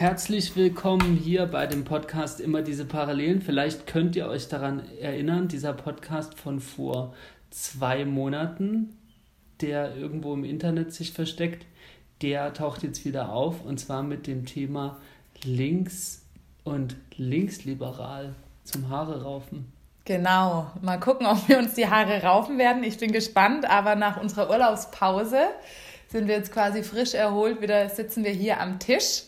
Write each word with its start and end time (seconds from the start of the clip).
Herzlich 0.00 0.56
willkommen 0.56 1.14
hier 1.14 1.44
bei 1.44 1.66
dem 1.66 1.84
Podcast 1.84 2.40
Immer 2.40 2.62
diese 2.62 2.86
Parallelen. 2.86 3.42
Vielleicht 3.42 3.86
könnt 3.86 4.16
ihr 4.16 4.28
euch 4.28 4.48
daran 4.48 4.82
erinnern, 4.98 5.46
dieser 5.46 5.74
Podcast 5.74 6.38
von 6.38 6.58
vor 6.58 7.12
zwei 7.50 8.06
Monaten, 8.06 8.96
der 9.60 9.94
irgendwo 9.94 10.32
im 10.32 10.44
Internet 10.44 10.94
sich 10.94 11.12
versteckt, 11.12 11.66
der 12.22 12.54
taucht 12.54 12.82
jetzt 12.82 13.04
wieder 13.04 13.30
auf 13.30 13.62
und 13.62 13.78
zwar 13.78 14.02
mit 14.02 14.26
dem 14.26 14.46
Thema 14.46 14.96
links 15.44 16.22
und 16.64 16.96
linksliberal 17.18 18.34
zum 18.64 18.88
Haare 18.88 19.22
raufen. 19.22 19.70
Genau, 20.06 20.70
mal 20.80 20.98
gucken, 20.98 21.26
ob 21.26 21.46
wir 21.46 21.58
uns 21.58 21.74
die 21.74 21.88
Haare 21.88 22.22
raufen 22.22 22.56
werden. 22.56 22.84
Ich 22.84 22.96
bin 22.96 23.12
gespannt, 23.12 23.68
aber 23.68 23.96
nach 23.96 24.18
unserer 24.18 24.48
Urlaubspause 24.48 25.40
sind 26.08 26.26
wir 26.26 26.36
jetzt 26.36 26.54
quasi 26.54 26.82
frisch 26.82 27.12
erholt. 27.12 27.60
Wieder 27.60 27.86
sitzen 27.90 28.24
wir 28.24 28.32
hier 28.32 28.60
am 28.60 28.78
Tisch 28.78 29.24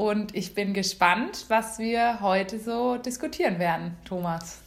und 0.00 0.34
ich 0.34 0.54
bin 0.54 0.72
gespannt, 0.72 1.44
was 1.48 1.78
wir 1.78 2.22
heute 2.22 2.58
so 2.58 2.96
diskutieren 2.96 3.58
werden, 3.58 3.98
Thomas. 4.06 4.62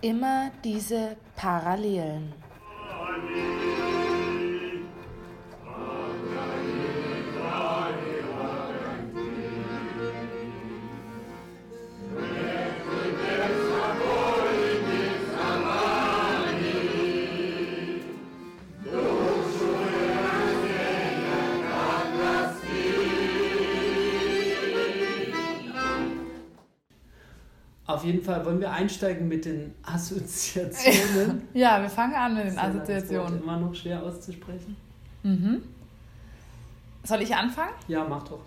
Immer 0.00 0.50
diese 0.64 1.16
Parallelen. 1.36 2.32
Auf 28.00 28.06
jeden 28.06 28.22
Fall 28.22 28.44
wollen 28.46 28.60
wir 28.60 28.70
einsteigen 28.70 29.28
mit 29.28 29.44
den 29.44 29.74
Assoziationen. 29.82 31.48
ja, 31.52 31.80
wir 31.82 31.90
fangen 31.90 32.14
an 32.14 32.34
mit 32.34 32.46
den 32.46 32.54
das 32.56 32.64
Assoziationen. 32.64 33.32
Wort 33.34 33.42
immer 33.42 33.56
noch 33.58 33.74
schwer 33.74 34.02
auszusprechen. 34.02 34.76
Mhm. 35.22 35.62
Soll 37.04 37.22
ich 37.22 37.34
anfangen? 37.34 37.72
Ja, 37.88 38.04
mach 38.08 38.22
doch. 38.24 38.40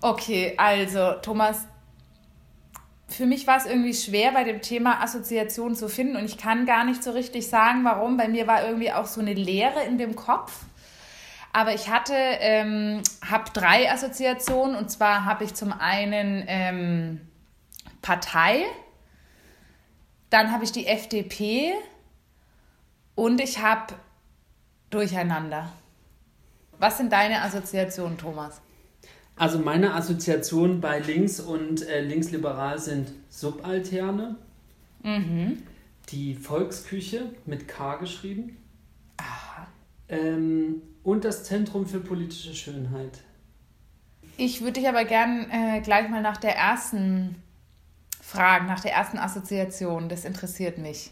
Okay, 0.00 0.54
also 0.58 1.12
Thomas, 1.22 1.66
für 3.08 3.24
mich 3.24 3.46
war 3.46 3.56
es 3.56 3.64
irgendwie 3.64 3.94
schwer, 3.94 4.32
bei 4.32 4.44
dem 4.44 4.60
Thema 4.60 5.02
Assoziation 5.02 5.74
zu 5.74 5.88
finden 5.88 6.16
und 6.16 6.24
ich 6.24 6.36
kann 6.36 6.66
gar 6.66 6.84
nicht 6.84 7.02
so 7.02 7.10
richtig 7.12 7.48
sagen, 7.48 7.84
warum. 7.84 8.16
Bei 8.18 8.28
mir 8.28 8.46
war 8.46 8.64
irgendwie 8.66 8.92
auch 8.92 9.06
so 9.06 9.20
eine 9.20 9.32
Leere 9.32 9.82
in 9.84 9.96
dem 9.96 10.14
Kopf. 10.16 10.64
Aber 11.54 11.74
ich 11.74 11.88
hatte, 11.88 12.12
ähm, 12.14 13.02
habe 13.26 13.50
drei 13.54 13.90
Assoziationen 13.90 14.76
und 14.76 14.90
zwar 14.90 15.24
habe 15.24 15.44
ich 15.44 15.54
zum 15.54 15.72
einen 15.72 16.44
ähm, 16.46 17.20
Partei, 18.02 18.64
dann 20.30 20.52
habe 20.52 20.64
ich 20.64 20.72
die 20.72 20.86
FDP 20.86 21.72
und 23.14 23.40
ich 23.40 23.62
habe 23.62 23.94
Durcheinander. 24.90 25.72
Was 26.78 26.98
sind 26.98 27.12
deine 27.12 27.42
Assoziationen, 27.42 28.16
Thomas? 28.16 28.60
Also 29.36 29.58
meine 29.58 29.94
Assoziationen 29.94 30.80
bei 30.80 30.98
links 31.00 31.40
und 31.40 31.86
äh, 31.86 32.00
linksliberal 32.00 32.78
sind 32.78 33.12
Subalterne, 33.28 34.36
Mhm. 35.02 35.62
die 36.08 36.34
Volksküche 36.34 37.30
mit 37.46 37.68
K 37.68 37.96
geschrieben 37.96 38.56
ähm, 40.08 40.82
und 41.04 41.24
das 41.24 41.44
Zentrum 41.44 41.86
für 41.86 42.00
politische 42.00 42.54
Schönheit. 42.54 43.20
Ich 44.36 44.60
würde 44.60 44.74
dich 44.80 44.88
aber 44.88 45.04
gern 45.04 45.48
äh, 45.50 45.80
gleich 45.82 46.08
mal 46.08 46.22
nach 46.22 46.36
der 46.38 46.56
ersten 46.56 47.36
fragen, 48.28 48.66
nach 48.66 48.80
der 48.80 48.92
ersten 48.92 49.18
Assoziation. 49.18 50.08
Das 50.08 50.24
interessiert 50.24 50.78
mich. 50.78 51.10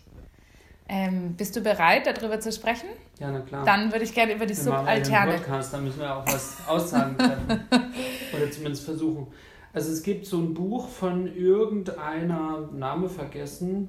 Ähm, 0.88 1.34
bist 1.34 1.56
du 1.56 1.62
bereit, 1.62 2.06
darüber 2.06 2.38
zu 2.38 2.52
sprechen? 2.52 2.88
Ja, 3.18 3.30
na 3.30 3.40
klar. 3.40 3.64
Dann 3.64 3.90
würde 3.90 4.04
ich 4.04 4.14
gerne 4.14 4.34
über 4.34 4.46
die 4.46 4.56
wir 4.56 4.64
ja 4.64 4.78
einen 4.78 5.04
Subalterne. 5.04 5.38
Podcast, 5.38 5.72
da 5.72 5.78
müssen 5.78 6.00
wir 6.00 6.14
auch 6.14 6.26
was 6.26 6.56
aussagen 6.66 7.16
können. 7.16 7.66
Oder 8.36 8.50
zumindest 8.50 8.84
versuchen. 8.84 9.26
Also 9.72 9.92
es 9.92 10.02
gibt 10.02 10.26
so 10.26 10.38
ein 10.38 10.54
Buch 10.54 10.88
von 10.88 11.26
irgendeiner, 11.34 12.68
Name 12.72 13.08
vergessen, 13.08 13.88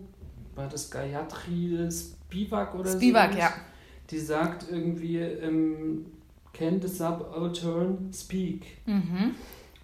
war 0.55 0.67
das 0.67 0.89
Gayatri 0.89 1.87
Spivak 1.91 2.75
oder 2.75 2.89
so? 2.89 2.97
Spivak, 2.97 3.37
ja. 3.37 3.53
Die 4.09 4.19
sagt 4.19 4.65
irgendwie, 4.69 5.19
ähm, 5.19 6.07
can 6.51 6.81
the 6.81 6.87
subaltern 6.87 8.11
speak? 8.13 8.65
Mhm. 8.85 9.35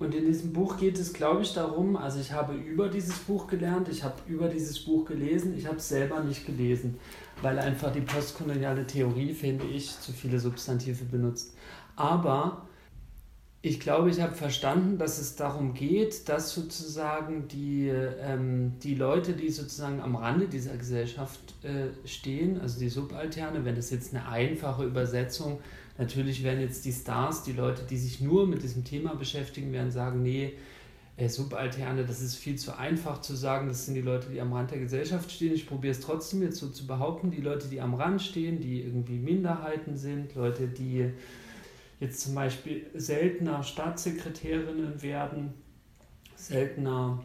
Und 0.04 0.14
in 0.14 0.26
diesem 0.26 0.52
Buch 0.52 0.78
geht 0.78 1.00
es, 1.00 1.14
glaube 1.14 1.44
ich, 1.44 1.54
darum, 1.54 1.96
also 1.96 2.20
ich 2.20 2.34
habe 2.34 2.56
über 2.56 2.90
dieses 2.90 3.20
Buch 3.20 3.48
gelernt, 3.48 3.88
ich 3.88 4.04
habe 4.04 4.16
über 4.28 4.50
dieses 4.50 4.80
Buch 4.80 5.06
gelesen, 5.06 5.58
ich 5.58 5.66
habe 5.66 5.78
es 5.78 5.88
selber 5.88 6.22
nicht 6.22 6.46
gelesen, 6.46 7.00
weil 7.42 7.58
einfach 7.58 7.94
die 7.94 8.02
postkoloniale 8.02 8.86
Theorie, 8.86 9.34
finde 9.34 9.66
ich, 9.66 9.98
zu 10.00 10.12
viele 10.12 10.40
Substantive 10.40 11.06
benutzt. 11.06 11.56
Aber 11.96 12.68
ich 13.62 13.80
glaube, 13.80 14.10
ich 14.10 14.20
habe 14.20 14.36
verstanden, 14.36 14.98
dass 14.98 15.20
es 15.20 15.38
darum 15.38 15.74
geht, 15.74 16.28
dass 16.28 16.54
sozusagen 16.54 17.48
die, 17.48 17.88
ähm, 17.88 18.74
die 18.84 18.96
Leute, 18.96 19.32
die 19.32 19.50
sozusagen 19.52 20.02
am 20.02 20.18
Rande 20.18 20.50
dieser 20.50 20.76
Gesellschaft 20.76 21.40
äh, 21.64 21.88
stehen, 22.06 22.60
also 22.60 22.78
die 22.78 22.90
Subalterne, 22.90 23.64
wenn 23.64 23.78
das 23.78 23.90
jetzt 23.90 24.14
eine 24.14 24.28
einfache 24.28 24.84
Übersetzung, 24.84 25.62
natürlich 25.98 26.44
werden 26.44 26.62
jetzt 26.62 26.86
die 26.86 26.92
Stars, 26.92 27.44
die 27.44 27.54
Leute, 27.54 27.84
die 27.84 27.98
sich 27.98 28.22
nur 28.22 28.48
mit 28.48 28.64
diesem 28.64 28.84
Thema 28.84 29.16
beschäftigen, 29.16 29.72
werden 29.72 29.92
sagen, 29.92 30.22
nee, 30.22 30.54
Subalterne, 31.28 32.06
das 32.06 32.22
ist 32.22 32.36
viel 32.36 32.56
zu 32.56 32.76
einfach 32.78 33.22
zu 33.22 33.36
sagen, 33.36 33.68
das 33.68 33.86
sind 33.86 33.94
die 33.94 34.02
Leute, 34.02 34.30
die 34.30 34.42
am 34.42 34.52
Rand 34.52 34.72
der 34.72 34.80
Gesellschaft 34.80 35.32
stehen. 35.32 35.54
Ich 35.54 35.68
probiere 35.68 35.92
es 35.92 36.00
trotzdem 36.00 36.42
jetzt 36.42 36.58
so 36.58 36.70
zu 36.70 36.88
behaupten, 36.88 37.30
die 37.30 37.42
Leute, 37.42 37.68
die 37.68 37.82
am 37.82 37.94
Rand 37.94 38.22
stehen, 38.22 38.60
die 38.60 38.82
irgendwie 38.82 39.20
Minderheiten 39.20 39.96
sind, 39.96 40.34
Leute, 40.34 40.68
die 40.68 41.12
jetzt 42.00 42.20
zum 42.22 42.34
Beispiel 42.34 42.88
seltener 42.96 43.62
Staatssekretärinnen 43.62 45.04
werden, 45.04 45.54
seltener 46.36 47.24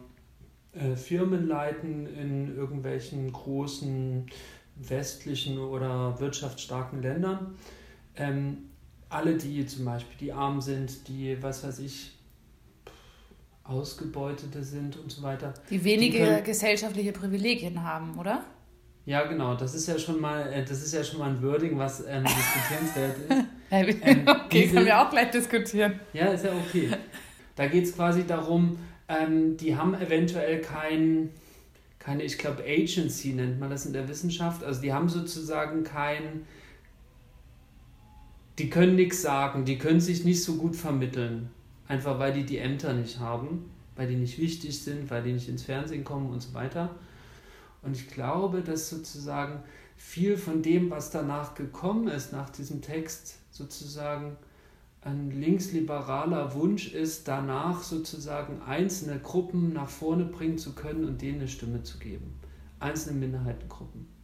äh, 0.73 0.95
Firmen 0.95 1.47
leiten 1.47 2.05
in 2.05 2.55
irgendwelchen 2.55 3.31
großen 3.31 4.27
westlichen 4.75 5.57
oder 5.57 6.19
wirtschaftsstarken 6.19 7.01
Ländern. 7.01 7.55
Ähm, 8.15 8.69
alle, 9.09 9.35
die 9.37 9.65
zum 9.65 9.85
Beispiel 9.85 10.17
die 10.19 10.33
arm 10.33 10.61
sind, 10.61 11.07
die, 11.07 11.41
was 11.41 11.63
weiß 11.63 11.79
ich, 11.79 12.11
Ausgebeutete 13.63 14.63
sind 14.63 14.97
und 14.97 15.11
so 15.11 15.21
weiter. 15.21 15.53
Die 15.69 15.83
wenige 15.83 16.17
Die 16.17 16.23
können- 16.23 16.43
gesellschaftliche 16.43 17.11
Privilegien 17.11 17.83
haben, 17.83 18.17
oder? 18.17 18.43
Ja, 19.05 19.25
genau, 19.25 19.55
das 19.55 19.73
ist 19.75 19.87
ja 19.87 19.97
schon 19.97 20.19
mal, 20.19 20.51
äh, 20.51 20.63
das 20.63 20.83
ist 20.83 20.93
ja 20.93 21.03
schon 21.03 21.19
mal 21.19 21.29
ein 21.31 21.41
Wording, 21.41 21.77
was 21.77 22.03
ähm, 22.07 22.23
diskutierenswert 22.23 23.15
ist. 23.17 23.45
okay, 24.27 24.61
diese- 24.63 24.73
können 24.73 24.85
wir 24.85 24.99
auch 25.01 25.09
gleich 25.09 25.31
diskutieren. 25.31 25.99
Ja, 26.13 26.27
ist 26.27 26.45
ja 26.45 26.51
okay. 26.51 26.89
Da 27.55 27.67
geht 27.67 27.83
es 27.85 27.95
quasi 27.95 28.25
darum, 28.25 28.77
ähm, 29.07 29.57
die 29.57 29.75
haben 29.75 29.93
eventuell 29.95 30.61
kein, 30.61 31.29
keine, 31.99 32.23
ich 32.23 32.37
glaube, 32.37 32.63
Agency 32.63 33.33
nennt 33.33 33.59
man 33.59 33.69
das 33.69 33.85
in 33.85 33.93
der 33.93 34.07
Wissenschaft. 34.07 34.63
Also 34.63 34.81
die 34.81 34.93
haben 34.93 35.09
sozusagen 35.09 35.83
kein, 35.83 36.45
die 38.59 38.69
können 38.69 38.95
nichts 38.95 39.21
sagen, 39.21 39.65
die 39.65 39.77
können 39.77 40.01
sich 40.01 40.25
nicht 40.25 40.43
so 40.43 40.55
gut 40.55 40.75
vermitteln. 40.75 41.49
Einfach 41.87 42.19
weil 42.19 42.33
die 42.33 42.45
die 42.45 42.57
Ämter 42.57 42.93
nicht 42.93 43.19
haben, 43.19 43.71
weil 43.95 44.07
die 44.07 44.15
nicht 44.15 44.37
wichtig 44.37 44.79
sind, 44.81 45.09
weil 45.09 45.23
die 45.23 45.33
nicht 45.33 45.49
ins 45.49 45.63
Fernsehen 45.63 46.03
kommen 46.03 46.29
und 46.29 46.41
so 46.41 46.53
weiter. 46.53 46.89
Und 47.81 47.95
ich 47.95 48.09
glaube, 48.09 48.61
dass 48.61 48.89
sozusagen 48.89 49.63
viel 49.95 50.37
von 50.37 50.61
dem, 50.61 50.89
was 50.89 51.09
danach 51.09 51.55
gekommen 51.55 52.09
ist, 52.09 52.31
nach 52.33 52.49
diesem 52.49 52.81
Text, 52.81 53.39
sozusagen 53.51 54.35
ein 55.01 55.31
linksliberaler 55.31 56.53
Wunsch 56.53 56.93
ist, 56.93 57.27
danach 57.27 57.81
sozusagen 57.81 58.61
einzelne 58.61 59.19
Gruppen 59.19 59.71
nach 59.71 59.89
vorne 59.89 60.25
bringen 60.25 60.57
zu 60.57 60.75
können 60.75 61.05
und 61.05 61.21
denen 61.21 61.39
eine 61.39 61.47
Stimme 61.47 61.83
zu 61.83 61.97
geben. 61.97 62.33
Einzelne 62.79 63.19
Minderheitengruppen. 63.19 64.18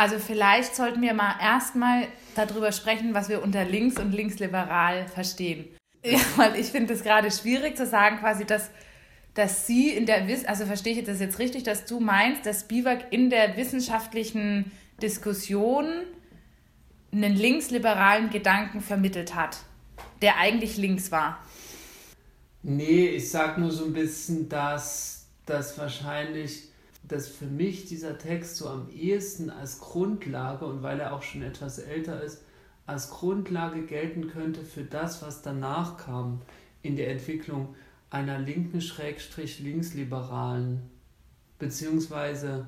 Also 0.00 0.18
vielleicht 0.18 0.74
sollten 0.74 1.02
wir 1.02 1.12
mal 1.12 1.34
erstmal 1.42 2.08
darüber 2.34 2.72
sprechen, 2.72 3.12
was 3.12 3.28
wir 3.28 3.42
unter 3.42 3.66
links 3.66 4.00
und 4.00 4.12
linksliberal 4.12 5.06
verstehen. 5.06 5.68
Ja, 6.02 6.18
weil 6.36 6.56
ich 6.56 6.68
finde 6.68 6.94
es 6.94 7.02
gerade 7.02 7.30
schwierig 7.30 7.76
zu 7.76 7.84
sagen, 7.84 8.16
quasi, 8.16 8.46
dass, 8.46 8.70
dass 9.34 9.66
sie 9.66 9.90
in 9.90 10.06
der 10.06 10.26
Wiss 10.26 10.46
also 10.46 10.64
verstehe 10.64 10.98
ich 10.98 11.04
das 11.04 11.20
jetzt 11.20 11.38
richtig, 11.38 11.64
dass 11.64 11.84
du 11.84 12.00
meinst, 12.00 12.46
dass 12.46 12.60
Spivak 12.62 13.12
in 13.12 13.28
der 13.28 13.58
wissenschaftlichen 13.58 14.72
Diskussion 15.02 15.84
einen 17.12 17.36
linksliberalen 17.36 18.30
Gedanken 18.30 18.80
vermittelt 18.80 19.34
hat, 19.34 19.58
der 20.22 20.38
eigentlich 20.38 20.78
links 20.78 21.12
war. 21.12 21.44
Nee, 22.62 23.08
ich 23.08 23.30
sag 23.30 23.58
nur 23.58 23.70
so 23.70 23.84
ein 23.84 23.92
bisschen, 23.92 24.48
dass 24.48 25.26
das 25.44 25.76
wahrscheinlich, 25.76 26.69
dass 27.10 27.26
für 27.28 27.46
mich 27.46 27.86
dieser 27.86 28.18
Text 28.18 28.56
so 28.56 28.68
am 28.68 28.88
ehesten 28.90 29.50
als 29.50 29.80
Grundlage 29.80 30.64
und 30.64 30.82
weil 30.82 31.00
er 31.00 31.12
auch 31.12 31.22
schon 31.22 31.42
etwas 31.42 31.78
älter 31.78 32.22
ist, 32.22 32.42
als 32.86 33.10
Grundlage 33.10 33.82
gelten 33.82 34.28
könnte 34.28 34.64
für 34.64 34.84
das, 34.84 35.22
was 35.22 35.42
danach 35.42 35.96
kam 35.96 36.40
in 36.82 36.96
der 36.96 37.10
Entwicklung 37.10 37.74
einer 38.10 38.38
linken 38.38 38.80
Schrägstrich 38.80 39.60
linksliberalen, 39.60 40.82
beziehungsweise 41.58 42.66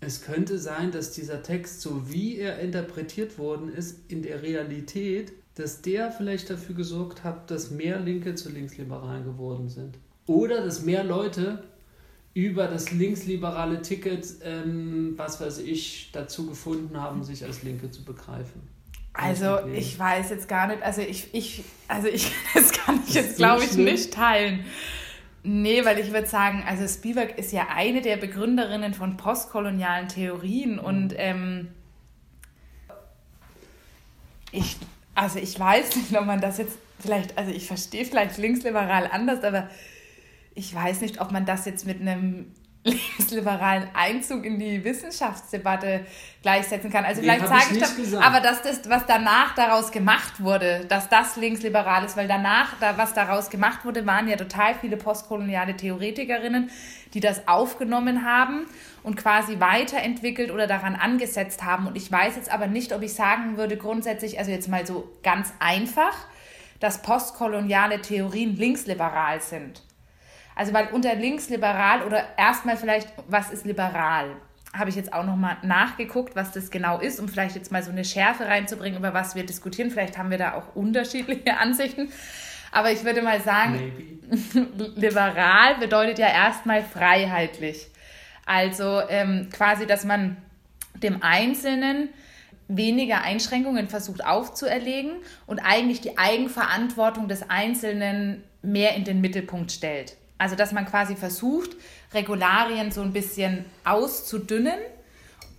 es 0.00 0.22
könnte 0.22 0.58
sein, 0.58 0.92
dass 0.92 1.12
dieser 1.12 1.42
Text, 1.42 1.80
so 1.80 2.10
wie 2.10 2.36
er 2.36 2.60
interpretiert 2.60 3.38
worden 3.38 3.72
ist, 3.72 3.98
in 4.10 4.22
der 4.22 4.42
Realität, 4.42 5.32
dass 5.56 5.82
der 5.82 6.12
vielleicht 6.12 6.50
dafür 6.50 6.76
gesorgt 6.76 7.24
hat, 7.24 7.50
dass 7.50 7.72
mehr 7.72 7.98
Linke 7.98 8.36
zu 8.36 8.48
Linksliberalen 8.50 9.24
geworden 9.24 9.68
sind. 9.68 9.98
Oder 10.26 10.64
dass 10.64 10.82
mehr 10.82 11.02
Leute 11.02 11.64
über 12.38 12.68
das 12.68 12.92
linksliberale 12.92 13.82
Ticket, 13.82 14.24
ähm, 14.44 15.14
was 15.16 15.40
weiß 15.40 15.58
ich, 15.58 16.10
dazu 16.12 16.46
gefunden 16.46 16.96
haben, 17.02 17.24
sich 17.24 17.44
als 17.44 17.64
Linke 17.64 17.90
zu 17.90 18.04
begreifen. 18.04 18.62
Also 19.12 19.58
ich 19.74 19.98
weiß 19.98 20.30
jetzt 20.30 20.48
gar 20.48 20.68
nicht, 20.68 20.80
also 20.84 21.00
ich, 21.00 21.34
ich, 21.34 21.64
also 21.88 22.06
ich, 22.06 22.30
das 22.54 22.70
kann 22.70 23.00
ich 23.04 23.14
jetzt 23.14 23.38
glaube 23.38 23.64
ich 23.64 23.72
nicht 23.72 24.14
teilen. 24.14 24.64
Nee, 25.42 25.84
weil 25.84 25.98
ich 25.98 26.12
würde 26.12 26.28
sagen, 26.28 26.62
also 26.64 26.86
Spivak 26.86 27.36
ist 27.38 27.50
ja 27.50 27.70
eine 27.74 28.02
der 28.02 28.16
Begründerinnen 28.16 28.94
von 28.94 29.16
postkolonialen 29.16 30.06
Theorien 30.06 30.78
und 30.78 31.14
ähm, 31.16 31.66
ich, 34.52 34.76
also 35.16 35.40
ich 35.40 35.58
weiß 35.58 35.96
nicht, 35.96 36.16
ob 36.16 36.24
man 36.24 36.40
das 36.40 36.58
jetzt 36.58 36.78
vielleicht, 37.00 37.36
also 37.36 37.50
ich 37.50 37.66
verstehe 37.66 38.04
vielleicht 38.04 38.38
linksliberal 38.38 39.08
anders, 39.10 39.42
aber 39.42 39.68
ich 40.58 40.74
weiß 40.74 41.00
nicht, 41.02 41.20
ob 41.20 41.30
man 41.30 41.46
das 41.46 41.64
jetzt 41.66 41.86
mit 41.86 42.00
einem 42.00 42.52
linksliberalen 42.84 43.88
Einzug 43.94 44.44
in 44.44 44.58
die 44.58 44.82
Wissenschaftsdebatte 44.82 46.06
gleichsetzen 46.42 46.90
kann. 46.90 47.04
Also 47.04 47.20
vielleicht 47.20 47.46
sage 47.46 47.64
ich, 47.70 47.76
ich 47.76 48.10
das, 48.10 48.14
aber 48.14 48.40
dass 48.40 48.62
das, 48.62 48.88
was 48.88 49.06
danach 49.06 49.54
daraus 49.54 49.92
gemacht 49.92 50.40
wurde, 50.40 50.84
dass 50.88 51.08
das 51.08 51.36
linksliberal 51.36 52.04
ist, 52.04 52.16
weil 52.16 52.28
danach, 52.28 52.74
da, 52.80 52.96
was 52.96 53.14
daraus 53.14 53.50
gemacht 53.50 53.84
wurde, 53.84 54.06
waren 54.06 54.28
ja 54.28 54.36
total 54.36 54.74
viele 54.74 54.96
postkoloniale 54.96 55.76
Theoretikerinnen, 55.76 56.70
die 57.14 57.20
das 57.20 57.46
aufgenommen 57.46 58.24
haben 58.24 58.66
und 59.02 59.16
quasi 59.16 59.60
weiterentwickelt 59.60 60.50
oder 60.50 60.66
daran 60.66 60.96
angesetzt 60.96 61.64
haben. 61.64 61.86
Und 61.86 61.96
ich 61.96 62.10
weiß 62.10 62.36
jetzt 62.36 62.50
aber 62.50 62.66
nicht, 62.66 62.92
ob 62.92 63.02
ich 63.02 63.14
sagen 63.14 63.56
würde 63.56 63.76
grundsätzlich, 63.76 64.38
also 64.38 64.50
jetzt 64.50 64.68
mal 64.68 64.86
so 64.86 65.08
ganz 65.22 65.52
einfach, 65.58 66.14
dass 66.80 67.02
postkoloniale 67.02 68.00
Theorien 68.00 68.56
linksliberal 68.56 69.40
sind. 69.40 69.82
Also 70.58 70.72
weil 70.72 70.88
unter 70.88 71.14
linksliberal 71.14 72.02
oder 72.02 72.36
erstmal 72.36 72.76
vielleicht, 72.76 73.12
was 73.28 73.52
ist 73.52 73.64
liberal? 73.64 74.34
Habe 74.76 74.90
ich 74.90 74.96
jetzt 74.96 75.12
auch 75.12 75.24
nochmal 75.24 75.56
nachgeguckt, 75.62 76.34
was 76.34 76.50
das 76.50 76.72
genau 76.72 76.98
ist, 76.98 77.20
um 77.20 77.28
vielleicht 77.28 77.54
jetzt 77.54 77.70
mal 77.70 77.84
so 77.84 77.92
eine 77.92 78.04
Schärfe 78.04 78.44
reinzubringen, 78.44 78.98
über 78.98 79.14
was 79.14 79.36
wir 79.36 79.46
diskutieren. 79.46 79.92
Vielleicht 79.92 80.18
haben 80.18 80.32
wir 80.32 80.38
da 80.38 80.54
auch 80.54 80.74
unterschiedliche 80.74 81.56
Ansichten. 81.60 82.10
Aber 82.72 82.90
ich 82.90 83.04
würde 83.04 83.22
mal 83.22 83.40
sagen, 83.40 84.20
liberal 84.96 85.76
bedeutet 85.78 86.18
ja 86.18 86.26
erstmal 86.26 86.82
freiheitlich. 86.82 87.86
Also 88.44 89.00
ähm, 89.08 89.50
quasi, 89.52 89.86
dass 89.86 90.04
man 90.04 90.38
dem 90.94 91.22
Einzelnen 91.22 92.08
weniger 92.66 93.22
Einschränkungen 93.22 93.86
versucht 93.86 94.24
aufzuerlegen 94.26 95.12
und 95.46 95.60
eigentlich 95.60 96.00
die 96.00 96.18
Eigenverantwortung 96.18 97.28
des 97.28 97.48
Einzelnen 97.48 98.42
mehr 98.60 98.96
in 98.96 99.04
den 99.04 99.20
Mittelpunkt 99.20 99.70
stellt. 99.70 100.16
Also 100.38 100.54
dass 100.54 100.72
man 100.72 100.86
quasi 100.86 101.16
versucht, 101.16 101.76
Regularien 102.14 102.90
so 102.90 103.02
ein 103.02 103.12
bisschen 103.12 103.64
auszudünnen, 103.84 104.78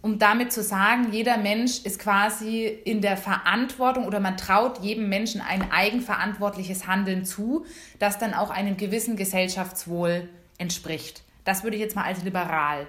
um 0.02 0.18
damit 0.18 0.54
zu 0.54 0.64
sagen, 0.64 1.12
jeder 1.12 1.38
Mensch 1.38 1.84
ist 1.84 2.00
quasi 2.00 2.66
in 2.66 3.02
der 3.02 3.18
Verantwortung 3.18 4.08
oder 4.08 4.22
man 4.22 4.38
traut 4.38 4.82
jedem 4.82 5.10
Menschen 5.10 5.42
ein 5.42 5.70
eigenverantwortliches 5.72 6.88
Handeln 6.88 7.26
zu, 7.26 7.66
das 8.00 8.18
dann 8.18 8.34
auch 8.34 8.50
einem 8.50 8.78
gewissen 8.78 9.18
Gesellschaftswohl 9.18 10.30
entspricht. 10.58 11.24
Das 11.44 11.64
würde 11.64 11.76
ich 11.76 11.82
jetzt 11.82 11.96
mal 11.96 12.06
als 12.06 12.24
liberal. 12.24 12.88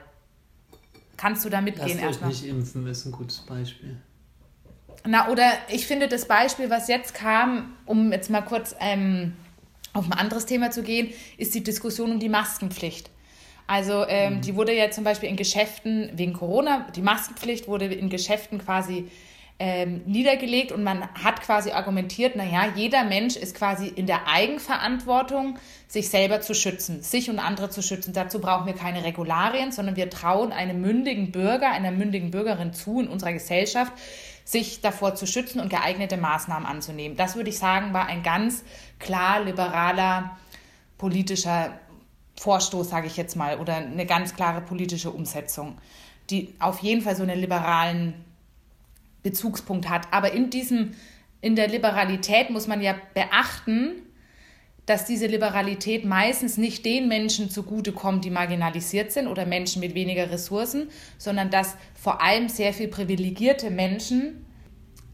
Kannst 1.17 1.45
du 1.45 1.51
da 1.51 1.61
mitgehen 1.61 1.89
Lasst 1.89 2.03
erstmal? 2.03 2.31
nicht 2.31 2.47
impfen 2.47 2.87
ist 2.87 3.05
ein 3.05 3.13
gutes 3.13 3.39
Beispiel. 3.41 3.97
Na, 5.07 5.29
oder 5.29 5.51
ich 5.69 5.87
finde 5.87 6.09
das 6.09 6.27
Beispiel, 6.27 6.71
was 6.71 6.89
jetzt 6.89 7.15
kam, 7.15 7.75
um 7.87 8.13
jetzt 8.13 8.31
mal 8.31 8.43
kurz 8.43 8.75
ähm, 8.81 9.35
auf 9.93 10.07
ein 10.07 10.13
anderes 10.13 10.47
Thema 10.47 10.71
zu 10.71 10.83
gehen, 10.83 11.13
ist 11.37 11.55
die 11.55 11.63
Diskussion 11.63 12.13
um 12.13 12.21
die 12.21 12.29
Maskenpflicht. 12.29 13.11
Also 13.67 14.05
ähm, 14.09 14.35
mhm. 14.37 14.41
die 14.41 14.57
wurde 14.57 14.75
ja 14.75 14.91
zum 14.91 15.05
Beispiel 15.05 15.29
in 15.29 15.37
Geschäften 15.37 16.11
wegen 16.15 16.33
Corona, 16.33 16.87
die 16.97 17.03
Maskenpflicht 17.03 17.69
wurde 17.69 17.87
in 17.87 18.11
Geschäften 18.11 18.59
quasi 18.59 19.09
ähm, 19.61 20.01
niedergelegt 20.07 20.73
und 20.73 20.83
man 20.83 21.07
hat 21.23 21.43
quasi 21.43 21.71
argumentiert, 21.71 22.35
naja, 22.35 22.73
jeder 22.75 23.05
Mensch 23.05 23.37
ist 23.37 23.55
quasi 23.55 23.89
in 23.89 24.07
der 24.07 24.27
Eigenverantwortung, 24.27 25.59
sich 25.87 26.09
selber 26.09 26.41
zu 26.41 26.55
schützen, 26.55 27.03
sich 27.03 27.29
und 27.29 27.39
andere 27.39 27.69
zu 27.69 27.83
schützen. 27.83 28.15
Dazu 28.15 28.41
brauchen 28.41 28.67
wir 28.67 28.73
keine 28.73 29.05
Regularien, 29.05 29.71
sondern 29.71 29.97
wir 29.97 30.09
trauen 30.09 30.51
einem 30.51 30.81
mündigen 30.81 31.31
Bürger, 31.31 31.71
einer 31.71 31.91
mündigen 31.91 32.31
Bürgerin 32.31 32.73
zu 32.73 33.03
in 33.03 33.09
unserer 33.09 33.35
Gesellschaft, 33.35 33.93
sich 34.45 34.81
davor 34.81 35.15
zu 35.15 35.27
schützen 35.27 35.61
und 35.61 35.69
geeignete 35.69 36.17
Maßnahmen 36.17 36.67
anzunehmen. 36.67 37.17
Das 37.17 37.37
würde 37.37 37.51
ich 37.51 37.59
sagen, 37.59 37.93
war 37.93 38.07
ein 38.07 38.23
ganz 38.23 38.65
klar 38.99 39.41
liberaler 39.41 40.37
politischer 40.99 41.79
Vorstoß, 42.39 42.91
sage 42.91 43.07
ich 43.07 43.17
jetzt 43.17 43.37
mal, 43.37 43.59
oder 43.59 43.77
eine 43.77 44.07
ganz 44.07 44.35
klare 44.35 44.61
politische 44.61 45.11
Umsetzung, 45.11 45.79
die 46.31 46.55
auf 46.59 46.81
jeden 46.81 47.03
Fall 47.03 47.17
so 47.17 47.23
einen 47.23 47.39
liberalen 47.39 48.25
Bezugspunkt 49.23 49.89
hat. 49.89 50.09
Aber 50.11 50.33
in 50.33 50.51
diesem, 50.51 50.95
in 51.41 51.57
der 51.57 51.69
Liberalität 51.69 52.51
muss 52.51 52.67
man 52.67 52.81
ja 52.81 52.95
beachten, 53.15 54.03
dass 54.91 55.05
diese 55.05 55.29
Liberalität 55.29 56.05
meistens 56.05 56.57
nicht 56.57 56.85
den 56.85 57.07
Menschen 57.07 57.49
zugutekommt, 57.49 58.25
die 58.25 58.31
marginalisiert 58.31 59.13
sind 59.13 59.29
oder 59.29 59.47
Menschen 59.47 59.79
mit 59.79 59.95
weniger 59.95 60.33
Ressourcen, 60.33 60.89
sondern 61.17 61.49
dass 61.49 61.77
vor 61.95 62.21
allem 62.21 62.49
sehr 62.49 62.73
viel 62.73 62.89
privilegierte 62.89 63.71
Menschen 63.71 64.45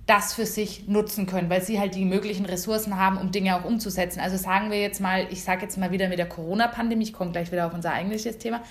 das 0.06 0.32
für 0.32 0.46
sich 0.46 0.88
nutzen 0.88 1.26
können, 1.26 1.50
weil 1.50 1.62
sie 1.62 1.78
halt 1.78 1.94
die 1.94 2.06
möglichen 2.06 2.46
Ressourcen 2.46 2.96
haben, 2.96 3.18
um 3.18 3.32
Dinge 3.32 3.54
auch 3.54 3.66
umzusetzen. 3.66 4.20
Also 4.20 4.38
sagen 4.38 4.70
wir 4.70 4.80
jetzt 4.80 5.02
mal, 5.02 5.26
ich 5.30 5.42
sage 5.42 5.62
jetzt 5.62 5.76
mal 5.76 5.90
wieder 5.90 6.08
mit 6.08 6.18
der 6.18 6.28
Corona-Pandemie, 6.28 7.04
ich 7.04 7.12
komme 7.12 7.32
gleich 7.32 7.52
wieder 7.52 7.66
auf 7.66 7.74
unser 7.74 7.92
eigentliches 7.92 8.38
Thema. 8.38 8.62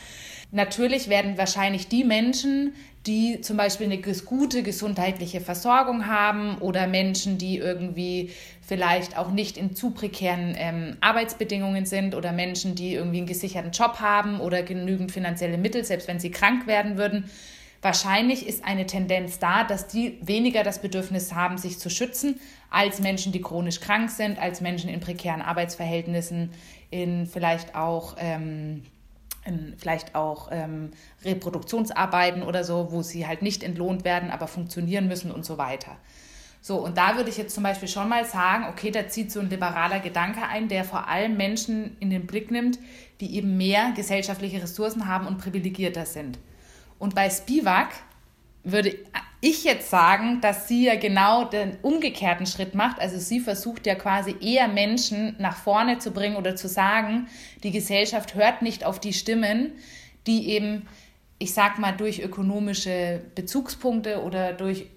Natürlich 0.51 1.09
werden 1.09 1.37
wahrscheinlich 1.37 1.87
die 1.87 2.03
Menschen, 2.03 2.73
die 3.05 3.41
zum 3.41 3.57
Beispiel 3.57 3.87
eine 3.87 3.99
gute 3.99 4.63
gesundheitliche 4.63 5.41
Versorgung 5.41 6.07
haben 6.07 6.57
oder 6.57 6.87
Menschen, 6.87 7.37
die 7.37 7.57
irgendwie 7.57 8.31
vielleicht 8.61 9.17
auch 9.17 9.31
nicht 9.31 9.57
in 9.57 9.75
zu 9.75 9.91
prekären 9.91 10.55
ähm, 10.57 10.97
Arbeitsbedingungen 11.01 11.85
sind 11.85 12.15
oder 12.15 12.31
Menschen, 12.31 12.73
die 12.73 12.93
irgendwie 12.93 13.19
einen 13.19 13.27
gesicherten 13.27 13.71
Job 13.71 13.99
haben 13.99 14.39
oder 14.39 14.63
genügend 14.63 15.11
finanzielle 15.11 15.57
Mittel, 15.57 15.83
selbst 15.83 16.07
wenn 16.07 16.19
sie 16.19 16.31
krank 16.31 16.65
werden 16.65 16.97
würden, 16.97 17.25
Wahrscheinlich 17.85 18.47
ist 18.47 18.65
eine 18.65 18.87
Tendenz 18.87 19.37
da, 19.37 19.63
dass 19.63 19.85
die 19.85 20.17
weniger 20.19 20.63
das 20.63 20.81
Bedürfnis 20.81 21.35
haben, 21.35 21.59
sich 21.59 21.77
zu 21.77 21.91
schützen, 21.91 22.39
als 22.71 22.99
Menschen, 22.99 23.31
die 23.31 23.41
chronisch 23.41 23.79
krank 23.79 24.09
sind, 24.09 24.39
als 24.39 24.59
Menschen 24.59 24.89
in 24.89 25.01
prekären 25.01 25.43
Arbeitsverhältnissen, 25.43 26.49
in 26.89 27.27
vielleicht 27.27 27.75
auch, 27.75 28.15
ähm, 28.17 28.81
in 29.45 29.75
vielleicht 29.77 30.15
auch 30.15 30.49
ähm, 30.51 30.91
Reproduktionsarbeiten 31.23 32.43
oder 32.43 32.63
so, 32.63 32.91
wo 32.91 33.01
sie 33.01 33.27
halt 33.27 33.41
nicht 33.41 33.63
entlohnt 33.63 34.03
werden, 34.03 34.31
aber 34.31 34.47
funktionieren 34.47 35.07
müssen 35.07 35.31
und 35.31 35.45
so 35.45 35.57
weiter. 35.57 35.97
So, 36.61 36.77
und 36.83 36.97
da 36.97 37.15
würde 37.15 37.29
ich 37.29 37.37
jetzt 37.37 37.53
zum 37.53 37.63
Beispiel 37.63 37.87
schon 37.87 38.09
mal 38.09 38.25
sagen, 38.25 38.65
okay, 38.71 38.89
da 38.89 39.07
zieht 39.07 39.31
so 39.31 39.39
ein 39.39 39.51
liberaler 39.51 39.99
Gedanke 39.99 40.41
ein, 40.47 40.67
der 40.67 40.83
vor 40.83 41.07
allem 41.07 41.37
Menschen 41.37 41.95
in 41.99 42.09
den 42.09 42.25
Blick 42.25 42.49
nimmt, 42.49 42.79
die 43.21 43.35
eben 43.35 43.55
mehr 43.55 43.93
gesellschaftliche 43.95 44.63
Ressourcen 44.63 45.07
haben 45.07 45.27
und 45.27 45.37
privilegierter 45.37 46.07
sind. 46.07 46.39
Und 46.97 47.13
bei 47.13 47.29
Spivak 47.29 47.89
würde 48.63 48.97
ich 49.45 49.63
jetzt 49.63 49.91
sagen, 49.91 50.41
dass 50.41 50.67
sie 50.67 50.85
ja 50.85 50.95
genau 50.95 51.45
den 51.45 51.77
umgekehrten 51.83 52.47
Schritt 52.47 52.73
macht. 52.73 52.99
Also 52.99 53.19
sie 53.19 53.39
versucht 53.39 53.85
ja 53.85 53.93
quasi 53.93 54.35
eher 54.41 54.67
Menschen 54.67 55.35
nach 55.37 55.55
vorne 55.55 55.99
zu 55.99 56.11
bringen 56.11 56.35
oder 56.35 56.55
zu 56.55 56.67
sagen, 56.67 57.27
die 57.63 57.71
Gesellschaft 57.71 58.33
hört 58.33 58.63
nicht 58.63 58.83
auf 58.83 58.99
die 58.99 59.13
Stimmen, 59.13 59.73
die 60.25 60.49
eben, 60.49 60.87
ich 61.37 61.53
sag 61.53 61.77
mal, 61.77 61.91
durch 61.91 62.23
ökonomische 62.23 63.21
Bezugspunkte 63.35 64.23
oder 64.23 64.53
durch 64.53 64.87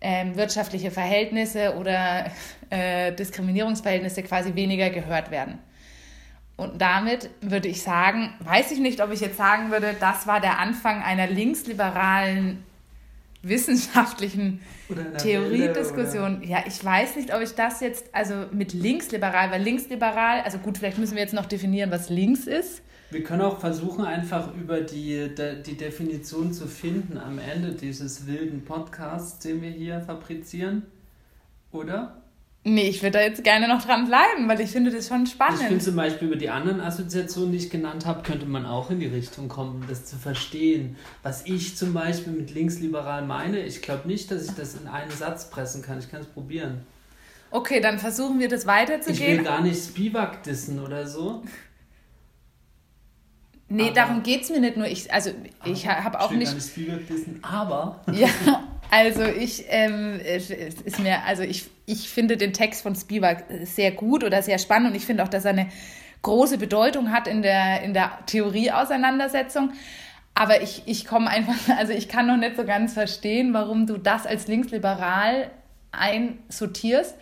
ähm, 0.00 0.36
wirtschaftliche 0.36 0.90
Verhältnisse 0.90 1.76
oder 1.76 2.32
äh, 2.70 3.12
Diskriminierungsverhältnisse 3.12 4.24
quasi 4.24 4.56
weniger 4.56 4.90
gehört 4.90 5.30
werden. 5.30 5.58
Und 6.56 6.82
damit 6.82 7.30
würde 7.40 7.68
ich 7.68 7.82
sagen, 7.82 8.34
weiß 8.40 8.72
ich 8.72 8.80
nicht, 8.80 9.00
ob 9.00 9.12
ich 9.12 9.20
jetzt 9.20 9.36
sagen 9.36 9.70
würde, 9.70 9.94
das 10.00 10.26
war 10.26 10.40
der 10.40 10.58
Anfang 10.58 11.00
einer 11.04 11.28
linksliberalen 11.28 12.64
wissenschaftlichen 13.42 14.60
Theoriediskussion. 15.18 16.42
Ja, 16.42 16.64
ich 16.66 16.84
weiß 16.84 17.16
nicht, 17.16 17.34
ob 17.34 17.40
ich 17.40 17.54
das 17.54 17.80
jetzt, 17.80 18.06
also 18.12 18.46
mit 18.52 18.72
linksliberal, 18.72 19.50
weil 19.50 19.62
linksliberal, 19.62 20.40
also 20.40 20.58
gut, 20.58 20.78
vielleicht 20.78 20.98
müssen 20.98 21.14
wir 21.14 21.22
jetzt 21.22 21.34
noch 21.34 21.46
definieren, 21.46 21.90
was 21.90 22.10
links 22.10 22.46
ist. 22.46 22.82
Wir 23.10 23.22
können 23.22 23.40
auch 23.40 23.58
versuchen, 23.58 24.04
einfach 24.04 24.54
über 24.54 24.82
die, 24.82 25.30
die 25.66 25.76
Definition 25.76 26.52
zu 26.52 26.66
finden 26.66 27.16
am 27.16 27.38
Ende 27.38 27.72
dieses 27.72 28.26
wilden 28.26 28.64
Podcasts, 28.64 29.38
den 29.38 29.62
wir 29.62 29.70
hier 29.70 30.00
fabrizieren. 30.00 30.82
oder? 31.72 32.22
Nee, 32.68 32.88
ich 32.88 33.02
würde 33.02 33.18
da 33.18 33.20
jetzt 33.22 33.42
gerne 33.44 33.66
noch 33.66 33.82
dran 33.82 34.06
bleiben, 34.06 34.46
weil 34.46 34.60
ich 34.60 34.70
finde 34.70 34.90
das 34.90 35.08
schon 35.08 35.26
spannend. 35.26 35.60
Ich 35.60 35.66
finde 35.66 35.84
zum 35.84 35.96
Beispiel 35.96 36.28
über 36.28 36.36
die 36.36 36.50
anderen 36.50 36.80
Assoziationen, 36.82 37.52
die 37.52 37.58
ich 37.58 37.70
genannt 37.70 38.04
habe, 38.04 38.22
könnte 38.22 38.44
man 38.44 38.66
auch 38.66 38.90
in 38.90 39.00
die 39.00 39.06
Richtung 39.06 39.48
kommen, 39.48 39.84
das 39.88 40.04
zu 40.04 40.16
verstehen. 40.16 40.96
Was 41.22 41.46
ich 41.46 41.76
zum 41.76 41.94
Beispiel 41.94 42.34
mit 42.34 42.50
linksliberal 42.50 43.24
meine, 43.24 43.60
ich 43.60 43.80
glaube 43.80 44.06
nicht, 44.06 44.30
dass 44.30 44.44
ich 44.44 44.54
das 44.54 44.74
in 44.74 44.86
einen 44.86 45.10
Satz 45.10 45.48
pressen 45.48 45.80
kann. 45.80 45.98
Ich 45.98 46.10
kann 46.10 46.20
es 46.20 46.26
probieren. 46.26 46.82
Okay, 47.50 47.80
dann 47.80 47.98
versuchen 47.98 48.38
wir 48.38 48.48
das 48.48 48.66
weiterzugehen. 48.66 49.32
Ich 49.32 49.38
will 49.38 49.44
gar 49.44 49.62
nicht 49.62 49.82
Spivak 49.82 50.42
dissen 50.42 50.78
oder 50.78 51.06
so. 51.06 51.42
Nee, 53.70 53.84
aber 53.84 53.92
darum 53.92 54.22
geht 54.22 54.42
es 54.42 54.50
mir 54.50 54.60
nicht 54.60 54.76
nur. 54.76 54.86
Ich, 54.86 55.12
also 55.12 55.30
ich 55.64 55.86
habe 55.86 56.20
auch 56.20 56.26
ich 56.26 56.30
will 56.32 56.38
nicht. 56.38 56.48
Gar 56.48 56.54
nicht 56.56 56.68
Spivak 56.68 57.06
dissen, 57.06 57.38
aber. 57.42 58.00
Ja, 58.12 58.28
also 58.90 59.22
ich 59.24 59.64
ähm, 59.68 60.20
ist 60.20 60.98
mir, 60.98 61.24
also 61.24 61.42
ich, 61.42 61.66
ich 61.86 62.08
finde 62.08 62.36
den 62.36 62.52
Text 62.52 62.82
von 62.82 62.94
Spivak 62.94 63.44
sehr 63.64 63.90
gut 63.90 64.24
oder 64.24 64.42
sehr 64.42 64.58
spannend 64.58 64.90
und 64.90 64.96
ich 64.96 65.04
finde 65.04 65.24
auch, 65.24 65.28
dass 65.28 65.44
er 65.44 65.52
eine 65.52 65.68
große 66.22 66.58
Bedeutung 66.58 67.12
hat 67.12 67.28
in 67.28 67.42
der, 67.42 67.82
in 67.82 67.94
der 67.94 68.18
Theorie-Auseinandersetzung. 68.26 69.72
Aber 70.34 70.62
ich, 70.62 70.82
ich 70.86 71.04
komme 71.04 71.28
einfach, 71.28 71.54
also 71.78 71.92
ich 71.92 72.08
kann 72.08 72.26
noch 72.26 72.36
nicht 72.36 72.56
so 72.56 72.64
ganz 72.64 72.94
verstehen, 72.94 73.52
warum 73.52 73.86
du 73.86 73.98
das 73.98 74.26
als 74.26 74.46
linksliberal 74.46 75.50
einsortierst 75.92 77.14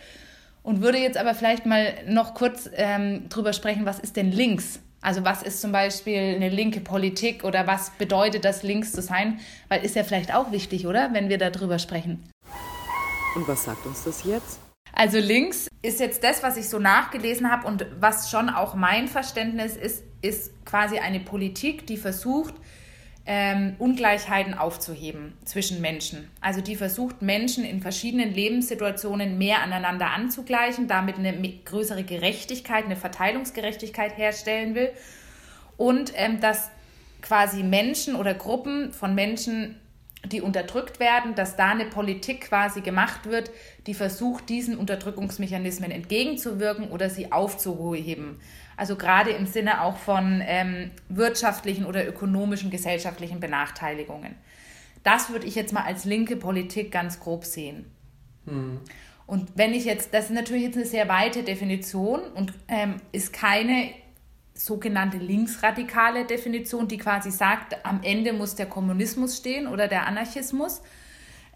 und 0.63 0.81
würde 0.81 0.97
jetzt 0.97 1.17
aber 1.17 1.33
vielleicht 1.33 1.65
mal 1.65 1.93
noch 2.07 2.33
kurz 2.33 2.69
ähm, 2.73 3.29
drüber 3.29 3.53
sprechen, 3.53 3.85
was 3.85 3.99
ist 3.99 4.17
denn 4.17 4.31
links? 4.31 4.81
Also 5.01 5.23
was 5.23 5.43
ist 5.43 5.61
zum 5.61 5.71
Beispiel 5.71 6.35
eine 6.35 6.49
linke 6.49 6.79
Politik 6.79 7.43
oder 7.43 7.67
was 7.67 7.91
bedeutet 7.91 8.45
das, 8.45 8.63
links 8.63 8.91
zu 8.91 9.01
sein? 9.01 9.39
Weil 9.69 9.83
ist 9.83 9.95
ja 9.95 10.03
vielleicht 10.03 10.33
auch 10.33 10.51
wichtig, 10.51 10.87
oder? 10.87 11.13
Wenn 11.13 11.29
wir 11.29 11.37
darüber 11.37 11.79
sprechen. 11.79 12.23
Und 13.35 13.47
was 13.47 13.63
sagt 13.63 13.85
uns 13.85 14.03
das 14.03 14.23
jetzt? 14.23 14.59
Also 14.93 15.19
links 15.19 15.67
ist 15.83 15.99
jetzt 15.99 16.23
das, 16.23 16.41
was 16.41 16.57
ich 16.57 16.69
so 16.69 16.79
nachgelesen 16.79 17.51
habe 17.51 17.67
und 17.67 17.85
was 17.99 18.31
schon 18.31 18.49
auch 18.49 18.73
mein 18.73 19.07
Verständnis 19.07 19.75
ist, 19.75 20.03
ist 20.21 20.65
quasi 20.65 20.97
eine 20.97 21.19
Politik, 21.19 21.85
die 21.85 21.97
versucht, 21.97 22.55
ähm, 23.29 23.75
Ungleichheiten 23.77 24.53
aufzuheben 24.53 25.37
zwischen 25.43 25.81
Menschen. 25.81 26.29
Also 26.39 26.61
die 26.61 26.77
versucht, 26.77 27.21
Menschen 27.21 27.65
in 27.65 27.81
verschiedenen 27.81 28.33
Lebenssituationen 28.33 29.37
mehr 29.37 29.61
aneinander 29.61 30.11
anzugleichen, 30.11 30.87
damit 30.87 31.17
eine 31.17 31.33
größere 31.65 32.03
Gerechtigkeit, 32.03 32.85
eine 32.85 32.95
Verteilungsgerechtigkeit 32.95 34.17
herstellen 34.17 34.75
will. 34.75 34.89
Und 35.75 36.13
ähm, 36.15 36.39
dass 36.39 36.71
quasi 37.21 37.63
Menschen 37.63 38.15
oder 38.15 38.33
Gruppen 38.33 38.93
von 38.93 39.13
Menschen, 39.13 39.75
die 40.25 40.41
unterdrückt 40.41 41.01
werden, 41.01 41.35
dass 41.35 41.57
da 41.57 41.71
eine 41.71 41.85
Politik 41.85 42.41
quasi 42.41 42.79
gemacht 42.79 43.25
wird, 43.25 43.51
die 43.87 43.93
versucht, 43.93 44.47
diesen 44.47 44.77
Unterdrückungsmechanismen 44.77 45.91
entgegenzuwirken 45.91 46.89
oder 46.89 47.09
sie 47.09 47.31
aufzuheben. 47.31 48.39
Also 48.77 48.95
gerade 48.95 49.31
im 49.31 49.47
Sinne 49.47 49.81
auch 49.81 49.97
von 49.97 50.41
ähm, 50.45 50.91
wirtschaftlichen 51.09 51.85
oder 51.85 52.07
ökonomischen, 52.07 52.69
gesellschaftlichen 52.69 53.39
Benachteiligungen. 53.39 54.35
Das 55.03 55.29
würde 55.31 55.47
ich 55.47 55.55
jetzt 55.55 55.73
mal 55.73 55.83
als 55.83 56.05
linke 56.05 56.35
Politik 56.35 56.91
ganz 56.91 57.19
grob 57.19 57.43
sehen. 57.43 57.91
Hm. 58.45 58.79
Und 59.25 59.51
wenn 59.55 59.73
ich 59.73 59.83
jetzt, 59.83 60.13
das 60.13 60.25
ist 60.25 60.31
natürlich 60.31 60.63
jetzt 60.63 60.77
eine 60.77 60.85
sehr 60.85 61.09
weite 61.09 61.43
Definition 61.43 62.21
und 62.35 62.53
ähm, 62.67 62.95
ist 63.11 63.33
keine 63.33 63.89
sogenannte 64.53 65.17
linksradikale 65.17 66.25
Definition, 66.25 66.87
die 66.87 66.97
quasi 66.97 67.31
sagt, 67.31 67.85
am 67.85 68.01
Ende 68.03 68.31
muss 68.33 68.55
der 68.55 68.67
Kommunismus 68.67 69.37
stehen 69.37 69.67
oder 69.67 69.87
der 69.87 70.07
Anarchismus, 70.07 70.81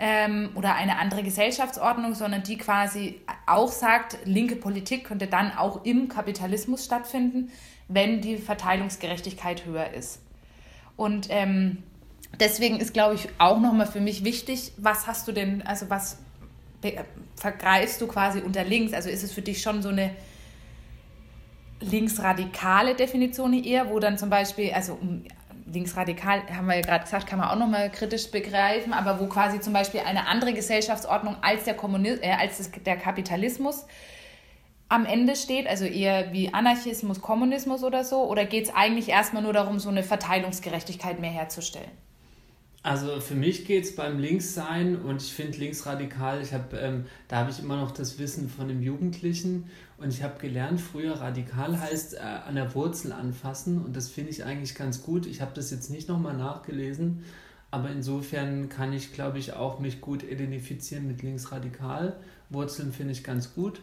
ähm, 0.03 0.49
oder 0.55 0.73
eine 0.73 0.97
andere 0.97 1.21
Gesellschaftsordnung, 1.21 2.15
sondern 2.15 2.41
die 2.41 2.57
quasi 2.57 3.21
auch 3.45 3.71
sagt, 3.71 4.17
linke 4.25 4.55
Politik 4.55 5.03
könnte 5.03 5.27
dann 5.27 5.55
auch 5.55 5.85
im 5.85 6.07
Kapitalismus 6.07 6.83
stattfinden, 6.83 7.51
wenn 7.87 8.19
die 8.19 8.37
Verteilungsgerechtigkeit 8.37 9.63
höher 9.63 9.93
ist. 9.93 10.19
Und 10.97 11.27
ähm, 11.29 11.83
deswegen 12.39 12.79
ist, 12.79 12.95
glaube 12.95 13.13
ich, 13.13 13.29
auch 13.37 13.59
nochmal 13.59 13.85
für 13.85 14.01
mich 14.01 14.23
wichtig, 14.23 14.71
was 14.77 15.05
hast 15.05 15.27
du 15.27 15.33
denn, 15.33 15.61
also 15.61 15.91
was 15.91 16.17
vergreifst 17.35 18.01
du 18.01 18.07
quasi 18.07 18.39
unter 18.39 18.63
links? 18.63 18.93
Also 18.93 19.07
ist 19.07 19.21
es 19.21 19.31
für 19.31 19.43
dich 19.43 19.61
schon 19.61 19.83
so 19.83 19.89
eine 19.89 20.09
linksradikale 21.79 22.95
Definition 22.95 23.53
eher, 23.53 23.91
wo 23.91 23.99
dann 23.99 24.17
zum 24.17 24.31
Beispiel, 24.31 24.71
also 24.73 24.97
linksradikal, 25.71 26.43
haben 26.55 26.67
wir 26.67 26.75
ja 26.75 26.81
gerade 26.81 27.03
gesagt, 27.03 27.27
kann 27.27 27.39
man 27.39 27.49
auch 27.49 27.57
nochmal 27.57 27.89
kritisch 27.91 28.29
begreifen, 28.29 28.93
aber 28.93 29.19
wo 29.19 29.27
quasi 29.27 29.59
zum 29.59 29.73
Beispiel 29.73 30.01
eine 30.01 30.27
andere 30.27 30.53
Gesellschaftsordnung 30.53 31.37
als 31.41 31.63
der, 31.63 31.73
Kommunis 31.73 32.19
äh, 32.21 32.31
als 32.31 32.69
der 32.85 32.97
Kapitalismus 32.97 33.85
am 34.89 35.05
Ende 35.05 35.37
steht, 35.37 35.67
also 35.67 35.85
eher 35.85 36.33
wie 36.33 36.53
Anarchismus, 36.53 37.21
Kommunismus 37.21 37.83
oder 37.83 38.03
so, 38.03 38.29
oder 38.29 38.43
geht 38.43 38.65
es 38.65 38.75
eigentlich 38.75 39.07
erstmal 39.07 39.41
nur 39.41 39.53
darum, 39.53 39.79
so 39.79 39.87
eine 39.87 40.03
Verteilungsgerechtigkeit 40.03 41.21
mehr 41.21 41.31
herzustellen? 41.31 41.91
Also 42.83 43.21
für 43.21 43.35
mich 43.35 43.65
geht 43.65 43.85
es 43.85 43.95
beim 43.95 44.19
Linkssein 44.19 44.97
und 44.97 45.21
ich 45.21 45.31
finde 45.31 45.59
linksradikal, 45.59 46.41
ich 46.41 46.51
hab, 46.51 46.73
ähm, 46.73 47.05
da 47.27 47.37
habe 47.37 47.51
ich 47.51 47.59
immer 47.59 47.77
noch 47.77 47.91
das 47.91 48.17
Wissen 48.17 48.49
von 48.49 48.67
dem 48.67 48.81
Jugendlichen 48.81 49.69
und 50.01 50.09
ich 50.09 50.23
habe 50.23 50.39
gelernt, 50.39 50.81
früher 50.81 51.13
radikal 51.13 51.79
heißt 51.79 52.15
äh, 52.15 52.19
an 52.19 52.55
der 52.55 52.73
Wurzel 52.73 53.11
anfassen 53.11 53.83
und 53.83 53.95
das 53.95 54.09
finde 54.09 54.31
ich 54.31 54.43
eigentlich 54.43 54.75
ganz 54.75 55.03
gut. 55.03 55.25
Ich 55.25 55.41
habe 55.41 55.51
das 55.53 55.69
jetzt 55.69 55.89
nicht 55.89 56.09
nochmal 56.09 56.35
nachgelesen, 56.35 57.23
aber 57.69 57.89
insofern 57.89 58.67
kann 58.67 58.93
ich, 58.93 59.13
glaube 59.13 59.37
ich, 59.37 59.53
auch 59.53 59.79
mich 59.79 60.01
gut 60.01 60.23
identifizieren 60.23 61.07
mit 61.07 61.21
linksradikal. 61.21 62.19
Wurzeln 62.49 62.91
finde 62.91 63.13
ich 63.13 63.23
ganz 63.23 63.53
gut, 63.53 63.81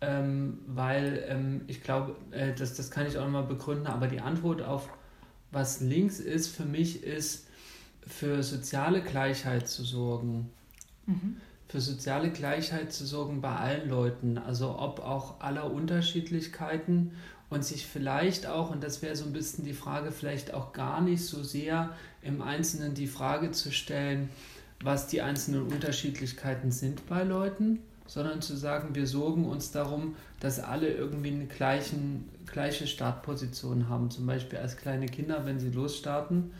ähm, 0.00 0.58
weil 0.66 1.24
ähm, 1.28 1.62
ich 1.66 1.82
glaube, 1.82 2.16
äh, 2.30 2.54
das, 2.54 2.74
das 2.74 2.90
kann 2.90 3.06
ich 3.06 3.18
auch 3.18 3.24
nochmal 3.24 3.44
begründen, 3.44 3.88
aber 3.88 4.06
die 4.06 4.20
Antwort 4.20 4.62
auf 4.62 4.88
was 5.50 5.80
links 5.80 6.20
ist 6.20 6.48
für 6.48 6.64
mich 6.64 7.02
ist, 7.02 7.46
für 8.06 8.42
soziale 8.42 9.02
Gleichheit 9.02 9.68
zu 9.68 9.82
sorgen. 9.82 10.50
Mhm. 11.06 11.36
Für 11.68 11.80
soziale 11.80 12.30
Gleichheit 12.30 12.92
zu 12.92 13.04
sorgen 13.04 13.40
bei 13.40 13.54
allen 13.54 13.88
Leuten, 13.88 14.38
also 14.38 14.78
ob 14.78 15.00
auch 15.00 15.40
aller 15.40 15.70
Unterschiedlichkeiten 15.70 17.12
und 17.50 17.64
sich 17.64 17.86
vielleicht 17.86 18.46
auch, 18.46 18.70
und 18.70 18.82
das 18.82 19.02
wäre 19.02 19.16
so 19.16 19.24
ein 19.24 19.32
bisschen 19.32 19.64
die 19.64 19.72
Frage, 19.72 20.12
vielleicht 20.12 20.54
auch 20.54 20.72
gar 20.72 21.00
nicht 21.00 21.24
so 21.24 21.42
sehr 21.42 21.90
im 22.22 22.42
Einzelnen 22.42 22.94
die 22.94 23.06
Frage 23.06 23.50
zu 23.50 23.72
stellen, 23.72 24.28
was 24.80 25.06
die 25.06 25.22
einzelnen 25.22 25.62
Unterschiedlichkeiten 25.62 26.70
sind 26.70 27.08
bei 27.08 27.22
Leuten, 27.22 27.80
sondern 28.06 28.42
zu 28.42 28.56
sagen, 28.56 28.94
wir 28.94 29.06
sorgen 29.06 29.46
uns 29.46 29.70
darum, 29.70 30.16
dass 30.40 30.60
alle 30.60 30.88
irgendwie 30.88 31.30
eine 31.30 31.46
gleichen, 31.46 32.28
gleiche 32.46 32.86
Startposition 32.86 33.88
haben. 33.88 34.10
Zum 34.10 34.26
Beispiel 34.26 34.58
als 34.58 34.76
kleine 34.76 35.06
Kinder, 35.06 35.46
wenn 35.46 35.58
sie 35.58 35.70
losstarten, 35.70 36.52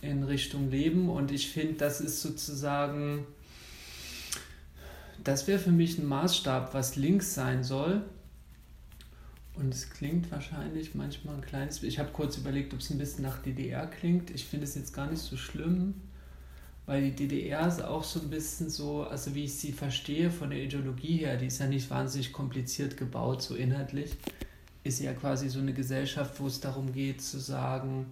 in 0.00 0.22
Richtung 0.22 0.70
Leben. 0.70 1.08
Und 1.08 1.32
ich 1.32 1.50
finde, 1.50 1.74
das 1.74 2.00
ist 2.00 2.22
sozusagen, 2.22 3.26
das 5.24 5.46
wäre 5.46 5.58
für 5.58 5.72
mich 5.72 5.98
ein 5.98 6.06
Maßstab, 6.06 6.74
was 6.74 6.96
links 6.96 7.34
sein 7.34 7.64
soll. 7.64 8.02
Und 9.54 9.74
es 9.74 9.90
klingt 9.90 10.30
wahrscheinlich 10.30 10.94
manchmal 10.94 11.34
ein 11.34 11.40
kleines 11.40 11.82
Ich 11.82 11.98
habe 11.98 12.10
kurz 12.12 12.36
überlegt, 12.36 12.72
ob 12.74 12.80
es 12.80 12.90
ein 12.90 12.98
bisschen 12.98 13.24
nach 13.24 13.38
DDR 13.42 13.86
klingt. 13.86 14.30
Ich 14.30 14.44
finde 14.44 14.64
es 14.64 14.76
jetzt 14.76 14.94
gar 14.94 15.10
nicht 15.10 15.20
so 15.20 15.36
schlimm, 15.36 15.94
weil 16.86 17.10
die 17.10 17.28
DDR 17.28 17.66
ist 17.66 17.82
auch 17.82 18.04
so 18.04 18.20
ein 18.20 18.30
bisschen 18.30 18.70
so, 18.70 19.02
also 19.02 19.34
wie 19.34 19.44
ich 19.44 19.54
sie 19.54 19.72
verstehe 19.72 20.30
von 20.30 20.50
der 20.50 20.62
Ideologie 20.62 21.18
her, 21.18 21.36
die 21.36 21.46
ist 21.46 21.58
ja 21.58 21.66
nicht 21.66 21.90
wahnsinnig 21.90 22.32
kompliziert 22.32 22.96
gebaut, 22.96 23.42
so 23.42 23.56
inhaltlich. 23.56 24.16
Ist 24.84 25.00
ja 25.00 25.12
quasi 25.12 25.48
so 25.48 25.58
eine 25.58 25.72
Gesellschaft, 25.72 26.38
wo 26.38 26.46
es 26.46 26.60
darum 26.60 26.92
geht 26.92 27.20
zu 27.20 27.40
sagen, 27.40 28.06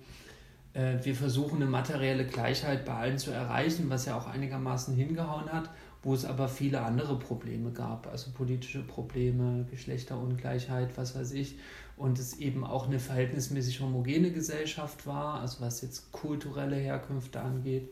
äh, 0.76 0.98
wir 1.02 1.14
versuchen 1.14 1.56
eine 1.56 1.70
materielle 1.70 2.26
Gleichheit 2.26 2.84
bei 2.84 2.92
allen 2.92 3.18
zu 3.18 3.30
erreichen, 3.30 3.88
was 3.88 4.04
ja 4.06 4.16
auch 4.18 4.26
einigermaßen 4.26 4.94
hingehauen 4.94 5.50
hat, 5.52 5.70
wo 6.02 6.14
es 6.14 6.24
aber 6.24 6.48
viele 6.48 6.82
andere 6.82 7.18
Probleme 7.18 7.72
gab, 7.72 8.06
also 8.06 8.30
politische 8.30 8.82
Probleme, 8.82 9.66
Geschlechterungleichheit, 9.70 10.96
was 10.96 11.16
weiß 11.16 11.32
ich, 11.32 11.58
und 11.96 12.18
es 12.18 12.38
eben 12.38 12.64
auch 12.64 12.86
eine 12.86 12.98
verhältnismäßig 12.98 13.80
homogene 13.80 14.30
Gesellschaft 14.30 15.06
war, 15.06 15.40
also 15.40 15.60
was 15.60 15.80
jetzt 15.80 16.12
kulturelle 16.12 16.76
Herkünfte 16.76 17.40
angeht, 17.40 17.90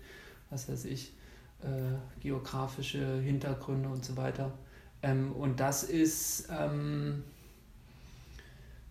was 0.50 0.68
weiß 0.68 0.84
ich, 0.84 1.12
äh, 1.62 2.20
geografische 2.20 3.20
Hintergründe 3.20 3.88
und 3.88 4.04
so 4.04 4.16
weiter. 4.16 4.52
Ähm, 5.02 5.32
und 5.32 5.60
das 5.60 5.82
ist 5.82 6.48
ähm, 6.50 7.24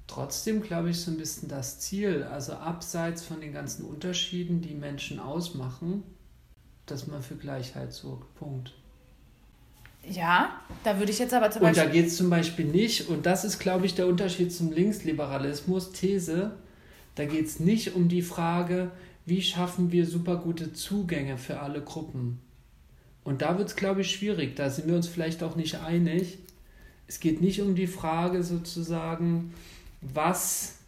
trotzdem, 0.08 0.62
glaube 0.62 0.90
ich, 0.90 1.00
so 1.00 1.12
ein 1.12 1.18
bisschen 1.18 1.50
das 1.50 1.80
Ziel. 1.80 2.24
Also 2.24 2.54
abseits 2.54 3.24
von 3.24 3.42
den 3.42 3.54
ganzen 3.54 3.86
Unterschieden, 3.86 4.62
die 4.62 4.76
Menschen 4.76 5.20
ausmachen, 5.20 6.04
dass 6.86 7.08
man 7.08 7.22
für 7.22 7.36
Gleichheit 7.36 7.94
sorgt. 7.94 8.34
Punkt. 8.36 8.74
Ja, 10.10 10.60
da 10.84 11.00
würde 11.00 11.12
ich 11.12 11.20
jetzt 11.20 11.34
aber 11.34 11.50
zum 11.50 11.62
Beispiel. 11.62 11.84
Und 11.84 11.90
da 11.90 11.94
geht 11.94 12.08
es 12.08 12.18
zum 12.18 12.30
Beispiel 12.30 12.66
nicht, 12.66 13.08
und 13.10 13.26
das 13.26 13.46
ist, 13.46 13.60
glaube 13.60 13.86
ich, 13.86 13.96
der 13.96 14.08
Unterschied 14.08 14.52
zum 14.52 14.72
Linksliberalismus, 14.72 15.94
These, 15.94 16.52
da 17.16 17.26
geht 17.26 17.46
es 17.46 17.60
nicht 17.60 17.96
um 17.96 18.10
die 18.10 18.22
Frage, 18.22 18.92
wie 19.26 19.42
schaffen 19.42 19.92
wir 19.92 20.06
super 20.06 20.38
gute 20.38 20.74
Zugänge 20.74 21.38
für 21.38 21.60
alle 21.60 21.82
Gruppen. 21.82 22.40
Und 23.24 23.42
da 23.42 23.58
wird 23.58 23.70
es, 23.70 23.76
glaube 23.76 24.02
ich, 24.02 24.12
schwierig. 24.12 24.56
Da 24.56 24.70
sind 24.70 24.88
wir 24.88 24.96
uns 24.96 25.08
vielleicht 25.08 25.44
auch 25.44 25.56
nicht 25.56 25.76
einig. 25.76 26.40
Es 27.08 27.20
geht 27.20 27.42
nicht 27.42 27.62
um 27.62 27.76
die 27.76 27.88
Frage 27.88 28.44
sozusagen, 28.44 29.54
was 30.02 30.80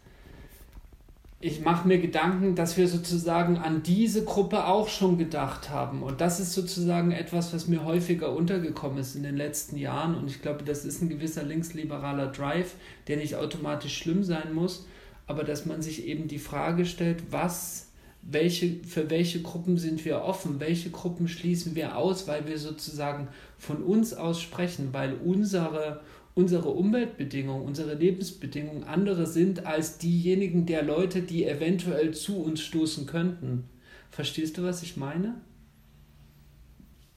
ich 1.46 1.62
mache 1.62 1.88
mir 1.88 2.00
Gedanken, 2.00 2.56
dass 2.56 2.76
wir 2.76 2.88
sozusagen 2.88 3.58
an 3.58 3.84
diese 3.84 4.24
Gruppe 4.26 4.66
auch 4.66 4.90
schon 4.90 5.20
gedacht 5.20 5.70
haben. 5.70 6.02
Und 6.02 6.20
das 6.20 6.40
ist 6.40 6.54
sozusagen 6.54 7.12
etwas, 7.12 7.54
was 7.54 7.68
mir 7.68 7.86
häufiger 7.86 8.36
untergekommen 8.36 8.98
ist 8.98 9.16
in 9.16 9.22
den 9.22 9.38
letzten 9.38 9.78
Jahren. 9.78 10.16
Und 10.16 10.28
ich 10.28 10.42
glaube, 10.42 10.64
das 10.64 10.86
ist 10.86 11.04
ein 11.04 11.10
gewisser 11.10 11.44
linksliberaler 11.44 12.32
Drive, 12.32 12.74
der 13.08 13.18
nicht 13.18 13.36
automatisch 13.36 13.96
schlimm 13.96 14.24
sein 14.24 14.56
muss, 14.56 14.88
aber 15.28 15.44
dass 15.44 15.68
man 15.68 15.84
sich 15.84 16.08
eben 16.08 16.28
die 16.28 16.40
Frage 16.40 16.84
stellt, 16.84 17.32
was, 17.32 17.90
welche, 18.24 18.78
für 18.84 19.12
welche 19.12 19.44
Gruppen 19.44 19.78
sind 19.78 20.04
wir 20.04 20.24
offen, 20.24 20.60
welche 20.60 20.90
Gruppen 20.90 21.28
schließen 21.28 21.76
wir 21.76 21.96
aus, 21.96 22.28
weil 22.28 22.48
wir 22.48 22.58
sozusagen 22.58 23.28
von 23.60 23.84
uns 23.84 24.16
aus 24.16 24.42
sprechen, 24.42 24.90
weil 24.94 25.14
unsere 25.14 26.02
unsere 26.36 26.70
Umweltbedingungen, 26.70 27.66
unsere 27.66 27.96
Lebensbedingungen 27.96 28.84
andere 28.84 29.26
sind 29.26 29.66
als 29.66 29.98
diejenigen 29.98 30.66
der 30.66 30.84
Leute, 30.84 31.22
die 31.22 31.46
eventuell 31.46 32.14
zu 32.14 32.44
uns 32.44 32.62
stoßen 32.62 33.08
könnten. 33.08 33.70
Verstehst 34.12 34.58
du, 34.58 34.64
was 34.64 34.84
ich 34.84 34.98
meine? 34.98 35.36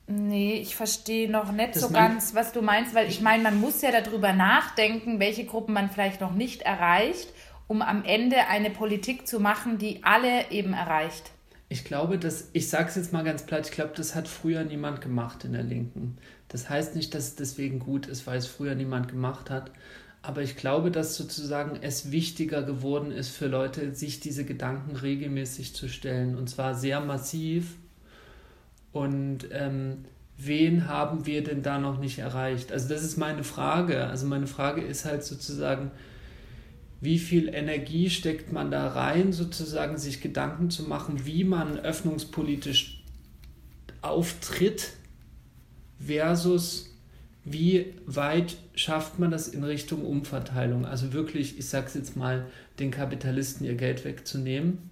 Nee, 0.07 0.55
ich 0.55 0.75
verstehe 0.75 1.31
noch 1.31 1.53
nicht 1.53 1.75
das 1.75 1.83
so 1.83 1.91
ganz, 1.91 2.35
was 2.35 2.53
du 2.53 2.63
meinst, 2.63 2.95
weil 2.95 3.09
ich 3.09 3.21
meine, 3.21 3.43
man 3.43 3.61
muss 3.61 3.83
ja 3.83 3.91
darüber 3.91 4.33
nachdenken, 4.33 5.21
welche 5.21 5.45
Gruppen 5.45 5.75
man 5.75 5.91
vielleicht 5.91 6.23
noch 6.23 6.35
nicht 6.35 6.63
erreicht, 6.63 7.29
um 7.67 7.83
am 7.83 8.05
Ende 8.05 8.47
eine 8.49 8.71
Politik 8.71 9.27
zu 9.27 9.39
machen, 9.39 9.77
die 9.77 10.03
alle 10.05 10.51
eben 10.51 10.73
erreicht. 10.73 11.31
Ich 11.69 11.85
glaube, 11.85 12.17
dass, 12.19 12.49
ich 12.55 12.71
sage 12.71 12.89
es 12.89 12.97
jetzt 12.97 13.13
mal 13.13 13.25
ganz 13.25 13.45
platt, 13.45 13.67
ich 13.67 13.73
glaube, 13.73 13.93
das 13.95 14.15
hat 14.15 14.27
früher 14.27 14.65
niemand 14.65 15.03
gemacht 15.03 15.45
in 15.45 15.53
der 15.53 15.63
Linken. 15.63 16.17
Das 16.49 16.69
heißt 16.71 16.97
nicht, 16.97 17.15
dass 17.15 17.29
es 17.29 17.35
deswegen 17.37 17.79
gut 17.79 18.07
ist, 18.07 18.27
weil 18.27 18.39
es 18.39 18.47
früher 18.47 18.75
niemand 18.75 19.09
gemacht 19.09 19.51
hat. 19.51 19.71
Aber 20.23 20.43
ich 20.43 20.57
glaube, 20.57 20.91
dass 20.91 21.17
sozusagen 21.17 21.79
es 21.81 22.11
wichtiger 22.11 22.63
geworden 22.63 23.13
ist 23.13 23.29
für 23.29 23.47
Leute, 23.47 23.95
sich 23.95 24.21
diese 24.21 24.45
Gedanken 24.45 24.97
regelmäßig 24.97 25.75
zu 25.75 25.89
stellen. 25.89 26.37
Und 26.37 26.51
zwar 26.51 26.75
sehr 26.75 27.01
massiv. 27.01 27.77
Und 28.93 29.49
ähm, 29.53 30.05
wen 30.37 30.89
haben 30.89 31.27
wir 31.27 31.45
denn 31.45 31.63
da 31.63 31.79
noch 31.79 32.01
nicht 32.01 32.19
erreicht? 32.19 32.73
Also 32.73 32.89
das 32.89 33.05
ist 33.05 33.17
meine 33.17 33.45
Frage. 33.45 34.07
Also 34.07 34.27
meine 34.27 34.47
Frage 34.47 34.81
ist 34.81 35.05
halt 35.05 35.23
sozusagen, 35.23 35.91
wie 37.01 37.19
viel 37.19 37.49
Energie 37.49 38.11
steckt 38.11 38.53
man 38.53 38.71
da 38.71 38.89
rein, 38.89 39.33
sozusagen 39.33 39.99
sich 39.99 40.21
Gedanken 40.21 40.71
zu 40.71 40.83
machen, 40.83 41.27
wie 41.27 41.45
man 41.45 41.79
öffnungspolitisch 41.79 43.05
auftritt 44.03 44.93
versus 45.99 46.95
wie 47.45 47.95
weit 48.07 48.57
schafft 48.75 49.19
man 49.19 49.31
das 49.31 49.49
in 49.49 49.65
Richtung 49.65 50.05
Umverteilung? 50.05 50.85
Also 50.85 51.13
wirklich, 51.13 51.59
ich 51.59 51.69
sag's 51.69 51.95
jetzt 51.95 52.17
mal, 52.17 52.47
den 52.79 52.91
Kapitalisten 52.91 53.67
ihr 53.67 53.75
Geld 53.75 54.05
wegzunehmen 54.05 54.91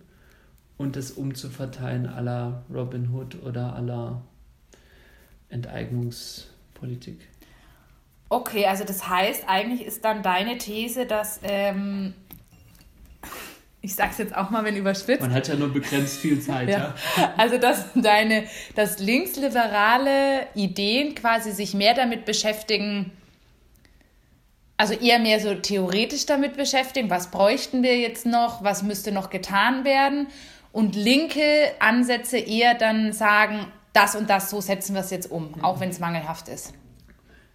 und 0.78 0.96
es 0.96 1.10
umzuverteilen 1.12 2.06
à 2.06 2.20
la 2.20 2.64
Robin 2.72 3.12
Hood 3.12 3.42
oder 3.42 3.76
à 3.76 3.80
la 3.80 4.22
Enteignungspolitik. 5.48 7.28
Okay, 8.28 8.66
also 8.66 8.84
das 8.84 9.08
heißt, 9.08 9.44
eigentlich 9.46 9.86
ist 9.86 10.04
dann 10.04 10.22
deine 10.22 10.58
These, 10.58 11.06
dass 11.06 11.40
ähm, 11.42 12.14
ich 13.82 13.94
sag's 13.94 14.18
jetzt 14.18 14.34
auch 14.34 14.50
mal, 14.50 14.64
wenn 14.64 14.76
überspitzt. 14.76 15.20
Man 15.20 15.32
hat 15.32 15.48
ja 15.48 15.54
nur 15.54 15.72
begrenzt 15.72 16.18
viel 16.18 16.40
Zeit, 16.40 16.68
ja. 16.70 16.94
ja. 17.16 17.34
Also, 17.36 17.58
dass 17.58 17.86
deine, 17.94 18.44
dass 18.74 18.98
linksliberale 18.98 20.46
Ideen 20.54 21.14
quasi 21.14 21.52
sich 21.52 21.74
mehr 21.74 21.94
damit 21.94 22.24
beschäftigen, 22.24 23.12
also 24.76 24.94
eher 24.94 25.18
mehr 25.18 25.40
so 25.40 25.54
theoretisch 25.54 26.26
damit 26.26 26.56
beschäftigen, 26.56 27.10
was 27.10 27.30
bräuchten 27.30 27.82
wir 27.82 27.98
jetzt 27.98 28.26
noch, 28.26 28.62
was 28.64 28.82
müsste 28.82 29.12
noch 29.12 29.30
getan 29.30 29.84
werden 29.84 30.26
und 30.72 30.94
linke 30.94 31.72
Ansätze 31.78 32.38
eher 32.38 32.74
dann 32.74 33.12
sagen, 33.12 33.66
das 33.92 34.14
und 34.14 34.28
das, 34.28 34.50
so 34.50 34.60
setzen 34.60 34.94
wir 34.94 35.00
es 35.00 35.10
jetzt 35.10 35.30
um, 35.30 35.52
mhm. 35.52 35.64
auch 35.64 35.80
wenn 35.80 35.88
es 35.88 35.98
mangelhaft 36.00 36.48
ist. 36.48 36.74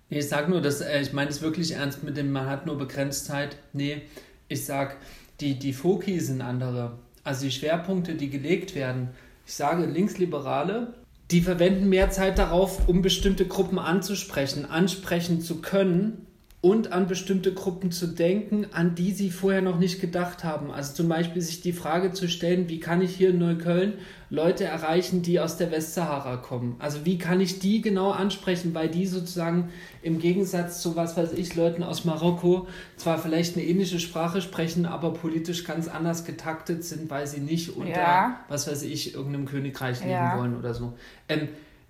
Nee, 0.09 0.19
ich 0.19 0.27
sage 0.27 0.49
nur, 0.49 0.61
dass, 0.61 0.81
äh, 0.81 1.01
ich 1.01 1.13
meine 1.13 1.29
es 1.29 1.41
wirklich 1.41 1.73
ernst 1.73 2.03
mit 2.03 2.17
dem, 2.17 2.31
man 2.31 2.47
hat 2.47 2.65
nur 2.65 2.77
begrenzt 2.77 3.25
Zeit. 3.25 3.57
Nee, 3.73 4.01
ich 4.47 4.65
sage, 4.65 4.95
die, 5.41 5.59
die 5.59 5.73
Foki 5.73 6.19
sind 6.19 6.41
andere. 6.41 6.99
Also 7.23 7.45
die 7.45 7.51
Schwerpunkte, 7.51 8.15
die 8.15 8.29
gelegt 8.29 8.75
werden. 8.75 9.09
Ich 9.45 9.53
sage, 9.53 9.85
Linksliberale, 9.85 10.93
die 11.31 11.41
verwenden 11.41 11.89
mehr 11.89 12.09
Zeit 12.09 12.37
darauf, 12.37 12.87
um 12.87 13.01
bestimmte 13.01 13.47
Gruppen 13.47 13.79
anzusprechen, 13.79 14.65
ansprechen 14.65 15.41
zu 15.41 15.61
können 15.61 16.27
und 16.61 16.91
an 16.91 17.07
bestimmte 17.07 17.55
Gruppen 17.55 17.91
zu 17.91 18.05
denken, 18.05 18.67
an 18.71 18.93
die 18.93 19.11
sie 19.13 19.31
vorher 19.31 19.63
noch 19.63 19.79
nicht 19.79 19.99
gedacht 19.99 20.43
haben. 20.43 20.69
Also 20.69 20.93
zum 20.93 21.09
Beispiel 21.09 21.41
sich 21.41 21.61
die 21.61 21.73
Frage 21.73 22.11
zu 22.11 22.29
stellen, 22.29 22.69
wie 22.69 22.79
kann 22.79 23.01
ich 23.01 23.15
hier 23.15 23.31
in 23.31 23.39
Neukölln 23.39 23.93
Leute 24.29 24.65
erreichen, 24.65 25.23
die 25.23 25.39
aus 25.39 25.57
der 25.57 25.71
Westsahara 25.71 26.37
kommen? 26.37 26.75
Also 26.77 27.03
wie 27.03 27.17
kann 27.17 27.41
ich 27.41 27.57
die 27.57 27.81
genau 27.81 28.11
ansprechen, 28.11 28.75
weil 28.75 28.89
die 28.89 29.07
sozusagen 29.07 29.69
im 30.03 30.19
Gegensatz 30.19 30.83
zu, 30.83 30.95
was 30.95 31.17
weiß 31.17 31.33
ich, 31.33 31.55
Leuten 31.55 31.81
aus 31.81 32.05
Marokko 32.05 32.67
zwar 32.95 33.17
vielleicht 33.17 33.57
eine 33.57 33.65
ähnliche 33.65 33.99
Sprache 33.99 34.39
sprechen, 34.39 34.85
aber 34.85 35.13
politisch 35.15 35.63
ganz 35.63 35.87
anders 35.87 36.25
getaktet 36.25 36.83
sind, 36.83 37.09
weil 37.09 37.25
sie 37.25 37.39
nicht 37.39 37.75
unter, 37.75 37.89
ja. 37.89 38.39
was 38.49 38.67
weiß 38.67 38.83
ich, 38.83 39.15
irgendeinem 39.15 39.47
Königreich 39.47 40.01
leben 40.01 40.11
ja. 40.11 40.37
wollen 40.37 40.55
oder 40.55 40.75
so. 40.75 40.93
Ähm, 41.27 41.47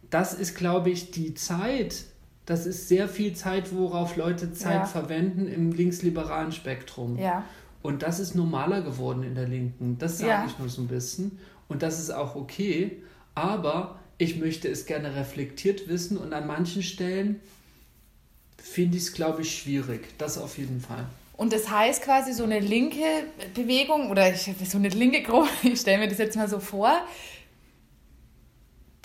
das 0.09 0.33
ist, 0.33 0.55
glaube 0.55 0.91
ich, 0.91 1.11
die 1.11 1.33
Zeit, 1.33 2.05
das 2.45 2.65
ist 2.65 2.87
sehr 2.87 3.07
viel 3.07 3.33
Zeit, 3.33 3.73
worauf 3.73 4.15
Leute 4.15 4.53
Zeit 4.53 4.81
ja. 4.81 4.85
verwenden 4.85 5.47
im 5.47 5.71
linksliberalen 5.71 6.51
Spektrum. 6.51 7.17
Ja. 7.17 7.45
Und 7.81 8.03
das 8.03 8.19
ist 8.19 8.35
normaler 8.35 8.81
geworden 8.81 9.23
in 9.23 9.35
der 9.35 9.47
Linken. 9.47 9.97
Das 9.97 10.19
sage 10.19 10.31
ja. 10.31 10.45
ich 10.45 10.57
nur 10.59 10.69
so 10.69 10.81
ein 10.81 10.87
bisschen. 10.87 11.39
Und 11.67 11.83
das 11.83 11.99
ist 11.99 12.11
auch 12.11 12.35
okay. 12.35 13.01
Aber 13.35 13.99
ich 14.17 14.37
möchte 14.37 14.67
es 14.67 14.85
gerne 14.85 15.15
reflektiert 15.15 15.87
wissen 15.87 16.17
und 16.17 16.33
an 16.33 16.45
manchen 16.45 16.83
Stellen 16.83 17.39
finde 18.57 18.97
ich 18.97 19.03
es, 19.03 19.13
glaube 19.13 19.41
ich, 19.41 19.57
schwierig. 19.57 20.17
Das 20.17 20.37
auf 20.37 20.57
jeden 20.57 20.79
Fall. 20.79 21.05
Und 21.37 21.53
das 21.53 21.71
heißt 21.71 22.03
quasi 22.03 22.33
so 22.33 22.43
eine 22.43 22.59
linke 22.59 23.03
Bewegung 23.55 24.11
oder 24.11 24.31
ich, 24.31 24.51
so 24.63 24.77
eine 24.77 24.89
linke 24.89 25.23
Gruppe, 25.23 25.49
ich 25.63 25.79
stelle 25.79 25.97
mir 25.97 26.07
das 26.07 26.19
jetzt 26.19 26.35
mal 26.35 26.47
so 26.47 26.59
vor, 26.59 27.01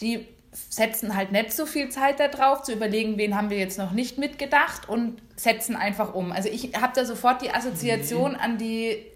die 0.00 0.26
setzen 0.70 1.16
halt 1.16 1.32
nicht 1.32 1.52
so 1.52 1.66
viel 1.66 1.88
Zeit 1.90 2.20
darauf, 2.20 2.62
zu 2.62 2.72
überlegen, 2.72 3.18
wen 3.18 3.36
haben 3.36 3.50
wir 3.50 3.58
jetzt 3.58 3.78
noch 3.78 3.92
nicht 3.92 4.18
mitgedacht 4.18 4.88
und 4.88 5.20
setzen 5.36 5.76
einfach 5.76 6.14
um. 6.14 6.32
Also 6.32 6.48
ich 6.48 6.74
habe 6.74 6.92
da 6.94 7.04
sofort 7.04 7.42
die 7.42 7.50
Assoziation 7.50 8.32
mhm. 8.32 8.38
an 8.38 8.58
die, 8.58 9.06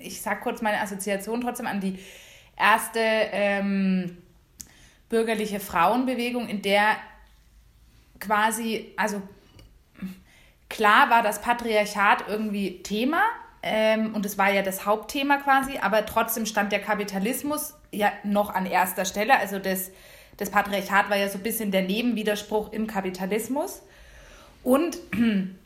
ich 0.00 0.20
sag 0.22 0.40
kurz 0.40 0.62
meine 0.62 0.80
Assoziation 0.80 1.40
trotzdem 1.40 1.66
an 1.66 1.80
die 1.80 1.98
erste 2.56 3.00
ähm, 3.00 4.18
bürgerliche 5.08 5.60
Frauenbewegung, 5.60 6.48
in 6.48 6.62
der 6.62 6.96
quasi, 8.18 8.92
also 8.96 9.22
klar 10.68 11.10
war 11.10 11.22
das 11.22 11.40
Patriarchat 11.40 12.24
irgendwie 12.28 12.82
Thema, 12.82 13.22
ähm, 13.62 14.14
und 14.14 14.24
es 14.24 14.38
war 14.38 14.50
ja 14.50 14.62
das 14.62 14.86
Hauptthema 14.86 15.36
quasi, 15.36 15.78
aber 15.78 16.06
trotzdem 16.06 16.46
stand 16.46 16.72
der 16.72 16.80
Kapitalismus 16.80 17.74
ja 17.92 18.12
noch 18.24 18.54
an 18.54 18.66
erster 18.66 19.04
Stelle. 19.04 19.38
Also 19.38 19.58
das, 19.58 19.90
das 20.38 20.50
Patriarchat 20.50 21.10
war 21.10 21.16
ja 21.16 21.28
so 21.28 21.38
ein 21.38 21.42
bisschen 21.42 21.70
der 21.70 21.82
Nebenwiderspruch 21.82 22.72
im 22.72 22.86
Kapitalismus. 22.86 23.82
Und 24.62 24.98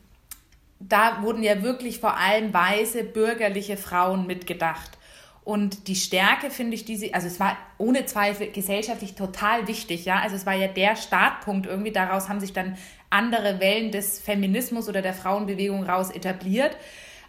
da 0.81 1.23
wurden 1.23 1.43
ja 1.43 1.63
wirklich 1.63 2.01
vor 2.01 2.17
allem 2.17 2.53
weiße 2.53 3.05
bürgerliche 3.05 3.77
Frauen 3.77 4.27
mitgedacht. 4.27 4.99
Und 5.45 5.89
die 5.89 5.95
Stärke, 5.95 6.51
finde 6.51 6.75
ich, 6.75 6.87
die 6.87 6.97
sie, 6.97 7.13
also 7.13 7.27
es 7.27 7.39
war 7.39 7.57
ohne 7.77 8.07
Zweifel 8.07 8.51
gesellschaftlich 8.51 9.15
total 9.15 9.69
wichtig, 9.69 10.07
ja. 10.07 10.21
Also 10.21 10.37
es 10.37 10.47
war 10.47 10.55
ja 10.55 10.69
der 10.69 10.97
Startpunkt 10.97 11.67
irgendwie, 11.67 11.93
daraus 11.93 12.29
haben 12.31 12.41
sich 12.41 12.55
dann 12.55 12.79
andere 13.11 13.61
Wellen 13.61 13.93
des 13.93 14.19
Feminismus 14.19 14.89
oder 14.89 15.03
der 15.03 15.13
Frauenbewegung 15.13 15.85
raus 15.85 16.11
etabliert. 16.11 16.77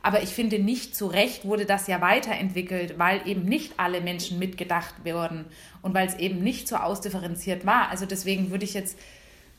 Aber 0.06 0.22
ich 0.22 0.30
finde, 0.30 0.60
nicht 0.60 0.96
zu 0.96 1.08
Recht 1.08 1.46
wurde 1.46 1.66
das 1.66 1.88
ja 1.88 2.00
weiterentwickelt, 2.00 3.00
weil 3.00 3.28
eben 3.28 3.42
nicht 3.42 3.80
alle 3.80 4.02
Menschen 4.02 4.38
mitgedacht 4.38 4.94
wurden 5.04 5.46
und 5.82 5.96
weil 5.96 6.08
es 6.08 6.14
eben 6.14 6.44
nicht 6.44 6.68
so 6.68 6.76
ausdifferenziert 6.76 7.66
war. 7.66 7.90
Also 7.90 8.06
deswegen 8.06 8.52
würde 8.52 8.66
ich 8.66 8.76
jetzt, 8.76 9.00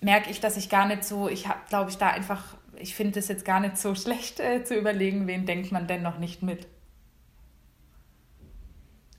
merke 0.00 0.30
ich, 0.30 0.38
dass 0.38 0.56
ich 0.56 0.68
gar 0.68 0.86
nicht 0.86 1.02
so, 1.02 1.28
ich 1.28 1.48
habe, 1.48 1.58
glaube 1.68 1.90
ich, 1.90 1.96
da 1.96 2.10
einfach, 2.10 2.56
ich 2.78 2.94
finde 2.94 3.18
es 3.18 3.26
jetzt 3.26 3.44
gar 3.44 3.58
nicht 3.58 3.76
so 3.76 3.92
schlecht 3.96 4.38
äh, 4.38 4.62
zu 4.62 4.76
überlegen, 4.76 5.26
wen 5.26 5.46
denkt 5.46 5.72
man 5.72 5.88
denn 5.88 6.02
noch 6.02 6.20
nicht 6.20 6.44
mit. 6.44 6.68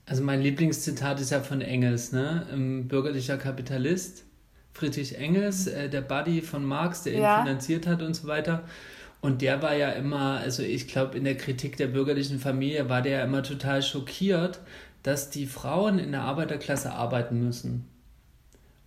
Also 0.06 0.22
mein 0.22 0.40
Lieblingszitat 0.40 1.20
ist 1.20 1.28
ja 1.28 1.40
von 1.40 1.60
Engels, 1.60 2.10
ne? 2.10 2.46
Ein 2.50 2.88
bürgerlicher 2.88 3.36
Kapitalist. 3.36 4.24
Friedrich 4.72 5.18
Engels, 5.18 5.66
äh, 5.66 5.90
der 5.90 6.00
Buddy 6.00 6.40
von 6.40 6.64
Marx, 6.64 7.02
der 7.02 7.12
ihn 7.12 7.20
ja. 7.20 7.42
finanziert 7.42 7.86
hat 7.86 8.00
und 8.00 8.14
so 8.14 8.26
weiter. 8.28 8.64
Und 9.20 9.42
der 9.42 9.62
war 9.62 9.74
ja 9.74 9.90
immer, 9.90 10.38
also 10.38 10.62
ich 10.62 10.86
glaube, 10.86 11.16
in 11.18 11.24
der 11.24 11.36
Kritik 11.36 11.76
der 11.76 11.88
bürgerlichen 11.88 12.38
Familie 12.38 12.88
war 12.88 13.02
der 13.02 13.18
ja 13.18 13.24
immer 13.24 13.42
total 13.42 13.82
schockiert, 13.82 14.60
dass 15.02 15.30
die 15.30 15.46
Frauen 15.46 15.98
in 15.98 16.12
der 16.12 16.22
Arbeiterklasse 16.22 16.92
arbeiten 16.92 17.42
müssen. 17.42 17.84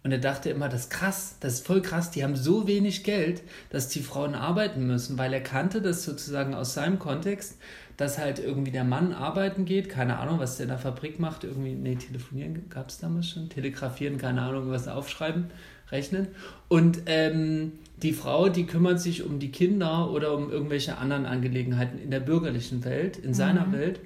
Und 0.04 0.12
er 0.12 0.18
dachte 0.18 0.50
immer, 0.50 0.68
das 0.68 0.82
ist 0.82 0.90
krass, 0.90 1.36
das 1.42 1.54
ist 1.56 1.68
voll 1.68 1.82
krass, 1.82 2.10
die 2.10 2.24
haben 2.24 2.36
so 2.36 2.68
wenig 2.68 3.04
Geld, 3.04 3.44
dass 3.70 3.88
die 3.88 4.00
Frauen 4.00 4.34
arbeiten 4.34 4.88
müssen, 4.88 5.18
weil 5.18 5.32
er 5.32 5.42
kannte 5.42 5.82
das 5.82 6.04
sozusagen 6.04 6.56
aus 6.56 6.74
seinem 6.74 6.98
Kontext, 6.98 7.60
dass 7.98 8.18
halt 8.18 8.40
irgendwie 8.40 8.72
der 8.72 8.84
Mann 8.84 9.14
arbeiten 9.14 9.66
geht, 9.66 9.90
keine 9.90 10.18
Ahnung, 10.18 10.40
was 10.40 10.58
der 10.58 10.64
in 10.64 10.70
der 10.70 10.80
Fabrik 10.80 11.20
macht, 11.20 11.44
irgendwie, 11.44 11.76
nee, 11.76 11.96
telefonieren 11.96 12.68
gab 12.70 12.90
es 12.90 12.98
damals 12.98 13.30
schon, 13.30 13.50
telegrafieren, 13.50 14.18
keine 14.18 14.42
Ahnung, 14.42 14.72
was 14.72 14.88
aufschreiben, 14.88 15.52
rechnen. 15.92 16.30
Und 16.68 17.04
ähm, 17.06 17.74
die 18.02 18.14
Frau, 18.14 18.50
die 18.50 18.66
kümmert 18.66 19.00
sich 19.00 19.24
um 19.24 19.40
die 19.40 19.52
Kinder 19.52 20.12
oder 20.12 20.36
um 20.36 20.52
irgendwelche 20.52 20.98
anderen 20.98 21.26
Angelegenheiten 21.26 22.00
in 22.00 22.12
der 22.12 22.20
bürgerlichen 22.20 22.84
Welt, 22.84 23.18
in 23.18 23.34
seiner 23.34 23.68
mhm. 23.68 23.74
Welt. 23.74 24.00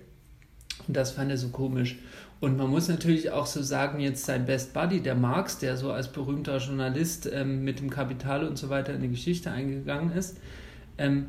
Und 0.88 0.98
das 0.98 1.12
fand 1.12 1.32
er 1.32 1.38
so 1.38 1.50
komisch. 1.50 1.98
Und 2.42 2.58
man 2.58 2.70
muss 2.70 2.90
natürlich 2.90 3.32
auch 3.32 3.46
so 3.46 3.64
sagen, 3.64 4.00
jetzt 4.00 4.26
sein 4.26 4.46
Best 4.46 4.74
Buddy, 4.74 5.00
der 5.00 5.16
Marx, 5.16 5.58
der 5.60 5.78
so 5.78 5.92
als 5.92 6.12
berühmter 6.12 6.58
Journalist 6.58 7.30
ähm, 7.32 7.64
mit 7.64 7.80
dem 7.80 7.90
Kapital 7.90 8.46
und 8.46 8.58
so 8.58 8.70
weiter 8.70 8.94
in 8.94 9.02
die 9.02 9.10
Geschichte 9.10 9.52
eingegangen 9.52 10.12
ist, 10.12 10.38
ähm, 10.98 11.28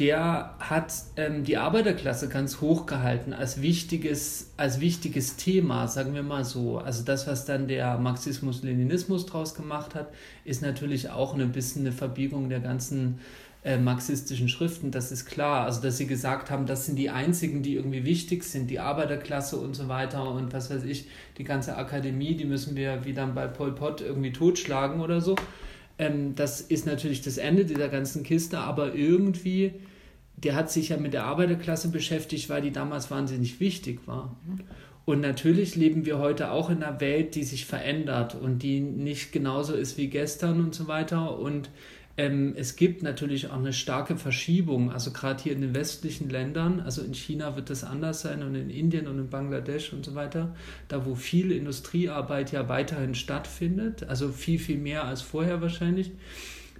der 0.00 0.54
hat 0.58 0.94
ähm, 1.16 1.44
die 1.44 1.58
Arbeiterklasse 1.58 2.28
ganz 2.28 2.62
hoch 2.62 2.86
gehalten 2.86 3.34
als 3.34 3.60
wichtiges, 3.60 4.50
als 4.56 4.80
wichtiges 4.80 5.36
Thema, 5.36 5.86
sagen 5.88 6.14
wir 6.14 6.22
mal 6.22 6.44
so. 6.44 6.78
Also 6.78 7.04
das, 7.04 7.26
was 7.26 7.44
dann 7.44 7.68
der 7.68 7.98
Marxismus-Leninismus 7.98 9.26
draus 9.26 9.54
gemacht 9.54 9.94
hat, 9.94 10.08
ist 10.46 10.62
natürlich 10.62 11.10
auch 11.10 11.34
ein 11.34 11.52
bisschen 11.52 11.82
eine 11.82 11.92
Verbiegung 11.92 12.48
der 12.48 12.60
ganzen 12.60 13.20
äh, 13.62 13.76
marxistischen 13.76 14.48
Schriften, 14.48 14.90
das 14.90 15.12
ist 15.12 15.26
klar. 15.26 15.66
Also, 15.66 15.82
dass 15.82 15.98
sie 15.98 16.06
gesagt 16.06 16.50
haben, 16.50 16.64
das 16.64 16.86
sind 16.86 16.96
die 16.96 17.10
einzigen, 17.10 17.62
die 17.62 17.74
irgendwie 17.74 18.06
wichtig 18.06 18.42
sind, 18.44 18.70
die 18.70 18.80
Arbeiterklasse 18.80 19.56
und 19.56 19.74
so 19.74 19.88
weiter 19.88 20.32
und 20.32 20.54
was 20.54 20.70
weiß 20.70 20.84
ich, 20.84 21.08
die 21.36 21.44
ganze 21.44 21.76
Akademie, 21.76 22.34
die 22.36 22.46
müssen 22.46 22.74
wir 22.74 23.04
wie 23.04 23.12
dann 23.12 23.34
bei 23.34 23.46
Pol 23.46 23.74
Pot 23.74 24.00
irgendwie 24.00 24.32
totschlagen 24.32 25.02
oder 25.02 25.20
so. 25.20 25.36
Ähm, 25.98 26.34
das 26.34 26.62
ist 26.62 26.86
natürlich 26.86 27.20
das 27.20 27.36
Ende 27.36 27.66
dieser 27.66 27.90
ganzen 27.90 28.22
Kiste, 28.22 28.58
aber 28.58 28.94
irgendwie, 28.94 29.74
der 30.42 30.54
hat 30.54 30.70
sich 30.70 30.90
ja 30.90 30.96
mit 30.96 31.12
der 31.12 31.24
Arbeiterklasse 31.24 31.88
beschäftigt, 31.88 32.48
weil 32.48 32.62
die 32.62 32.72
damals 32.72 33.10
wahnsinnig 33.10 33.60
wichtig 33.60 34.06
war. 34.06 34.36
Und 35.04 35.20
natürlich 35.20 35.76
leben 35.76 36.04
wir 36.04 36.18
heute 36.18 36.50
auch 36.50 36.70
in 36.70 36.82
einer 36.82 37.00
Welt, 37.00 37.34
die 37.34 37.42
sich 37.42 37.66
verändert 37.66 38.34
und 38.34 38.62
die 38.62 38.80
nicht 38.80 39.32
genauso 39.32 39.74
ist 39.74 39.98
wie 39.98 40.08
gestern 40.08 40.60
und 40.60 40.74
so 40.74 40.88
weiter. 40.88 41.38
Und 41.38 41.70
ähm, 42.16 42.54
es 42.56 42.76
gibt 42.76 43.02
natürlich 43.02 43.48
auch 43.48 43.56
eine 43.56 43.72
starke 43.72 44.16
Verschiebung, 44.16 44.92
also 44.92 45.10
gerade 45.10 45.42
hier 45.42 45.52
in 45.52 45.62
den 45.62 45.74
westlichen 45.74 46.28
Ländern, 46.28 46.80
also 46.80 47.02
in 47.02 47.14
China 47.14 47.56
wird 47.56 47.70
das 47.70 47.82
anders 47.82 48.20
sein 48.20 48.42
und 48.42 48.54
in 48.54 48.68
Indien 48.68 49.06
und 49.06 49.18
in 49.18 49.30
Bangladesch 49.30 49.92
und 49.92 50.04
so 50.04 50.14
weiter, 50.14 50.54
da 50.88 51.06
wo 51.06 51.14
viel 51.14 51.50
Industriearbeit 51.50 52.52
ja 52.52 52.68
weiterhin 52.68 53.14
stattfindet, 53.14 54.04
also 54.04 54.28
viel, 54.30 54.58
viel 54.58 54.78
mehr 54.78 55.04
als 55.04 55.22
vorher 55.22 55.62
wahrscheinlich, 55.62 56.12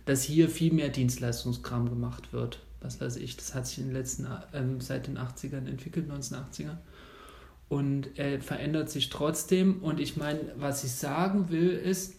dass 0.05 0.23
hier 0.23 0.49
viel 0.49 0.73
mehr 0.73 0.88
Dienstleistungskram 0.88 1.88
gemacht 1.88 2.33
wird. 2.33 2.61
Was 2.80 3.00
weiß 3.00 3.16
ich, 3.16 3.36
das 3.36 3.54
hat 3.54 3.66
sich 3.66 3.78
in 3.78 3.86
den 3.86 3.94
letzten, 3.94 4.26
ähm, 4.54 4.80
seit 4.80 5.06
den 5.06 5.18
80ern 5.18 5.66
entwickelt, 5.66 6.10
1980er 6.10 6.76
und 7.68 8.18
äh, 8.18 8.40
verändert 8.40 8.90
sich 8.90 9.10
trotzdem. 9.10 9.82
Und 9.82 10.00
ich 10.00 10.16
meine, 10.16 10.40
was 10.56 10.82
ich 10.84 10.92
sagen 10.92 11.50
will, 11.50 11.70
ist, 11.70 12.14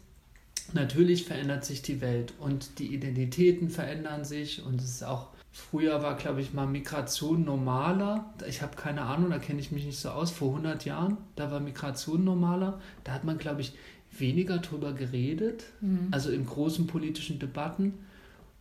natürlich 0.74 1.26
verändert 1.26 1.66
sich 1.66 1.82
die 1.82 2.00
Welt 2.00 2.34
und 2.40 2.80
die 2.80 2.94
Identitäten 2.94 3.70
verändern 3.70 4.24
sich 4.24 4.64
und 4.64 4.80
es 4.80 4.86
ist 4.86 5.04
auch 5.04 5.32
Früher 5.54 6.02
war, 6.02 6.16
glaube 6.16 6.40
ich, 6.40 6.54
mal 6.54 6.66
Migration 6.66 7.44
normaler. 7.44 8.34
Ich 8.48 8.62
habe 8.62 8.78
keine 8.78 9.02
Ahnung, 9.02 9.32
da 9.32 9.38
kenne 9.38 9.60
ich 9.60 9.72
mich 9.72 9.86
nicht 9.86 10.00
so 10.00 10.10
aus. 10.10 10.32
Vor 10.32 10.50
100 10.50 10.86
Jahren, 10.86 11.18
da 11.36 11.52
war 11.52 11.60
Migration 11.60 12.24
normaler. 12.24 12.80
Da 13.04 13.12
hat 13.12 13.26
man, 13.26 13.38
glaube 13.38 13.60
ich, 13.60 13.74
weniger 14.18 14.60
drüber 14.60 14.94
geredet, 14.94 15.66
mhm. 15.82 16.08
also 16.12 16.32
in 16.32 16.46
großen 16.46 16.88
politischen 16.88 17.38
Debatten. 17.38 17.96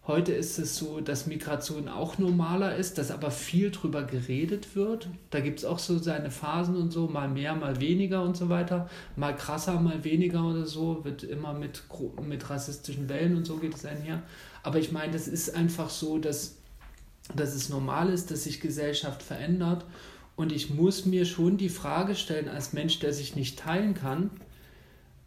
Heute 0.07 0.33
ist 0.33 0.59
es 0.59 0.77
so, 0.77 1.01
dass 1.01 1.27
Migration 1.27 1.89
auch 1.89 2.17
normaler 2.17 2.75
ist, 2.75 2.97
dass 2.97 3.11
aber 3.11 3.31
viel 3.31 3.71
drüber 3.71 4.03
geredet 4.03 4.75
wird. 4.75 5.11
Da 5.29 5.41
gibt 5.41 5.59
es 5.59 5.65
auch 5.67 5.79
so 5.79 5.99
seine 5.99 6.31
Phasen 6.31 6.75
und 6.75 6.91
so, 6.91 7.07
mal 7.07 7.29
mehr, 7.29 7.55
mal 7.55 7.81
weniger 7.81 8.23
und 8.23 8.35
so 8.35 8.49
weiter. 8.49 8.89
Mal 9.17 9.37
krasser, 9.37 9.79
mal 9.79 10.03
weniger 10.03 10.45
oder 10.45 10.65
so. 10.65 11.05
Wird 11.05 11.23
immer 11.23 11.53
mit, 11.53 11.83
mit 12.27 12.49
rassistischen 12.49 13.11
Wellen 13.11 13.37
und 13.37 13.45
so 13.45 13.59
geht 13.59 13.75
es 13.75 13.85
einher. 13.85 14.23
Aber 14.63 14.79
ich 14.79 14.91
meine, 14.91 15.13
das 15.13 15.29
ist 15.29 15.55
einfach 15.55 15.91
so, 15.91 16.19
dass, 16.19 16.57
dass 17.37 17.55
es 17.55 17.69
normal 17.69 18.09
ist, 18.09 18.31
dass 18.31 18.45
sich 18.45 18.61
Gesellschaft 18.61 19.23
verändert. 19.23 19.85
Und 20.35 20.51
ich 20.51 20.71
muss 20.71 21.05
mir 21.05 21.27
schon 21.27 21.59
die 21.59 21.69
Frage 21.69 22.15
stellen, 22.15 22.49
als 22.49 22.73
Mensch, 22.73 23.01
der 23.01 23.13
sich 23.13 23.37
nicht 23.37 23.59
teilen 23.59 23.93
kann, 23.93 24.31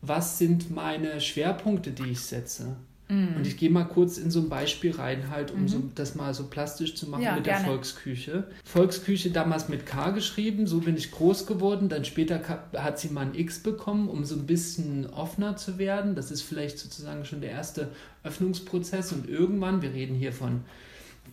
was 0.02 0.40
sind 0.40 0.72
meine 0.72 1.22
Schwerpunkte, 1.22 1.92
die 1.92 2.10
ich 2.10 2.22
setze? 2.22 2.76
Mhm. 3.10 3.38
Und 3.38 3.48
ich 3.48 3.58
gehe 3.58 3.70
mal 3.70 3.84
kurz 3.84 4.18
in 4.18 4.32
so 4.32 4.40
ein 4.40 4.50
Beispiel 4.50 4.92
rein, 4.92 5.30
halt, 5.30 5.52
um 5.52 5.64
mhm. 5.64 5.68
so, 5.68 5.84
das 5.96 6.16
mal 6.16 6.34
so 6.34 6.46
plastisch 6.46 6.96
zu 6.96 7.10
machen 7.10 7.24
ja, 7.24 7.36
mit 7.36 7.44
gerne. 7.44 7.60
der 7.60 7.70
Volksküche. 7.70 8.46
Volksküche 8.64 9.32
damals 9.32 9.70
mit 9.70 9.86
K 9.86 10.12
geschrieben, 10.12 10.68
so 10.68 10.80
bin 10.80 10.96
ich 10.96 11.12
groß 11.12 11.46
geworden. 11.46 11.90
Dann 11.90 12.06
später 12.06 12.42
hat 12.76 13.00
sie 13.00 13.10
mal 13.10 13.26
ein 13.26 13.36
X 13.36 13.60
bekommen, 13.60 14.08
um 14.08 14.24
so 14.26 14.36
ein 14.36 14.46
bisschen 14.46 15.08
offener 15.10 15.58
zu 15.58 15.78
werden. 15.78 16.16
Das 16.16 16.32
ist 16.32 16.42
vielleicht 16.42 16.80
sozusagen 16.80 17.26
schon 17.26 17.42
der 17.42 17.52
erste 17.52 17.90
Öffnungsprozess. 18.24 19.12
Und 19.12 19.30
irgendwann, 19.30 19.82
wir 19.82 19.94
reden 19.94 20.16
hier 20.16 20.34
von 20.34 20.62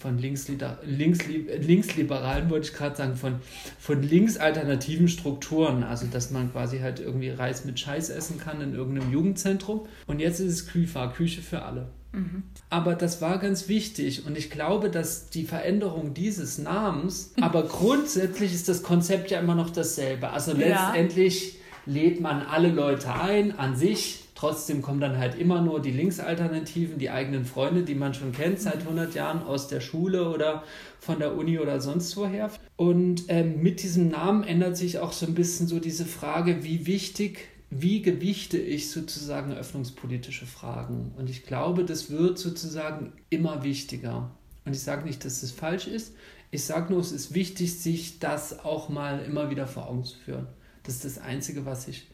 von 0.01 0.19
linksliber 0.19 0.79
linksli 0.83 1.47
linksliberalen, 1.61 2.49
wollte 2.49 2.69
ich 2.69 2.75
gerade 2.75 2.97
sagen, 2.97 3.17
von, 3.17 3.37
von 3.79 4.03
linksalternativen 4.03 5.09
Strukturen. 5.09 5.85
Also, 5.85 6.07
dass 6.07 6.31
man 6.31 6.51
quasi 6.51 6.79
halt 6.79 7.01
irgendwie 7.01 7.29
Reis 7.29 7.67
mit 7.67 7.79
Scheiß 7.79 8.09
essen 8.09 8.39
kann 8.39 8.63
in 8.63 8.75
irgendeinem 8.75 9.13
Jugendzentrum. 9.13 9.87
Und 10.07 10.19
jetzt 10.19 10.41
ist 10.41 10.53
es 10.53 10.67
Küfa, 10.67 11.09
Küche 11.09 11.43
für 11.43 11.63
alle. 11.63 11.89
Mhm. 12.13 12.45
Aber 12.71 12.95
das 12.95 13.21
war 13.21 13.39
ganz 13.39 13.69
wichtig 13.69 14.27
und 14.27 14.37
ich 14.37 14.51
glaube, 14.51 14.91
dass 14.91 15.31
die 15.31 15.45
Veränderung 15.45 16.13
dieses 16.13 16.59
Namens, 16.59 17.35
aber 17.41 17.65
grundsätzlich 17.65 18.53
ist 18.53 18.69
das 18.69 18.83
Konzept 18.83 19.31
ja 19.31 19.39
immer 19.39 19.55
noch 19.55 19.71
dasselbe. 19.71 20.31
Also 20.31 20.53
letztendlich 20.53 21.55
ja. 21.55 21.93
lädt 21.93 22.21
man 22.21 22.43
alle 22.43 22.71
Leute 22.71 23.15
ein, 23.15 23.57
an 23.57 23.77
sich 23.77 24.25
Trotzdem 24.41 24.81
kommen 24.81 25.01
dann 25.01 25.19
halt 25.19 25.39
immer 25.39 25.61
nur 25.61 25.83
die 25.83 25.91
Linksalternativen, 25.91 26.99
die 26.99 27.11
eigenen 27.11 27.45
Freunde, 27.45 27.83
die 27.83 27.95
man 27.95 28.15
schon 28.15 28.33
kennt 28.33 28.59
seit 28.59 28.79
100 28.79 29.15
Jahren 29.15 29.43
aus 29.43 29.69
der 29.69 29.83
Schule 29.83 30.31
oder 30.31 30.65
von 30.99 31.19
der 31.19 31.37
Uni 31.37 31.59
oder 31.59 31.79
sonst 31.83 32.17
woher. 32.17 32.51
Und 32.77 33.25
ähm, 33.29 33.61
mit 33.61 33.83
diesem 33.83 34.09
Namen 34.09 34.45
ändert 34.45 34.79
sich 34.79 34.99
auch 34.99 35.13
so 35.13 35.27
ein 35.27 35.35
bisschen 35.35 35.67
so 35.67 35.79
diese 35.79 36.07
Frage, 36.07 36.65
wie 36.65 36.87
wichtig, 36.87 37.49
wie 37.69 38.01
gewichte 38.01 38.57
ich 38.57 38.91
sozusagen 38.91 39.53
öffnungspolitische 39.53 40.47
Fragen. 40.47 41.13
Und 41.19 41.29
ich 41.29 41.45
glaube, 41.45 41.85
das 41.85 42.09
wird 42.09 42.39
sozusagen 42.39 43.13
immer 43.29 43.63
wichtiger. 43.63 44.31
Und 44.65 44.75
ich 44.75 44.81
sage 44.81 45.05
nicht, 45.05 45.23
dass 45.23 45.43
es 45.43 45.53
falsch 45.53 45.87
ist. 45.87 46.15
Ich 46.51 46.65
sage 46.65 46.91
nur, 46.95 47.03
es 47.03 47.13
ist 47.13 47.35
wichtig, 47.35 47.79
sich 47.79 48.21
das 48.21 48.61
auch 48.61 48.89
mal 48.89 49.23
immer 49.23 49.51
wieder 49.51 49.67
vor 49.67 49.87
Augen 49.87 50.05
zu 50.05 50.17
führen. 50.17 50.47
Das 50.85 50.95
ist 50.95 51.05
das 51.05 51.19
Einzige, 51.19 51.67
was 51.67 51.89
ich 51.89 52.07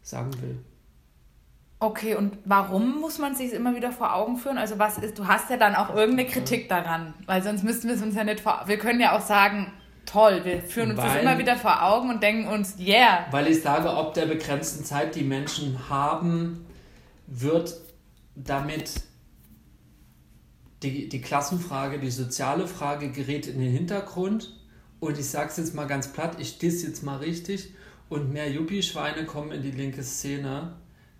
sagen 0.00 0.30
will. 0.40 0.56
Okay, 1.78 2.14
und 2.14 2.38
warum 2.46 3.00
muss 3.00 3.18
man 3.18 3.34
sich 3.34 3.52
immer 3.52 3.76
wieder 3.76 3.92
vor 3.92 4.14
Augen 4.14 4.38
führen? 4.38 4.56
Also 4.56 4.78
was 4.78 4.96
ist, 4.96 5.18
du 5.18 5.26
hast 5.26 5.50
ja 5.50 5.58
dann 5.58 5.74
auch 5.74 5.94
irgendeine 5.94 6.28
Kritik 6.28 6.70
daran, 6.70 7.12
weil 7.26 7.42
sonst 7.42 7.64
müssten 7.64 7.88
wir 7.88 7.96
es 7.96 8.02
uns 8.02 8.14
ja 8.14 8.24
nicht 8.24 8.40
vor, 8.40 8.62
wir 8.66 8.78
können 8.78 8.98
ja 8.98 9.14
auch 9.14 9.20
sagen, 9.20 9.72
toll, 10.06 10.40
wir 10.44 10.62
führen 10.62 10.92
uns 10.92 11.00
weil, 11.00 11.08
das 11.08 11.22
immer 11.22 11.38
wieder 11.38 11.56
vor 11.56 11.82
Augen 11.82 12.08
und 12.08 12.22
denken 12.22 12.48
uns, 12.48 12.78
yeah. 12.78 13.26
Weil 13.30 13.48
ich 13.48 13.60
sage, 13.60 13.90
ob 13.90 14.14
der 14.14 14.24
begrenzten 14.24 14.84
Zeit, 14.84 15.14
die 15.14 15.24
Menschen 15.24 15.90
haben, 15.90 16.64
wird 17.26 17.74
damit 18.34 18.92
die, 20.82 21.08
die 21.10 21.20
Klassenfrage, 21.20 21.98
die 21.98 22.10
soziale 22.10 22.66
Frage 22.66 23.10
gerät 23.10 23.46
in 23.46 23.58
den 23.58 23.72
Hintergrund. 23.72 24.54
Und 25.00 25.18
ich 25.18 25.28
sage 25.28 25.50
es 25.50 25.56
jetzt 25.58 25.74
mal 25.74 25.86
ganz 25.86 26.12
platt, 26.12 26.36
ich 26.38 26.58
diss 26.58 26.82
jetzt 26.82 27.02
mal 27.02 27.18
richtig 27.18 27.74
und 28.08 28.32
mehr 28.32 28.50
Yuppie-Schweine 28.50 29.26
kommen 29.26 29.52
in 29.52 29.62
die 29.62 29.72
linke 29.72 30.02
Szene 30.02 30.74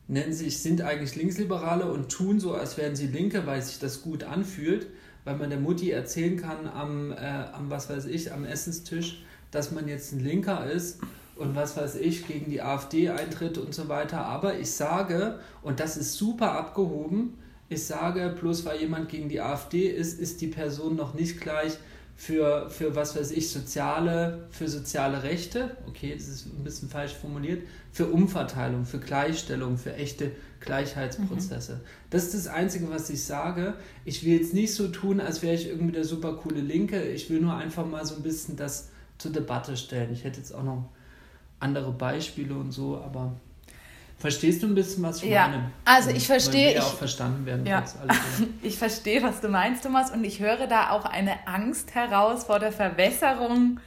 nennen 0.09 0.33
sich, 0.33 0.59
sind 0.59 0.83
eigentlich 0.83 1.17
Linksliberale 1.17 1.91
und 1.91 2.11
tun 2.11 2.39
so, 2.41 2.55
als 2.55 2.77
wären 2.77 2.95
sie 2.95 3.09
Linke, 3.09 3.47
weil 3.47 3.61
sich 3.63 3.79
das 3.79 4.03
gut 4.03 4.25
anfühlt, 4.25 4.87
weil 5.25 5.37
man 5.37 5.51
der 5.51 5.59
Mutti 5.59 5.91
erzählen 5.91 6.37
kann 6.37 6.69
am, 6.69 7.13
äh, 7.13 7.17
am 7.17 7.71
was 7.71 7.91
weiß 7.91 8.07
ich, 8.07 8.33
am 8.33 8.45
Essenstisch, 8.45 9.25
dass 9.51 9.73
man 9.73 9.89
jetzt 9.89 10.13
ein 10.13 10.21
Linker 10.21 10.71
ist 10.71 11.01
und 11.35 11.55
was 11.55 11.77
weiß 11.77 11.97
ich, 11.97 12.27
gegen 12.27 12.51
die 12.51 12.63
AfD 12.63 13.11
eintritt 13.11 13.59
und 13.59 13.75
so 13.75 13.89
weiter. 13.89 14.25
Aber 14.25 14.59
ich 14.59 14.71
sage, 14.71 15.41
und 15.63 15.81
das 15.81 15.97
ist 15.97 16.15
super 16.15 16.53
abgehoben, 16.53 17.35
ich 17.69 17.85
sage, 17.85 18.35
bloß 18.41 18.65
weil 18.65 18.81
jemand 18.81 19.09
gegen 19.09 19.29
die 19.29 19.41
AfD 19.41 19.89
ist, 19.89 20.21
ist 20.21 20.41
die 20.41 20.47
Person 20.47 20.95
noch 20.95 21.15
nicht 21.15 21.41
gleich 21.41 21.79
für, 22.17 22.71
für 22.71 22.97
was 22.97 23.15
weiß 23.15 23.31
ich, 23.33 23.51
soziale, 23.51 24.47
für 24.51 24.69
soziale 24.69 25.23
Rechte, 25.23 25.77
okay, 25.87 26.15
das 26.17 26.29
ist 26.29 26.47
ein 26.47 26.65
bisschen 26.65 26.89
falsch 26.89 27.13
formuliert, 27.13 27.67
für 27.93 28.07
Umverteilung, 28.07 28.87
für 28.87 28.99
Gleichstellung, 28.99 29.77
für 29.77 29.95
echte 29.95 30.33
Gleichheitsprozesse. 30.61 31.75
Mhm. 31.75 31.81
Das 32.09 32.25
ist 32.25 32.35
das 32.35 32.47
Einzige, 32.47 32.91
was 32.91 33.11
ich 33.11 33.23
sage. 33.23 33.75
Ich 34.07 34.25
will 34.25 34.33
jetzt 34.33 34.55
nicht 34.55 34.75
so 34.75 34.89
tun, 34.89 35.21
als 35.21 35.43
wäre 35.43 35.55
ich 35.55 35.69
irgendwie 35.69 35.93
der 35.93 36.05
super 36.05 36.35
coole 36.35 36.61
Linke. 36.61 37.03
Ich 37.03 37.29
will 37.29 37.41
nur 37.41 37.55
einfach 37.55 37.87
mal 37.87 38.05
so 38.07 38.17
ein 38.17 38.23
bisschen 38.23 38.57
das 38.57 38.89
zur 39.19 39.33
Debatte 39.33 39.77
stellen. 39.77 40.11
Ich 40.13 40.25
hätte 40.25 40.39
jetzt 40.39 40.55
auch 40.55 40.65
noch 40.65 40.89
andere 41.61 41.93
Beispiele 41.93 42.55
und 42.55 42.73
so, 42.73 42.97
aber 42.97 43.39
Verstehst 44.19 44.63
du 44.63 44.67
ein 44.67 44.75
bisschen, 44.75 45.03
was 45.03 45.23
ich 45.23 45.29
ja. 45.29 45.49
meine? 45.49 45.71
Also 45.85 46.11
ich 46.11 46.27
verstehe. 46.27 46.75
Ja 46.75 46.83
auch 46.83 46.97
verstanden 46.97 47.45
werden. 47.45 47.67
Ja. 47.67 47.85
ich 48.63 48.79
verstehe, 48.79 49.23
was 49.23 49.43
du 49.43 49.49
meinst, 49.49 49.83
Thomas, 49.83 50.11
und 50.11 50.25
ich 50.25 50.41
höre 50.41 50.67
da 50.67 50.91
auch 50.91 51.05
eine 51.05 51.47
Angst 51.47 51.95
heraus 51.95 52.45
vor 52.45 52.59
der 52.59 52.73
Verwässerung 52.73 53.79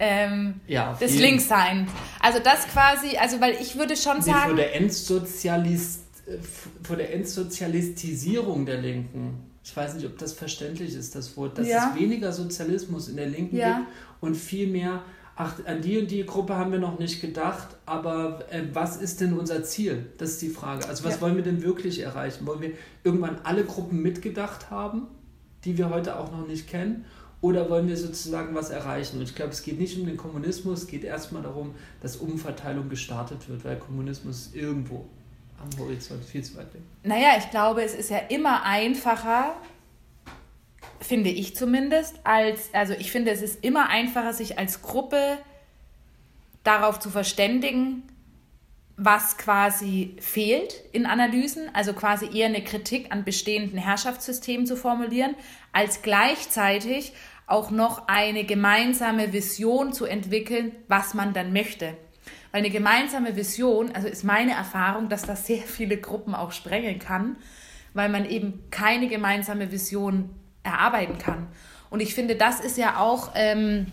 ähm, 0.00 0.60
ja, 0.66 0.94
des 0.94 1.18
Linksseins. 1.18 1.88
Also 2.18 2.40
das 2.42 2.66
quasi, 2.66 3.16
also 3.16 3.40
weil 3.40 3.58
ich 3.60 3.76
würde 3.78 3.96
schon 3.96 4.22
sagen... 4.22 4.48
Vor 4.48 4.56
der, 4.56 4.74
Endsozialist, 4.74 6.04
äh, 6.26 6.38
vor 6.82 6.96
der 6.96 7.14
Entsozialistisierung 7.14 8.66
der 8.66 8.78
Linken. 8.78 9.44
Ich 9.62 9.76
weiß 9.76 9.94
nicht, 9.94 10.06
ob 10.06 10.18
das 10.18 10.32
verständlich 10.32 10.94
ist, 10.94 11.14
das 11.14 11.36
Wort, 11.36 11.58
dass 11.58 11.68
ja. 11.68 11.92
es 11.94 12.00
weniger 12.00 12.32
Sozialismus 12.32 13.08
in 13.08 13.16
der 13.16 13.26
Linken 13.26 13.56
ja. 13.56 13.76
gibt 13.76 13.88
und 14.20 14.34
viel 14.34 14.66
mehr 14.66 15.02
ach, 15.40 15.54
an 15.64 15.80
die 15.80 15.98
und 15.98 16.10
die 16.10 16.24
Gruppe 16.26 16.56
haben 16.56 16.70
wir 16.70 16.78
noch 16.78 16.98
nicht 16.98 17.20
gedacht, 17.20 17.68
aber 17.86 18.44
äh, 18.50 18.62
was 18.74 18.98
ist 18.98 19.20
denn 19.22 19.32
unser 19.32 19.64
Ziel? 19.64 20.06
Das 20.18 20.30
ist 20.30 20.42
die 20.42 20.50
Frage. 20.50 20.86
Also 20.86 21.04
was 21.04 21.14
ja. 21.14 21.20
wollen 21.22 21.36
wir 21.36 21.42
denn 21.42 21.62
wirklich 21.62 22.00
erreichen? 22.00 22.46
Wollen 22.46 22.60
wir 22.60 22.72
irgendwann 23.04 23.38
alle 23.42 23.64
Gruppen 23.64 24.02
mitgedacht 24.02 24.70
haben, 24.70 25.06
die 25.64 25.78
wir 25.78 25.88
heute 25.88 26.18
auch 26.18 26.30
noch 26.30 26.46
nicht 26.46 26.68
kennen? 26.68 27.06
Oder 27.40 27.70
wollen 27.70 27.88
wir 27.88 27.96
sozusagen 27.96 28.54
was 28.54 28.68
erreichen? 28.68 29.16
Und 29.16 29.22
ich 29.22 29.34
glaube, 29.34 29.52
es 29.52 29.62
geht 29.62 29.80
nicht 29.80 29.98
um 29.98 30.04
den 30.04 30.18
Kommunismus, 30.18 30.82
es 30.82 30.86
geht 30.86 31.04
erstmal 31.04 31.42
darum, 31.42 31.74
dass 32.02 32.16
Umverteilung 32.16 32.90
gestartet 32.90 33.48
wird, 33.48 33.64
weil 33.64 33.78
Kommunismus 33.78 34.50
irgendwo 34.52 35.06
am 35.58 35.78
Horizont 35.78 36.22
viel 36.22 36.44
zu 36.44 36.58
weit 36.58 36.74
weg. 36.74 36.82
Naja, 37.02 37.30
ich 37.38 37.50
glaube, 37.50 37.82
es 37.82 37.94
ist 37.94 38.10
ja 38.10 38.18
immer 38.28 38.62
einfacher, 38.64 39.54
finde 41.00 41.30
ich 41.30 41.56
zumindest, 41.56 42.20
als, 42.24 42.72
also 42.74 42.94
ich 42.94 43.10
finde, 43.10 43.30
es 43.30 43.42
ist 43.42 43.64
immer 43.64 43.88
einfacher, 43.88 44.32
sich 44.32 44.58
als 44.58 44.82
Gruppe 44.82 45.38
darauf 46.62 47.00
zu 47.00 47.10
verständigen, 47.10 48.02
was 48.96 49.38
quasi 49.38 50.14
fehlt 50.20 50.74
in 50.92 51.06
Analysen, 51.06 51.74
also 51.74 51.94
quasi 51.94 52.28
eher 52.36 52.48
eine 52.48 52.62
Kritik 52.62 53.10
an 53.10 53.24
bestehenden 53.24 53.78
Herrschaftssystemen 53.78 54.66
zu 54.66 54.76
formulieren, 54.76 55.34
als 55.72 56.02
gleichzeitig 56.02 57.14
auch 57.46 57.70
noch 57.70 58.08
eine 58.08 58.44
gemeinsame 58.44 59.32
Vision 59.32 59.94
zu 59.94 60.04
entwickeln, 60.04 60.72
was 60.86 61.14
man 61.14 61.32
dann 61.32 61.54
möchte. 61.54 61.96
Weil 62.52 62.60
eine 62.60 62.70
gemeinsame 62.70 63.36
Vision, 63.36 63.90
also 63.92 64.06
ist 64.06 64.22
meine 64.22 64.52
Erfahrung, 64.52 65.08
dass 65.08 65.22
das 65.22 65.46
sehr 65.46 65.62
viele 65.62 65.96
Gruppen 65.96 66.34
auch 66.34 66.52
sprengen 66.52 66.98
kann, 66.98 67.36
weil 67.94 68.10
man 68.10 68.28
eben 68.28 68.64
keine 68.70 69.08
gemeinsame 69.08 69.72
Vision 69.72 70.30
erarbeiten 70.62 71.18
kann. 71.18 71.48
Und 71.90 72.00
ich 72.00 72.14
finde, 72.14 72.36
das 72.36 72.60
ist 72.60 72.78
ja 72.78 72.98
auch, 72.98 73.30
ähm, 73.34 73.86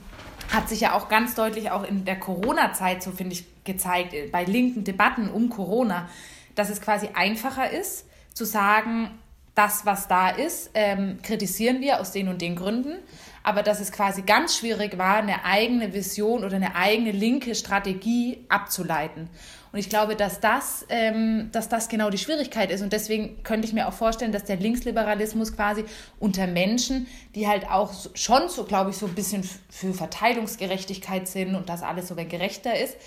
hat 0.51 0.69
sich 0.69 0.81
ja 0.81 0.93
auch 0.93 1.09
ganz 1.09 1.35
deutlich 1.35 1.71
auch 1.71 1.83
in 1.83 2.05
der 2.05 2.19
Corona-Zeit, 2.19 3.03
so 3.03 3.11
finde 3.11 3.33
ich, 3.33 3.45
gezeigt, 3.63 4.13
äh, 4.13 4.27
bei 4.27 4.43
linken 4.43 4.83
Debatten 4.83 5.29
um 5.29 5.49
Corona, 5.49 6.09
dass 6.55 6.69
es 6.69 6.81
quasi 6.81 7.09
einfacher 7.13 7.69
ist, 7.69 8.05
zu 8.33 8.45
sagen, 8.45 9.11
das, 9.55 9.85
was 9.87 10.07
da 10.07 10.29
ist, 10.29 10.69
ähm, 10.75 11.19
kritisieren 11.23 11.81
wir 11.81 11.99
aus 11.99 12.11
den 12.11 12.27
und 12.27 12.41
den 12.41 12.55
Gründen, 12.55 12.97
aber 13.41 13.63
dass 13.63 13.79
es 13.79 13.91
quasi 13.91 14.21
ganz 14.21 14.57
schwierig 14.57 14.99
war, 14.99 15.17
eine 15.17 15.45
eigene 15.45 15.93
Vision 15.93 16.43
oder 16.43 16.57
eine 16.57 16.75
eigene 16.75 17.11
linke 17.11 17.55
Strategie 17.55 18.45
abzuleiten. 18.49 19.29
Und 19.71 19.79
ich 19.79 19.89
glaube, 19.89 20.15
dass 20.15 20.39
das, 20.39 20.85
ähm, 20.89 21.49
dass 21.51 21.69
das 21.69 21.89
genau 21.89 22.09
die 22.09 22.17
Schwierigkeit 22.17 22.71
ist. 22.71 22.81
Und 22.81 22.93
deswegen 22.93 23.43
könnte 23.43 23.67
ich 23.67 23.73
mir 23.73 23.87
auch 23.87 23.93
vorstellen, 23.93 24.31
dass 24.31 24.45
der 24.45 24.55
Linksliberalismus 24.57 25.55
quasi 25.55 25.85
unter 26.19 26.47
Menschen, 26.47 27.07
die 27.35 27.47
halt 27.47 27.69
auch 27.69 27.93
schon 28.13 28.49
so, 28.49 28.63
glaube 28.63 28.91
ich, 28.91 28.97
so 28.97 29.05
ein 29.05 29.15
bisschen 29.15 29.47
für 29.69 29.93
Verteilungsgerechtigkeit 29.93 31.27
sind 31.27 31.55
und 31.55 31.69
dass 31.69 31.83
alles 31.83 32.07
so 32.07 32.15
gerechter 32.15 32.79
ist, 32.79 32.97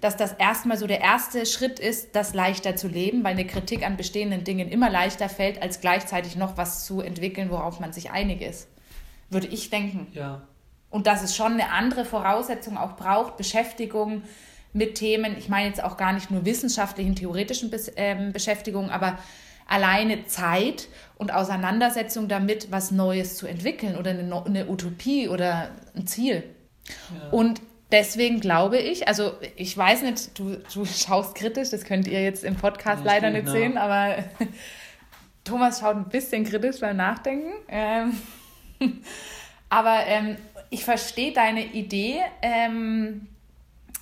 dass 0.00 0.16
das 0.16 0.32
erstmal 0.32 0.76
so 0.76 0.86
der 0.86 1.00
erste 1.00 1.44
Schritt 1.46 1.78
ist, 1.80 2.14
das 2.14 2.34
leichter 2.34 2.76
zu 2.76 2.88
leben, 2.88 3.24
weil 3.24 3.32
eine 3.32 3.46
Kritik 3.46 3.84
an 3.84 3.96
bestehenden 3.96 4.44
Dingen 4.44 4.68
immer 4.68 4.90
leichter 4.90 5.28
fällt, 5.28 5.60
als 5.60 5.80
gleichzeitig 5.80 6.36
noch 6.36 6.56
was 6.56 6.84
zu 6.84 7.00
entwickeln, 7.00 7.50
worauf 7.50 7.80
man 7.80 7.92
sich 7.92 8.10
einig 8.10 8.40
ist. 8.42 8.68
Würde 9.30 9.48
ich 9.48 9.70
denken. 9.70 10.06
Ja. 10.12 10.42
Und 10.90 11.06
dass 11.06 11.22
es 11.22 11.36
schon 11.36 11.52
eine 11.52 11.70
andere 11.70 12.04
Voraussetzung 12.04 12.78
auch 12.78 12.96
braucht, 12.96 13.36
Beschäftigung, 13.36 14.22
mit 14.78 14.94
Themen, 14.94 15.36
ich 15.36 15.48
meine 15.48 15.68
jetzt 15.68 15.82
auch 15.82 15.96
gar 15.96 16.12
nicht 16.12 16.30
nur 16.30 16.46
wissenschaftlichen, 16.46 17.14
theoretischen 17.14 17.70
Be 17.70 17.78
ähm, 17.96 18.32
Beschäftigungen, 18.32 18.90
aber 18.90 19.18
alleine 19.66 20.24
Zeit 20.24 20.88
und 21.18 21.32
Auseinandersetzung 21.32 22.28
damit, 22.28 22.72
was 22.72 22.90
Neues 22.90 23.36
zu 23.36 23.46
entwickeln 23.46 23.96
oder 23.96 24.12
eine, 24.12 24.44
eine 24.46 24.68
Utopie 24.68 25.28
oder 25.28 25.70
ein 25.94 26.06
Ziel. 26.06 26.42
Ja. 26.88 27.30
Und 27.30 27.60
deswegen 27.92 28.40
glaube 28.40 28.78
ich, 28.78 29.06
also 29.06 29.32
ich 29.56 29.76
weiß 29.76 30.02
nicht, 30.02 30.38
du, 30.38 30.56
du 30.72 30.84
schaust 30.86 31.34
kritisch, 31.34 31.70
das 31.70 31.84
könnt 31.84 32.06
ihr 32.08 32.22
jetzt 32.22 32.44
im 32.44 32.56
Podcast 32.56 33.04
ja, 33.04 33.12
leider 33.12 33.30
nicht 33.30 33.48
sehen, 33.48 33.76
aber 33.76 34.24
Thomas 35.44 35.80
schaut 35.80 35.96
ein 35.96 36.08
bisschen 36.08 36.44
kritisch 36.44 36.80
beim 36.80 36.96
Nachdenken. 36.96 37.52
Ähm, 37.68 38.18
aber 39.68 40.06
ähm, 40.06 40.36
ich 40.70 40.84
verstehe 40.84 41.32
deine 41.32 41.64
Idee. 41.64 42.20
Ähm, 42.42 43.28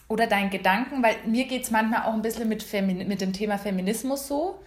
oder 0.09 0.27
deinen 0.27 0.51
Gedanken, 0.51 1.03
weil 1.03 1.17
mir 1.27 1.47
geht 1.47 1.65
es 1.65 1.71
manchmal 1.71 2.03
auch 2.03 2.13
ein 2.13 2.23
bisschen 2.23 2.49
mit, 2.49 2.63
Femin 2.63 3.07
mit 3.09 3.21
dem 3.21 3.33
Thema 3.33 3.59
Feminismus 3.59 4.29
so, 4.29 4.61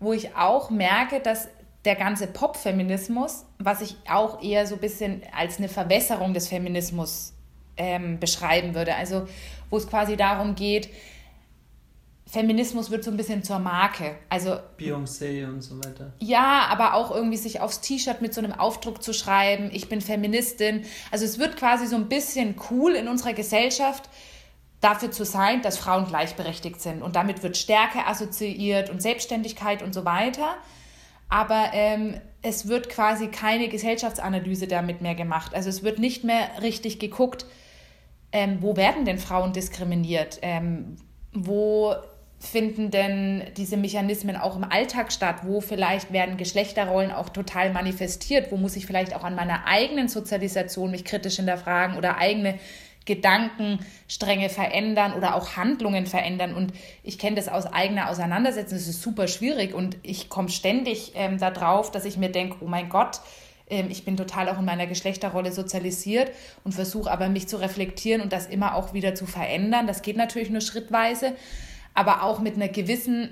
wo 0.00 0.12
ich 0.12 0.34
auch 0.34 0.70
merke, 0.70 1.20
dass 1.20 1.48
der 1.84 1.96
ganze 1.96 2.26
Pop-Feminismus, 2.26 3.44
was 3.58 3.82
ich 3.82 3.96
auch 4.08 4.42
eher 4.42 4.66
so 4.66 4.74
ein 4.74 4.80
bisschen 4.80 5.22
als 5.36 5.58
eine 5.58 5.68
Verwässerung 5.68 6.34
des 6.34 6.48
Feminismus 6.48 7.34
ähm, 7.76 8.18
beschreiben 8.18 8.74
würde, 8.74 8.94
also 8.94 9.28
wo 9.70 9.76
es 9.76 9.86
quasi 9.86 10.16
darum 10.16 10.54
geht, 10.54 10.88
Feminismus 12.26 12.90
wird 12.90 13.04
so 13.04 13.10
ein 13.10 13.16
bisschen 13.16 13.44
zur 13.44 13.60
Marke. 13.60 14.16
Also 14.28 14.56
Beyoncé 14.78 15.46
und 15.46 15.62
so 15.62 15.78
weiter. 15.78 16.12
Ja, 16.18 16.66
aber 16.68 16.94
auch 16.94 17.14
irgendwie 17.14 17.36
sich 17.36 17.60
aufs 17.60 17.80
T-Shirt 17.80 18.22
mit 18.22 18.34
so 18.34 18.40
einem 18.40 18.52
Aufdruck 18.52 19.02
zu 19.02 19.12
schreiben, 19.12 19.70
ich 19.72 19.88
bin 19.88 20.00
Feministin. 20.00 20.84
Also 21.12 21.26
es 21.26 21.38
wird 21.38 21.56
quasi 21.56 21.86
so 21.86 21.96
ein 21.96 22.08
bisschen 22.08 22.56
cool 22.70 22.94
in 22.94 23.06
unserer 23.08 23.34
Gesellschaft, 23.34 24.08
dafür 24.84 25.10
zu 25.10 25.24
sein, 25.24 25.62
dass 25.62 25.78
Frauen 25.78 26.06
gleichberechtigt 26.06 26.80
sind. 26.80 27.02
Und 27.02 27.16
damit 27.16 27.42
wird 27.42 27.56
Stärke 27.56 28.06
assoziiert 28.06 28.90
und 28.90 29.00
Selbstständigkeit 29.00 29.82
und 29.82 29.94
so 29.94 30.04
weiter. 30.04 30.56
Aber 31.30 31.70
ähm, 31.72 32.20
es 32.42 32.68
wird 32.68 32.90
quasi 32.90 33.28
keine 33.28 33.68
Gesellschaftsanalyse 33.68 34.66
damit 34.66 35.00
mehr 35.00 35.14
gemacht. 35.14 35.54
Also 35.54 35.70
es 35.70 35.82
wird 35.82 35.98
nicht 35.98 36.22
mehr 36.22 36.48
richtig 36.60 36.98
geguckt, 36.98 37.46
ähm, 38.30 38.58
wo 38.60 38.76
werden 38.76 39.06
denn 39.06 39.18
Frauen 39.18 39.52
diskriminiert? 39.52 40.38
Ähm, 40.42 40.96
wo 41.32 41.94
finden 42.38 42.90
denn 42.90 43.42
diese 43.56 43.78
Mechanismen 43.78 44.36
auch 44.36 44.56
im 44.56 44.64
Alltag 44.64 45.12
statt? 45.12 45.36
Wo 45.44 45.62
vielleicht 45.62 46.12
werden 46.12 46.36
Geschlechterrollen 46.36 47.10
auch 47.10 47.30
total 47.30 47.72
manifestiert? 47.72 48.52
Wo 48.52 48.56
muss 48.58 48.76
ich 48.76 48.86
vielleicht 48.86 49.16
auch 49.16 49.24
an 49.24 49.34
meiner 49.34 49.66
eigenen 49.66 50.08
Sozialisation 50.08 50.90
mich 50.90 51.04
kritisch 51.04 51.36
hinterfragen 51.36 51.96
oder 51.96 52.18
eigene 52.18 52.58
Gedankenstränge 53.04 54.48
verändern 54.48 55.12
oder 55.12 55.34
auch 55.34 55.56
Handlungen 55.56 56.06
verändern. 56.06 56.54
Und 56.54 56.72
ich 57.02 57.18
kenne 57.18 57.36
das 57.36 57.48
aus 57.48 57.66
eigener 57.66 58.10
Auseinandersetzung. 58.10 58.78
Es 58.78 58.88
ist 58.88 59.02
super 59.02 59.28
schwierig 59.28 59.74
und 59.74 59.96
ich 60.02 60.28
komme 60.28 60.48
ständig 60.48 61.12
ähm, 61.14 61.38
darauf, 61.38 61.90
dass 61.90 62.04
ich 62.04 62.16
mir 62.16 62.30
denke, 62.30 62.56
oh 62.60 62.66
mein 62.66 62.88
Gott, 62.88 63.20
ähm, 63.68 63.86
ich 63.90 64.04
bin 64.04 64.16
total 64.16 64.48
auch 64.48 64.58
in 64.58 64.64
meiner 64.64 64.86
Geschlechterrolle 64.86 65.52
sozialisiert 65.52 66.30
und 66.64 66.72
versuche 66.72 67.10
aber 67.10 67.28
mich 67.28 67.48
zu 67.48 67.56
reflektieren 67.56 68.22
und 68.22 68.32
das 68.32 68.46
immer 68.46 68.74
auch 68.74 68.92
wieder 68.94 69.14
zu 69.14 69.26
verändern. 69.26 69.86
Das 69.86 70.02
geht 70.02 70.16
natürlich 70.16 70.50
nur 70.50 70.60
schrittweise, 70.60 71.34
aber 71.94 72.22
auch 72.22 72.40
mit 72.40 72.56
einer 72.56 72.68
gewissen 72.68 73.30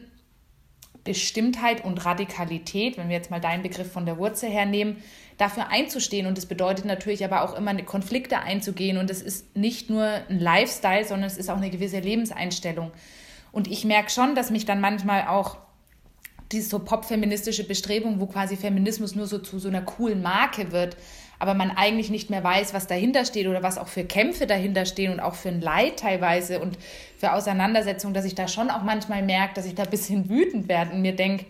Bestimmtheit 1.04 1.84
und 1.84 2.04
Radikalität, 2.04 2.96
wenn 2.96 3.08
wir 3.08 3.16
jetzt 3.16 3.30
mal 3.30 3.40
deinen 3.40 3.62
Begriff 3.62 3.90
von 3.90 4.06
der 4.06 4.18
Wurzel 4.18 4.48
hernehmen, 4.50 5.02
dafür 5.36 5.68
einzustehen. 5.68 6.26
Und 6.26 6.38
das 6.38 6.46
bedeutet 6.46 6.84
natürlich 6.84 7.24
aber 7.24 7.42
auch 7.42 7.54
immer 7.56 7.74
Konflikte 7.82 8.38
einzugehen. 8.38 8.98
Und 8.98 9.10
es 9.10 9.20
ist 9.20 9.56
nicht 9.56 9.90
nur 9.90 10.04
ein 10.04 10.38
Lifestyle, 10.38 11.04
sondern 11.04 11.26
es 11.26 11.38
ist 11.38 11.50
auch 11.50 11.56
eine 11.56 11.70
gewisse 11.70 11.98
Lebenseinstellung. 11.98 12.92
Und 13.50 13.68
ich 13.68 13.84
merke 13.84 14.10
schon, 14.10 14.34
dass 14.34 14.50
mich 14.50 14.64
dann 14.64 14.80
manchmal 14.80 15.26
auch 15.26 15.56
diese 16.52 16.68
so 16.68 16.78
popfeministische 16.78 17.64
Bestrebung, 17.64 18.20
wo 18.20 18.26
quasi 18.26 18.56
Feminismus 18.56 19.14
nur 19.14 19.26
so 19.26 19.38
zu 19.38 19.58
so 19.58 19.68
einer 19.68 19.82
coolen 19.82 20.22
Marke 20.22 20.70
wird, 20.70 20.96
aber 21.42 21.54
man 21.54 21.72
eigentlich 21.72 22.08
nicht 22.08 22.30
mehr 22.30 22.44
weiß, 22.44 22.72
was 22.72 22.86
dahinter 22.86 23.24
steht 23.24 23.48
oder 23.48 23.64
was 23.64 23.76
auch 23.76 23.88
für 23.88 24.04
Kämpfe 24.04 24.46
dahinter 24.46 24.86
stehen 24.86 25.12
und 25.12 25.18
auch 25.18 25.34
für 25.34 25.48
ein 25.48 25.60
Leid 25.60 25.98
teilweise 25.98 26.60
und 26.60 26.78
für 27.18 27.32
Auseinandersetzungen, 27.32 28.14
dass 28.14 28.24
ich 28.24 28.36
da 28.36 28.46
schon 28.46 28.70
auch 28.70 28.84
manchmal 28.84 29.24
merke, 29.24 29.54
dass 29.54 29.66
ich 29.66 29.74
da 29.74 29.82
ein 29.82 29.90
bisschen 29.90 30.28
wütend 30.28 30.68
werde 30.68 30.92
und 30.92 31.02
mir 31.02 31.16
denke, 31.16 31.46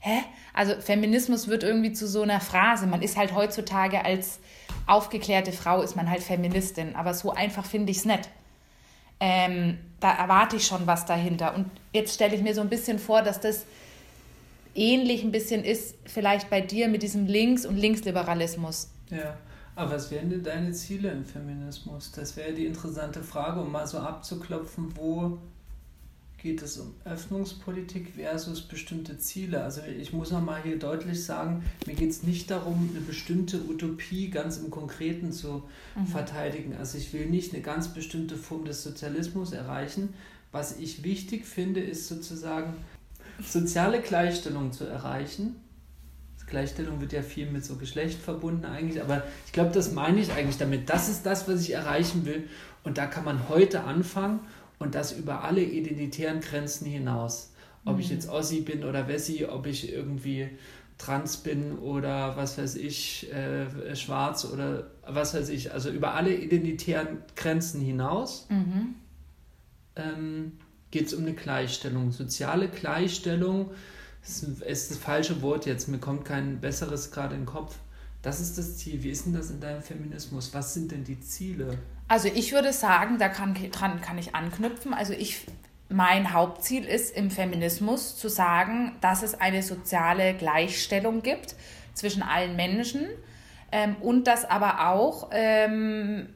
hä? 0.00 0.18
Also 0.52 0.74
Feminismus 0.80 1.46
wird 1.46 1.62
irgendwie 1.62 1.92
zu 1.92 2.08
so 2.08 2.22
einer 2.22 2.40
Phrase. 2.40 2.88
Man 2.88 3.02
ist 3.02 3.16
halt 3.16 3.32
heutzutage 3.32 4.04
als 4.04 4.40
aufgeklärte 4.88 5.52
Frau 5.52 5.80
ist 5.80 5.94
man 5.94 6.10
halt 6.10 6.24
Feministin, 6.24 6.96
aber 6.96 7.14
so 7.14 7.30
einfach 7.30 7.64
finde 7.64 7.92
ich 7.92 7.98
es 7.98 8.04
nicht. 8.06 8.28
Ähm, 9.20 9.78
da 10.00 10.12
erwarte 10.12 10.56
ich 10.56 10.66
schon 10.66 10.88
was 10.88 11.06
dahinter. 11.06 11.54
Und 11.54 11.70
jetzt 11.92 12.16
stelle 12.16 12.34
ich 12.34 12.42
mir 12.42 12.56
so 12.56 12.62
ein 12.62 12.68
bisschen 12.68 12.98
vor, 12.98 13.22
dass 13.22 13.38
das 13.38 13.64
ähnlich 14.74 15.22
ein 15.22 15.30
bisschen 15.30 15.62
ist, 15.62 15.94
vielleicht 16.04 16.50
bei 16.50 16.60
dir 16.60 16.88
mit 16.88 17.04
diesem 17.04 17.26
Links- 17.26 17.64
und 17.64 17.76
Linksliberalismus. 17.76 18.88
Ja, 19.10 19.36
aber 19.76 19.92
was 19.92 20.10
wären 20.10 20.30
denn 20.30 20.42
deine 20.42 20.72
Ziele 20.72 21.10
im 21.10 21.24
Feminismus? 21.24 22.12
Das 22.12 22.36
wäre 22.36 22.52
die 22.52 22.66
interessante 22.66 23.22
Frage, 23.22 23.60
um 23.60 23.72
mal 23.72 23.86
so 23.86 23.98
abzuklopfen, 23.98 24.96
wo 24.96 25.38
geht 26.42 26.62
es 26.62 26.78
um 26.78 26.94
Öffnungspolitik 27.04 28.14
versus 28.14 28.62
bestimmte 28.62 29.18
Ziele. 29.18 29.62
Also 29.62 29.82
ich 29.82 30.12
muss 30.12 30.30
nochmal 30.30 30.62
hier 30.62 30.78
deutlich 30.78 31.22
sagen, 31.24 31.62
mir 31.86 31.94
geht 31.94 32.10
es 32.10 32.22
nicht 32.22 32.50
darum, 32.50 32.88
eine 32.90 33.04
bestimmte 33.04 33.60
Utopie 33.68 34.30
ganz 34.30 34.56
im 34.56 34.70
Konkreten 34.70 35.32
zu 35.32 35.64
mhm. 35.94 36.06
verteidigen. 36.06 36.74
Also 36.78 36.96
ich 36.96 37.12
will 37.12 37.26
nicht 37.26 37.52
eine 37.52 37.62
ganz 37.62 37.88
bestimmte 37.88 38.36
Form 38.36 38.64
des 38.64 38.82
Sozialismus 38.82 39.52
erreichen. 39.52 40.14
Was 40.50 40.78
ich 40.78 41.04
wichtig 41.04 41.44
finde, 41.44 41.80
ist 41.80 42.08
sozusagen 42.08 42.74
soziale 43.46 44.00
Gleichstellung 44.00 44.72
zu 44.72 44.84
erreichen. 44.84 45.56
Gleichstellung 46.50 47.00
wird 47.00 47.12
ja 47.12 47.22
viel 47.22 47.50
mit 47.50 47.64
so 47.64 47.76
Geschlecht 47.76 48.20
verbunden 48.20 48.66
eigentlich, 48.66 49.02
aber 49.02 49.22
ich 49.46 49.52
glaube, 49.52 49.70
das 49.72 49.92
meine 49.92 50.20
ich 50.20 50.32
eigentlich 50.32 50.58
damit. 50.58 50.90
Das 50.90 51.08
ist 51.08 51.24
das, 51.24 51.48
was 51.48 51.62
ich 51.62 51.72
erreichen 51.72 52.26
will. 52.26 52.48
Und 52.84 52.98
da 52.98 53.06
kann 53.06 53.24
man 53.24 53.48
heute 53.48 53.84
anfangen 53.84 54.40
und 54.78 54.94
das 54.94 55.12
über 55.12 55.44
alle 55.44 55.62
identitären 55.62 56.40
Grenzen 56.40 56.86
hinaus. 56.86 57.52
Ob 57.84 57.94
mhm. 57.94 58.00
ich 58.00 58.10
jetzt 58.10 58.28
Ossi 58.28 58.60
bin 58.60 58.84
oder 58.84 59.08
Wessi, 59.08 59.46
ob 59.46 59.66
ich 59.66 59.92
irgendwie 59.92 60.50
trans 60.98 61.38
bin 61.38 61.78
oder 61.78 62.36
was 62.36 62.58
weiß 62.58 62.76
ich, 62.76 63.32
äh, 63.32 63.96
schwarz 63.96 64.44
oder 64.44 64.90
was 65.06 65.34
weiß 65.34 65.48
ich, 65.48 65.72
also 65.72 65.88
über 65.88 66.14
alle 66.14 66.34
identitären 66.34 67.22
Grenzen 67.36 67.80
hinaus 67.80 68.46
mhm. 68.50 68.94
ähm, 69.96 70.52
geht 70.90 71.06
es 71.06 71.14
um 71.14 71.22
eine 71.22 71.32
Gleichstellung. 71.32 72.12
Soziale 72.12 72.68
Gleichstellung 72.68 73.70
ist, 74.22 74.42
ist 74.62 74.90
das 74.90 74.98
falsche 74.98 75.42
Wort 75.42 75.66
jetzt, 75.66 75.88
mir 75.88 75.98
kommt 75.98 76.24
kein 76.24 76.60
besseres 76.60 77.10
gerade 77.10 77.34
in 77.34 77.42
den 77.42 77.46
Kopf. 77.46 77.76
Das 78.22 78.40
ist 78.40 78.58
das 78.58 78.76
Ziel. 78.76 79.02
Wie 79.02 79.10
ist 79.10 79.24
denn 79.24 79.32
das 79.32 79.50
in 79.50 79.60
deinem 79.60 79.82
Feminismus? 79.82 80.52
Was 80.52 80.74
sind 80.74 80.92
denn 80.92 81.04
die 81.04 81.20
Ziele? 81.20 81.78
Also 82.06 82.28
ich 82.28 82.52
würde 82.52 82.72
sagen, 82.72 83.18
da 83.18 83.28
kann, 83.28 83.54
dran 83.70 84.00
kann 84.00 84.18
ich 84.18 84.34
anknüpfen. 84.34 84.92
Also 84.92 85.14
ich, 85.14 85.46
mein 85.88 86.34
Hauptziel 86.34 86.84
ist 86.84 87.16
im 87.16 87.30
Feminismus 87.30 88.16
zu 88.16 88.28
sagen, 88.28 88.96
dass 89.00 89.22
es 89.22 89.40
eine 89.40 89.62
soziale 89.62 90.34
Gleichstellung 90.34 91.22
gibt 91.22 91.54
zwischen 91.94 92.22
allen 92.22 92.56
Menschen 92.56 93.06
ähm, 93.72 93.96
und 94.00 94.24
dass 94.26 94.44
aber 94.44 94.88
auch, 94.88 95.30
ähm, 95.32 96.28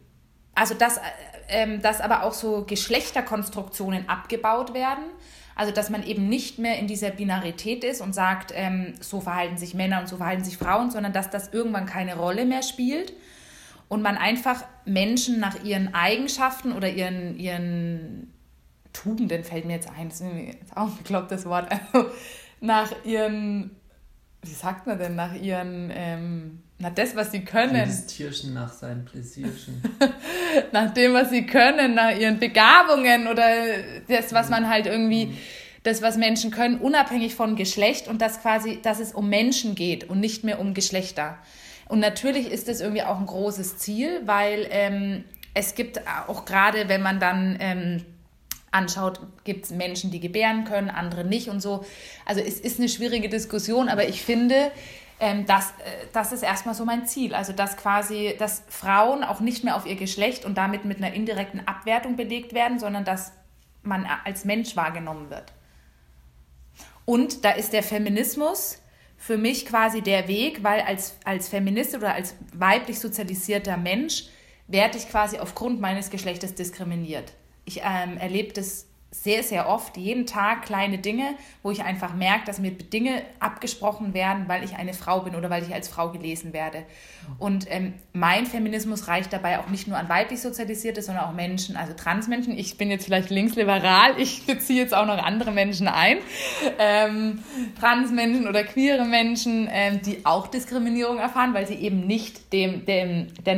also 0.55 0.75
dass, 0.75 1.01
ähm, 1.49 1.83
dass 1.83 2.01
aber 2.01 2.23
auch 2.23 2.33
so 2.33 2.65
Geschlechterkonstruktionen 2.65 4.09
abgebaut 4.09 4.73
werden. 4.73 5.05
Also 5.57 5.73
dass 5.73 5.91
man 5.91 6.03
eben 6.03 6.29
nicht 6.29 6.59
mehr 6.59 6.79
in 6.79 6.87
dieser 6.87 7.11
Binarität 7.11 7.85
ist 7.85 8.01
und 8.01 8.13
sagt, 8.13 8.53
ähm, 8.55 8.95
so 9.01 9.21
verhalten 9.21 9.57
sich 9.57 9.75
Männer 9.75 10.01
und 10.01 10.09
so 10.09 10.17
verhalten 10.17 10.45
sich 10.45 10.57
Frauen, 10.57 10.91
sondern 10.91 11.13
dass 11.13 11.31
das 11.31 11.53
irgendwann 11.53 11.87
keine 11.87 12.17
Rolle 12.17 12.45
mehr 12.45 12.63
spielt 12.63 13.13
und 13.89 14.03
man 14.03 14.17
einfach 14.17 14.65
Menschen 14.85 15.39
nach 15.39 15.63
ihren 15.63 15.95
Eigenschaften 15.95 16.73
oder 16.73 16.91
ihren, 16.91 17.39
ihren 17.39 18.33
Tugenden, 18.93 19.45
fällt 19.45 19.65
mir 19.65 19.75
jetzt 19.75 19.89
ein, 19.89 20.09
das 20.09 20.21
ist 20.21 20.27
jetzt 20.35 20.77
auch 20.77 20.89
ein 20.89 20.97
beklopptes 20.97 21.45
Wort, 21.47 21.71
also 21.93 22.11
nach 22.61 22.91
ihren, 23.05 23.71
wie 24.43 24.53
sagt 24.53 24.87
man 24.87 24.99
denn, 24.99 25.15
nach 25.15 25.35
ihren, 25.35 25.91
ähm, 25.93 26.63
nach 26.79 26.95
das, 26.95 27.15
was 27.15 27.31
sie 27.31 27.45
können. 27.45 27.89
Tierchen 28.07 28.55
nach 28.55 28.73
seinen 28.73 29.05
Pläsierchen. 29.05 29.83
nach 30.73 30.93
dem, 30.93 31.13
was 31.15 31.31
sie 31.31 31.47
können, 31.47 31.95
nach 31.95 32.17
ihren 32.17 32.39
Begabungen 32.39 33.29
oder 33.29 33.47
das, 34.09 34.33
was 34.33 34.49
man 34.49 34.69
halt 34.69 34.87
irgendwie, 34.87 35.37
das, 35.83 36.03
was 36.03 36.17
Menschen 36.17 36.51
können, 36.51 36.79
unabhängig 36.79 37.35
von 37.35 37.57
Geschlecht 37.57 38.09
und 38.09 38.23
das 38.23 38.41
quasi, 38.41 38.81
dass 38.83 39.01
es 39.01 39.13
um 39.13 39.29
Menschen 39.29 39.75
geht 39.75 40.09
und 40.09 40.21
nicht 40.21 40.45
mehr 40.45 40.59
um 40.61 40.75
Geschlechter. 40.75 41.39
Und 41.89 42.01
natürlich 42.01 42.51
ist 42.51 42.69
das 42.69 42.81
irgendwie 42.81 43.03
auch 43.03 43.19
ein 43.19 43.27
großes 43.27 43.79
Ziel, 43.79 44.23
weil 44.25 44.67
ähm, 44.71 45.25
es 45.53 45.75
gibt 45.75 46.01
auch 46.27 46.45
gerade, 46.45 46.89
wenn 46.89 47.03
man 47.03 47.21
dann 47.21 47.57
ähm, 47.61 48.05
anschaut, 48.71 49.21
gibt 49.45 49.67
es 49.67 49.71
Menschen, 49.71 50.11
die 50.11 50.21
gebären 50.21 50.65
können, 50.65 50.91
andere 50.91 51.25
nicht 51.25 51.49
und 51.49 51.61
so. 51.61 51.85
Also 52.27 52.41
es 52.41 52.59
ist 52.59 52.79
eine 52.79 52.89
schwierige 52.89 53.29
Diskussion, 53.29 53.89
aber 53.89 54.09
ich 54.09 54.23
finde, 54.23 54.73
ähm, 55.21 55.47
das, 55.47 55.71
äh, 55.71 56.07
das 56.13 56.33
ist 56.33 56.43
erstmal 56.43 56.75
so 56.75 56.85
mein 56.85 57.07
Ziel. 57.07 57.35
Also 57.35 57.53
dass 57.53 57.77
quasi, 57.77 58.35
dass 58.39 58.63
Frauen 58.69 59.25
auch 59.25 59.41
nicht 59.41 59.65
mehr 59.65 59.77
auf 59.77 59.87
ihr 59.87 59.97
Geschlecht 59.97 60.45
und 60.45 60.57
damit 60.57 60.85
mit 60.85 60.99
einer 60.99 61.13
indirekten 61.13 61.67
Abwertung 61.67 62.17
belegt 62.17 62.55
werden, 62.55 62.79
sondern 62.79 63.05
dass 63.05 63.33
man 63.83 64.07
als 64.25 64.45
Mensch 64.45 64.77
wahrgenommen 64.77 65.31
wird. 65.31 65.53
Und 67.05 67.45
da 67.45 67.51
ist 67.51 67.73
der 67.73 67.83
Feminismus 67.83 68.81
für 69.17 69.37
mich 69.37 69.67
quasi 69.67 70.01
der 70.03 70.29
Weg, 70.29 70.63
weil 70.63 70.81
als, 70.81 71.17
als 71.25 71.49
Feminist 71.49 71.95
oder 71.95 72.15
als 72.15 72.35
weiblich 72.53 72.99
sozialisierter 72.99 73.77
Mensch 73.77 74.25
werde 74.67 74.99
ich 74.99 75.09
quasi 75.09 75.39
aufgrund 75.39 75.81
meines 75.81 76.11
Geschlechtes 76.11 76.55
diskriminiert. 76.55 77.33
Ich 77.67 77.83
ähm, 77.85 78.17
erlebe 78.19 78.53
das 78.53 78.87
sehr, 79.23 79.43
sehr 79.43 79.69
oft, 79.69 79.97
jeden 79.97 80.27
Tag 80.27 80.63
kleine 80.63 80.99
Dinge, 80.99 81.35
wo 81.63 81.71
ich 81.71 81.83
einfach 81.83 82.15
merke, 82.15 82.45
dass 82.47 82.59
mir 82.59 82.73
Dinge 82.73 83.23
abgesprochen 83.39 84.13
werden, 84.13 84.49
weil 84.49 84.65
ich 84.65 84.75
eine 84.77 84.93
Frau 84.93 85.21
bin 85.21 85.37
oder 85.37 85.49
weil 85.51 85.63
ich 85.63 85.73
als 85.73 85.89
Frau 85.89 86.11
gelesen 86.11 86.53
werde. 86.53 86.83
Und 87.39 87.67
ähm, 87.71 87.95
mein 88.13 88.45
Feminismus 88.45 89.09
reicht 89.09 89.33
dabei 89.33 89.61
auch 89.61 89.69
nicht 89.69 89.87
nur 89.87 89.97
an 89.97 90.09
weiblich 90.09 90.41
Sozialisierte, 90.41 91.01
sondern 91.01 91.25
auch 91.25 91.33
Menschen, 91.33 91.77
also 91.77 91.95
Transmenschen. 91.95 92.59
Ich 92.59 92.77
bin 92.77 92.91
jetzt 92.91 93.05
vielleicht 93.05 93.31
linksliberal, 93.31 94.19
ich 94.19 94.45
beziehe 94.47 94.83
jetzt 94.83 94.95
auch 94.95 95.07
noch 95.07 95.17
andere 95.17 95.53
Menschen 95.53 95.87
ein. 95.87 96.19
Ähm, 96.79 97.39
Transmenschen 97.81 98.49
oder 98.49 98.65
queere 98.65 99.05
Menschen, 99.05 99.69
ähm, 99.71 100.03
die 100.03 100.27
auch 100.27 100.49
Diskriminierung 100.49 101.19
erfahren, 101.19 101.55
weil 101.55 101.67
sie 101.67 101.77
eben 101.77 102.07
nicht 102.07 102.53
dem, 102.53 102.85
dem 102.85 103.29
der 103.45 103.55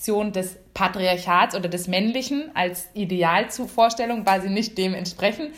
Normalitätskonstruktion 0.00 0.32
des 0.32 0.56
Patriarchats 0.74 1.54
oder 1.54 1.68
des 1.68 1.88
Männlichen 1.88 2.50
als 2.54 2.88
Idealvorstellung, 2.94 4.24
weil 4.26 4.42
sie 4.42 4.48
nicht 4.48 4.76
dem 4.78 4.94
entsprechen. 4.94 5.52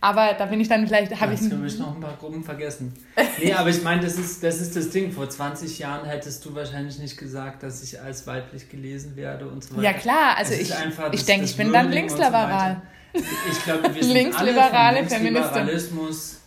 Aber 0.00 0.34
da 0.36 0.46
bin 0.46 0.60
ich 0.60 0.68
dann 0.68 0.84
vielleicht, 0.86 1.20
habe 1.20 1.34
ich. 1.34 1.40
Jetzt 1.40 1.52
habe 1.52 1.66
ich 1.66 1.78
noch 1.78 1.94
ein 1.94 2.00
paar 2.00 2.16
Gruppen 2.16 2.42
vergessen. 2.42 2.92
Nee, 3.38 3.52
aber 3.52 3.70
ich 3.70 3.82
meine, 3.82 4.02
das 4.02 4.18
ist, 4.18 4.42
das 4.42 4.60
ist 4.60 4.76
das 4.76 4.90
Ding. 4.90 5.12
Vor 5.12 5.28
20 5.28 5.78
Jahren 5.78 6.06
hättest 6.08 6.44
du 6.44 6.54
wahrscheinlich 6.54 6.98
nicht 6.98 7.16
gesagt, 7.16 7.62
dass 7.62 7.82
ich 7.82 8.00
als 8.00 8.26
weiblich 8.26 8.68
gelesen 8.68 9.16
werde 9.16 9.46
und 9.46 9.64
so 9.64 9.72
weiter. 9.72 9.82
Ja, 9.82 9.92
klar. 9.92 10.36
Also 10.36 10.54
ich, 10.54 10.72
ich 11.12 11.24
denke, 11.24 11.44
ich 11.44 11.56
bin 11.56 11.72
dann 11.72 11.90
linksliberal. 11.90 12.82
So 13.14 13.20
ich 13.50 13.64
glaube, 13.64 13.94
wir 13.94 14.02
sind 14.02 14.12
Linksliberale 14.12 14.98
alle 14.98 15.08
vom 15.08 15.22
Linksliberalismus. 15.22 16.40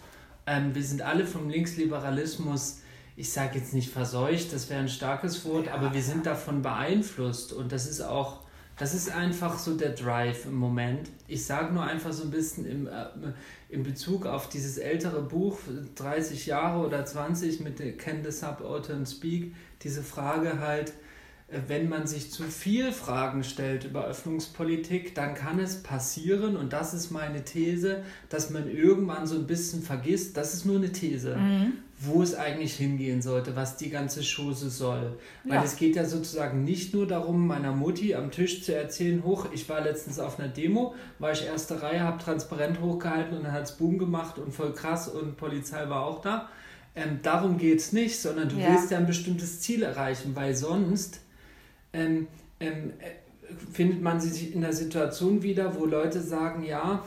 Ähm, 0.47 0.75
wir 0.75 0.83
sind 0.83 1.01
alle 1.01 1.25
vom 1.25 1.49
Linksliberalismus 1.49 2.79
ich 3.15 3.31
sage 3.31 3.59
jetzt 3.59 3.73
nicht 3.73 3.89
verseucht, 3.89 4.51
das 4.51 4.69
wäre 4.69 4.81
ein 4.81 4.89
starkes 4.89 5.45
Wort, 5.45 5.67
ja. 5.67 5.75
aber 5.75 5.93
wir 5.93 6.01
sind 6.01 6.25
davon 6.25 6.61
beeinflusst 6.61 7.53
und 7.53 7.71
das 7.71 7.87
ist 7.87 8.01
auch, 8.01 8.41
das 8.77 8.93
ist 8.93 9.09
einfach 9.09 9.57
so 9.57 9.77
der 9.77 9.91
Drive 9.91 10.45
im 10.45 10.55
Moment. 10.55 11.09
Ich 11.27 11.45
sage 11.45 11.73
nur 11.73 11.83
einfach 11.83 12.11
so 12.11 12.23
ein 12.23 12.31
bisschen 12.31 12.65
im, 12.65 12.87
äh, 12.87 13.05
in 13.69 13.83
Bezug 13.83 14.25
auf 14.25 14.49
dieses 14.49 14.77
ältere 14.77 15.21
Buch, 15.21 15.59
30 15.95 16.45
Jahre 16.45 16.85
oder 16.85 17.05
20 17.05 17.61
mit 17.61 17.97
Can 17.97 18.21
the 18.23 18.31
Subaltern 18.31 19.05
Speak, 19.05 19.55
diese 19.81 20.03
Frage 20.03 20.59
halt, 20.59 20.91
äh, 21.47 21.61
wenn 21.67 21.87
man 21.87 22.05
sich 22.07 22.33
zu 22.33 22.43
viel 22.43 22.91
Fragen 22.91 23.45
stellt 23.45 23.85
über 23.85 24.03
Öffnungspolitik, 24.03 25.15
dann 25.15 25.35
kann 25.35 25.57
es 25.59 25.81
passieren, 25.81 26.57
und 26.57 26.73
das 26.73 26.93
ist 26.93 27.11
meine 27.11 27.45
These, 27.45 28.03
dass 28.27 28.49
man 28.49 28.69
irgendwann 28.69 29.25
so 29.25 29.35
ein 29.35 29.47
bisschen 29.47 29.83
vergisst, 29.83 30.35
das 30.35 30.53
ist 30.53 30.65
nur 30.65 30.75
eine 30.75 30.91
These, 30.91 31.37
mhm 31.37 31.73
wo 31.97 32.21
es 32.21 32.35
eigentlich 32.35 32.75
hingehen 32.75 33.21
sollte, 33.21 33.55
was 33.55 33.77
die 33.77 33.89
ganze 33.89 34.21
Chose 34.21 34.69
soll. 34.69 35.17
Weil 35.45 35.55
ja. 35.55 35.63
es 35.63 35.77
geht 35.77 35.95
ja 35.95 36.05
sozusagen 36.05 36.63
nicht 36.63 36.93
nur 36.93 37.07
darum, 37.07 37.47
meiner 37.47 37.71
Mutti 37.71 38.15
am 38.15 38.31
Tisch 38.31 38.63
zu 38.63 38.75
erzählen, 38.75 39.23
hoch, 39.23 39.47
ich 39.53 39.67
war 39.69 39.81
letztens 39.81 40.19
auf 40.19 40.37
einer 40.37 40.49
Demo, 40.49 40.93
war 41.19 41.31
ich 41.31 41.45
erste 41.45 41.81
Reihe, 41.81 42.01
habe 42.01 42.21
transparent 42.21 42.81
hochgehalten 42.81 43.37
und 43.37 43.43
dann 43.43 43.53
hat 43.53 43.63
es 43.63 43.71
Boom 43.73 43.97
gemacht 43.97 44.37
und 44.37 44.53
voll 44.53 44.73
krass 44.73 45.07
und 45.07 45.37
Polizei 45.37 45.87
war 45.89 46.05
auch 46.05 46.21
da. 46.21 46.49
Ähm, 46.95 47.19
darum 47.21 47.57
geht 47.57 47.79
es 47.79 47.93
nicht, 47.93 48.19
sondern 48.19 48.49
du 48.49 48.57
ja. 48.57 48.69
willst 48.69 48.91
ja 48.91 48.97
ein 48.97 49.07
bestimmtes 49.07 49.61
Ziel 49.61 49.83
erreichen, 49.83 50.35
weil 50.35 50.55
sonst 50.55 51.21
ähm, 51.93 52.27
ähm, 52.59 52.93
äh, 52.99 53.53
findet 53.71 54.01
man 54.01 54.19
sich 54.19 54.53
in 54.53 54.61
der 54.61 54.73
Situation 54.73 55.43
wieder, 55.43 55.79
wo 55.79 55.85
Leute 55.85 56.21
sagen, 56.21 56.63
ja, 56.63 57.03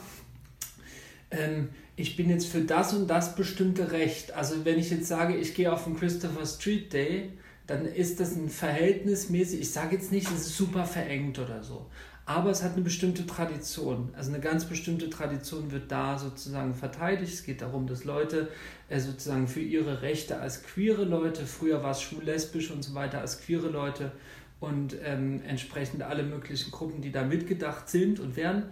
ähm, 1.31 1.69
ich 1.99 2.15
bin 2.15 2.31
jetzt 2.31 2.47
für 2.47 2.61
das 2.61 2.95
und 2.95 3.09
das 3.09 3.35
bestimmte 3.35 3.91
Recht. 3.91 4.33
Also 4.33 4.65
wenn 4.65 4.79
ich 4.79 4.91
jetzt 4.91 5.09
sage, 5.09 5.37
ich 5.37 5.55
gehe 5.55 5.73
auf 5.73 5.85
den 5.85 5.97
Christopher 5.97 6.47
Street 6.47 6.93
Day, 6.93 7.33
dann 7.67 7.85
ist 7.85 8.21
das 8.21 8.37
ein 8.37 8.49
verhältnismäßig, 8.49 9.61
ich 9.61 9.73
sage 9.73 9.97
jetzt 9.97 10.13
nicht, 10.13 10.29
es 10.29 10.47
ist 10.47 10.57
super 10.57 10.85
verengt 10.85 11.41
oder 11.41 11.63
so, 11.65 11.87
aber 12.25 12.51
es 12.51 12.63
hat 12.63 12.75
eine 12.75 12.83
bestimmte 12.83 13.27
Tradition. 13.27 14.11
Also 14.17 14.31
eine 14.31 14.41
ganz 14.41 14.65
bestimmte 14.65 15.11
Tradition 15.11 15.73
wird 15.73 15.91
da 15.91 16.19
sozusagen 16.19 16.75
verteidigt. 16.75 17.35
Es 17.35 17.45
geht 17.45 17.63
darum, 17.63 17.89
dass 17.89 18.05
Leute 18.05 18.49
äh, 18.89 19.01
sozusagen 19.01 19.49
für 19.49 19.61
ihre 19.61 20.01
Rechte 20.01 20.39
als 20.39 20.63
queere 20.63 21.05
Leute, 21.05 21.47
früher 21.47 21.83
war 21.83 21.91
es 21.91 22.01
schwul-lesbisch 22.01 22.71
und 22.71 22.85
so 22.85 22.95
weiter, 22.95 23.21
als 23.21 23.41
queere 23.41 23.69
Leute 23.69 24.13
und 24.61 24.97
ähm, 25.05 25.43
entsprechend 25.45 26.03
alle 26.03 26.23
möglichen 26.23 26.71
Gruppen, 26.71 27.03
die 27.03 27.11
da 27.11 27.25
mitgedacht 27.25 27.89
sind 27.89 28.21
und 28.21 28.37
werden, 28.37 28.63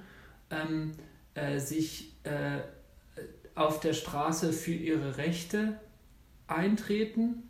ähm, 0.50 0.92
äh, 1.34 1.58
sich 1.58 2.12
äh, 2.22 2.60
auf 3.56 3.80
der 3.80 3.94
Straße 3.94 4.52
für 4.52 4.72
ihre 4.72 5.16
Rechte 5.16 5.80
eintreten 6.46 7.42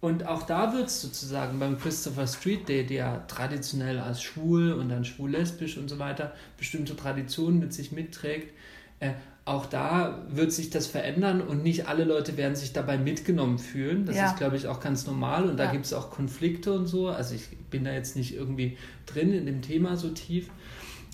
Und 0.00 0.26
auch 0.26 0.44
da 0.44 0.72
wird 0.72 0.86
es 0.86 1.02
sozusagen 1.02 1.58
beim 1.58 1.78
Christopher 1.78 2.26
Street 2.26 2.68
Day, 2.68 2.86
der 2.86 3.26
traditionell 3.26 3.98
als 3.98 4.22
schwul 4.22 4.72
und 4.72 4.88
dann 4.88 5.04
schwul-lesbisch 5.04 5.76
und 5.76 5.88
so 5.88 5.98
weiter 5.98 6.32
bestimmte 6.56 6.96
Traditionen 6.96 7.58
mit 7.58 7.74
sich 7.74 7.90
mitträgt, 7.92 8.54
äh, 9.00 9.12
auch 9.44 9.66
da 9.66 10.26
wird 10.28 10.52
sich 10.52 10.68
das 10.70 10.86
verändern 10.86 11.40
und 11.40 11.62
nicht 11.62 11.88
alle 11.88 12.04
Leute 12.04 12.36
werden 12.36 12.54
sich 12.54 12.74
dabei 12.74 12.98
mitgenommen 12.98 13.58
fühlen. 13.58 14.04
Das 14.04 14.14
ja. 14.14 14.26
ist, 14.26 14.36
glaube 14.36 14.56
ich, 14.56 14.68
auch 14.68 14.78
ganz 14.78 15.06
normal 15.06 15.48
und 15.48 15.56
da 15.56 15.64
ja. 15.64 15.72
gibt 15.72 15.86
es 15.86 15.94
auch 15.94 16.10
Konflikte 16.10 16.72
und 16.74 16.86
so. 16.86 17.08
Also 17.08 17.34
ich 17.34 17.48
bin 17.70 17.84
da 17.84 17.92
jetzt 17.92 18.14
nicht 18.14 18.34
irgendwie 18.34 18.76
drin 19.06 19.32
in 19.32 19.46
dem 19.46 19.62
Thema 19.62 19.96
so 19.96 20.10
tief. 20.10 20.50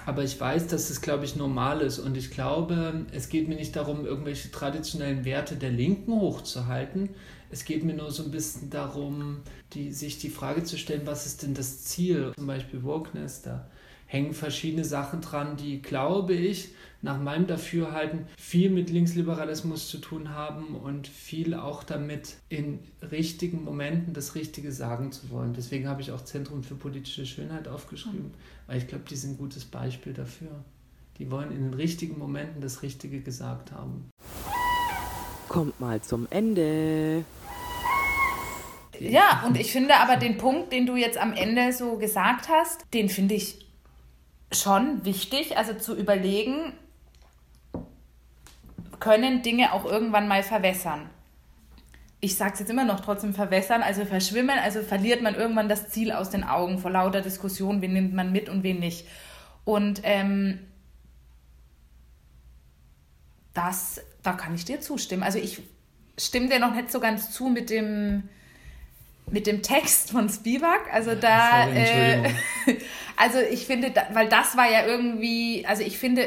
Aber 0.07 0.23
ich 0.23 0.39
weiß, 0.39 0.67
dass 0.67 0.91
es, 0.91 1.01
glaube 1.01 1.25
ich, 1.25 1.37
normal 1.37 1.81
ist. 1.81 1.99
Und 1.99 2.17
ich 2.17 2.31
glaube, 2.31 3.07
es 3.13 3.29
geht 3.29 3.49
mir 3.49 3.57
nicht 3.57 3.75
darum, 3.75 4.05
irgendwelche 4.05 4.51
traditionellen 4.51 5.25
Werte 5.25 5.57
der 5.57 5.71
Linken 5.71 6.13
hochzuhalten. 6.13 7.11
Es 7.51 7.65
geht 7.65 7.85
mir 7.85 7.95
nur 7.95 8.11
so 8.11 8.25
ein 8.25 8.31
bisschen 8.31 8.69
darum, 8.71 9.41
die, 9.73 9.93
sich 9.93 10.19
die 10.19 10.29
Frage 10.29 10.65
zu 10.65 10.77
stellen, 10.77 11.03
was 11.07 11.27
ist 11.27 11.43
denn 11.43 11.55
das 11.55 11.85
Ziel? 11.85 12.33
Zum 12.35 12.47
Beispiel 12.47 12.83
Wokeness, 12.83 13.43
da 13.43 13.69
hängen 14.07 14.35
verschiedene 14.35 14.85
Sachen 14.85 15.21
dran, 15.21 15.57
die, 15.57 15.81
glaube 15.81 16.35
ich, 16.35 16.71
nach 17.05 17.21
meinem 17.21 17.47
Dafürhalten 17.47 18.27
viel 18.39 18.71
mit 18.71 18.89
Linksliberalismus 18.89 19.89
zu 19.89 19.99
tun 19.99 20.31
haben 20.31 20.75
und 20.75 21.07
viel 21.07 21.55
auch 21.55 21.85
damit, 21.85 22.37
in 22.49 22.81
richtigen 23.03 23.63
Momenten 23.63 24.15
das 24.15 24.35
Richtige 24.35 24.73
sagen 24.73 25.13
zu 25.13 25.31
wollen. 25.31 25.53
Deswegen 25.53 25.87
habe 25.87 26.01
ich 26.01 26.11
auch 26.13 26.23
Zentrum 26.25 26.65
für 26.65 26.75
politische 26.75 27.27
Schönheit 27.27 27.69
aufgeschrieben, 27.69 28.33
weil 28.67 28.79
ich 28.79 28.89
glaube, 28.89 29.05
die 29.09 29.17
sind 29.17 29.33
ein 29.33 29.39
gutes 29.39 29.67
Beispiel 29.67 30.15
dafür. 30.15 30.65
Die 31.19 31.31
wollen 31.31 31.53
in 31.53 31.63
den 31.63 31.75
richtigen 31.75 32.19
Momenten 32.19 32.63
das 32.63 32.83
Richtige 32.83 33.21
gesagt 33.21 33.71
haben. 33.71 34.09
Kommt 35.49 35.79
mal 35.79 36.01
zum 36.01 36.27
Ende. 36.31 37.25
Ja, 38.99 39.45
und 39.47 39.59
ich 39.59 39.71
finde 39.73 39.97
aber 39.97 40.17
den 40.17 40.39
Punkt, 40.39 40.73
den 40.73 40.87
du 40.87 40.97
jetzt 40.97 41.19
am 41.19 41.35
Ende 41.35 41.73
so 41.73 41.99
gesagt 41.99 42.49
hast, 42.49 42.83
den 42.95 43.11
finde 43.11 43.35
ich 43.35 43.67
schon 44.53 45.05
wichtig, 45.05 45.57
also 45.57 45.75
zu 45.75 45.95
überlegen, 45.95 46.73
können 49.01 49.43
Dinge 49.43 49.73
auch 49.73 49.85
irgendwann 49.85 50.29
mal 50.29 50.43
verwässern. 50.43 51.11
Ich 52.21 52.37
sage 52.37 52.55
es 52.55 52.61
jetzt 52.61 52.71
immer 52.71 52.85
noch 52.85 53.01
trotzdem 53.01 53.35
verwässern, 53.35 53.83
also 53.83 54.05
verschwimmen, 54.05 54.59
also 54.59 54.83
verliert 54.83 55.21
man 55.21 55.35
irgendwann 55.35 55.69
das 55.69 55.91
Ziel 55.91 56.11
aus 56.11 56.31
den 56.31 56.45
Augen 56.45 56.79
vor 56.79 56.91
lauter 56.91 57.21
Diskussion, 57.21 57.83
wen 57.83 57.93
nimmt 57.93 58.15
man 58.15 58.33
mit 58.33 58.49
und 58.49 58.63
wen 58.63 58.81
nicht. 58.81 59.07
Und 59.65 60.01
ähm, 60.05 60.61
das, 63.53 64.01
da 64.23 64.33
kann 64.33 64.55
ich 64.55 64.65
dir 64.65 64.81
zustimmen. 64.81 65.23
Also 65.23 65.39
ich 65.39 65.63
stimme 66.19 66.49
dir 66.49 66.59
noch 66.59 66.75
nicht 66.75 66.91
so 66.91 67.01
ganz 67.01 67.31
zu 67.31 67.49
mit 67.49 67.71
dem, 67.71 68.29
mit 69.31 69.47
dem 69.47 69.63
Text 69.63 70.11
von 70.11 70.29
Spivak. 70.29 70.93
Also 70.93 71.15
da, 71.15 71.65
Sorry, 71.65 71.79
äh, 71.79 72.31
also 73.17 73.39
ich 73.39 73.67
finde, 73.67 73.93
weil 74.13 74.29
das 74.29 74.57
war 74.57 74.71
ja 74.71 74.87
irgendwie, 74.87 75.65
also 75.67 75.83
ich 75.83 75.99
finde, 75.99 76.27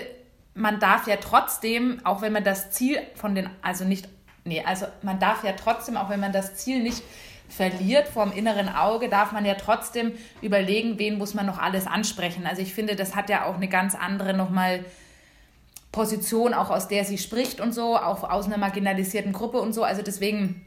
man 0.58 0.80
darf 0.80 1.08
ja 1.08 1.18
trotzdem, 1.18 2.02
auch 2.04 2.22
wenn 2.22 2.34
man 2.34 2.44
das 2.44 2.72
Ziel 2.72 3.00
von 3.16 3.36
den, 3.36 3.50
also 3.62 3.86
nicht, 3.86 4.10
nee, 4.44 4.64
also 4.66 4.88
man 5.04 5.20
darf 5.20 5.44
ja 5.44 5.54
trotzdem, 5.54 5.98
auch 5.98 6.10
wenn 6.10 6.20
man 6.20 6.32
das 6.34 6.56
Ziel 6.56 6.82
nicht 6.82 7.04
verliert 7.50 8.08
vom 8.08 8.32
inneren 8.32 8.68
Auge, 8.68 9.08
darf 9.08 9.32
man 9.32 9.46
ja 9.46 9.56
trotzdem 9.56 10.14
überlegen, 10.42 11.00
wen 11.00 11.18
muss 11.18 11.34
man 11.34 11.46
noch 11.46 11.60
alles 11.60 11.88
ansprechen. 11.88 12.46
Also 12.46 12.62
ich 12.62 12.74
finde, 12.74 12.96
das 12.96 13.16
hat 13.16 13.30
ja 13.30 13.46
auch 13.46 13.56
eine 13.56 13.70
ganz 13.70 13.96
andere 13.96 14.34
nochmal 14.34 14.84
Position, 15.92 16.54
auch 16.54 16.70
aus 16.70 16.88
der 16.88 17.06
sie 17.06 17.18
spricht 17.18 17.62
und 17.62 17.74
so, 17.74 17.98
auch 17.98 18.30
aus 18.30 18.46
einer 18.46 18.58
marginalisierten 18.58 19.32
Gruppe 19.32 19.60
und 19.60 19.74
so. 19.74 19.84
Also 19.84 20.02
deswegen, 20.02 20.66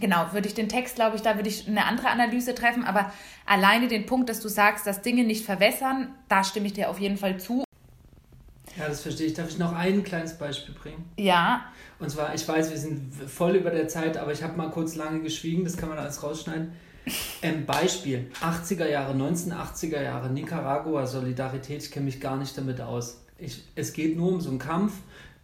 genau, 0.00 0.26
würde 0.32 0.48
ich 0.48 0.54
den 0.54 0.68
Text, 0.68 0.96
glaube 0.96 1.16
ich, 1.16 1.22
da 1.22 1.36
würde 1.36 1.48
ich 1.48 1.66
eine 1.66 1.86
andere 1.86 2.08
Analyse 2.08 2.54
treffen, 2.54 2.84
aber 2.84 3.10
alleine 3.46 3.88
den 3.88 4.04
Punkt, 4.04 4.28
dass 4.28 4.40
du 4.40 4.48
sagst, 4.48 4.86
dass 4.86 5.00
Dinge 5.00 5.24
nicht 5.24 5.46
verwässern, 5.46 6.14
da 6.28 6.44
stimme 6.44 6.66
ich 6.66 6.74
dir 6.74 6.90
auf 6.90 7.00
jeden 7.00 7.16
Fall 7.16 7.40
zu. 7.40 7.64
Ja, 8.78 8.88
das 8.88 9.00
verstehe 9.00 9.26
ich. 9.26 9.34
Darf 9.34 9.48
ich 9.48 9.58
noch 9.58 9.74
ein 9.74 10.04
kleines 10.04 10.34
Beispiel 10.34 10.74
bringen? 10.74 11.10
Ja. 11.16 11.64
Und 11.98 12.10
zwar, 12.10 12.34
ich 12.34 12.46
weiß, 12.46 12.70
wir 12.70 12.78
sind 12.78 13.12
voll 13.14 13.56
über 13.56 13.70
der 13.70 13.88
Zeit, 13.88 14.16
aber 14.16 14.32
ich 14.32 14.42
habe 14.42 14.56
mal 14.56 14.70
kurz 14.70 14.94
lange 14.94 15.20
geschwiegen, 15.20 15.64
das 15.64 15.76
kann 15.76 15.88
man 15.88 15.98
alles 15.98 16.22
rausschneiden. 16.22 16.72
Ein 17.42 17.66
Beispiel, 17.66 18.30
80er 18.40 18.86
Jahre, 18.86 19.14
1980er 19.14 20.02
Jahre, 20.02 20.30
Nicaragua, 20.30 21.06
Solidarität, 21.06 21.82
ich 21.82 21.90
kenne 21.90 22.04
mich 22.04 22.20
gar 22.20 22.36
nicht 22.36 22.56
damit 22.56 22.80
aus. 22.80 23.24
Ich, 23.38 23.64
es 23.74 23.92
geht 23.92 24.16
nur 24.16 24.28
um 24.28 24.40
so 24.40 24.50
einen 24.50 24.58
Kampf, 24.58 24.92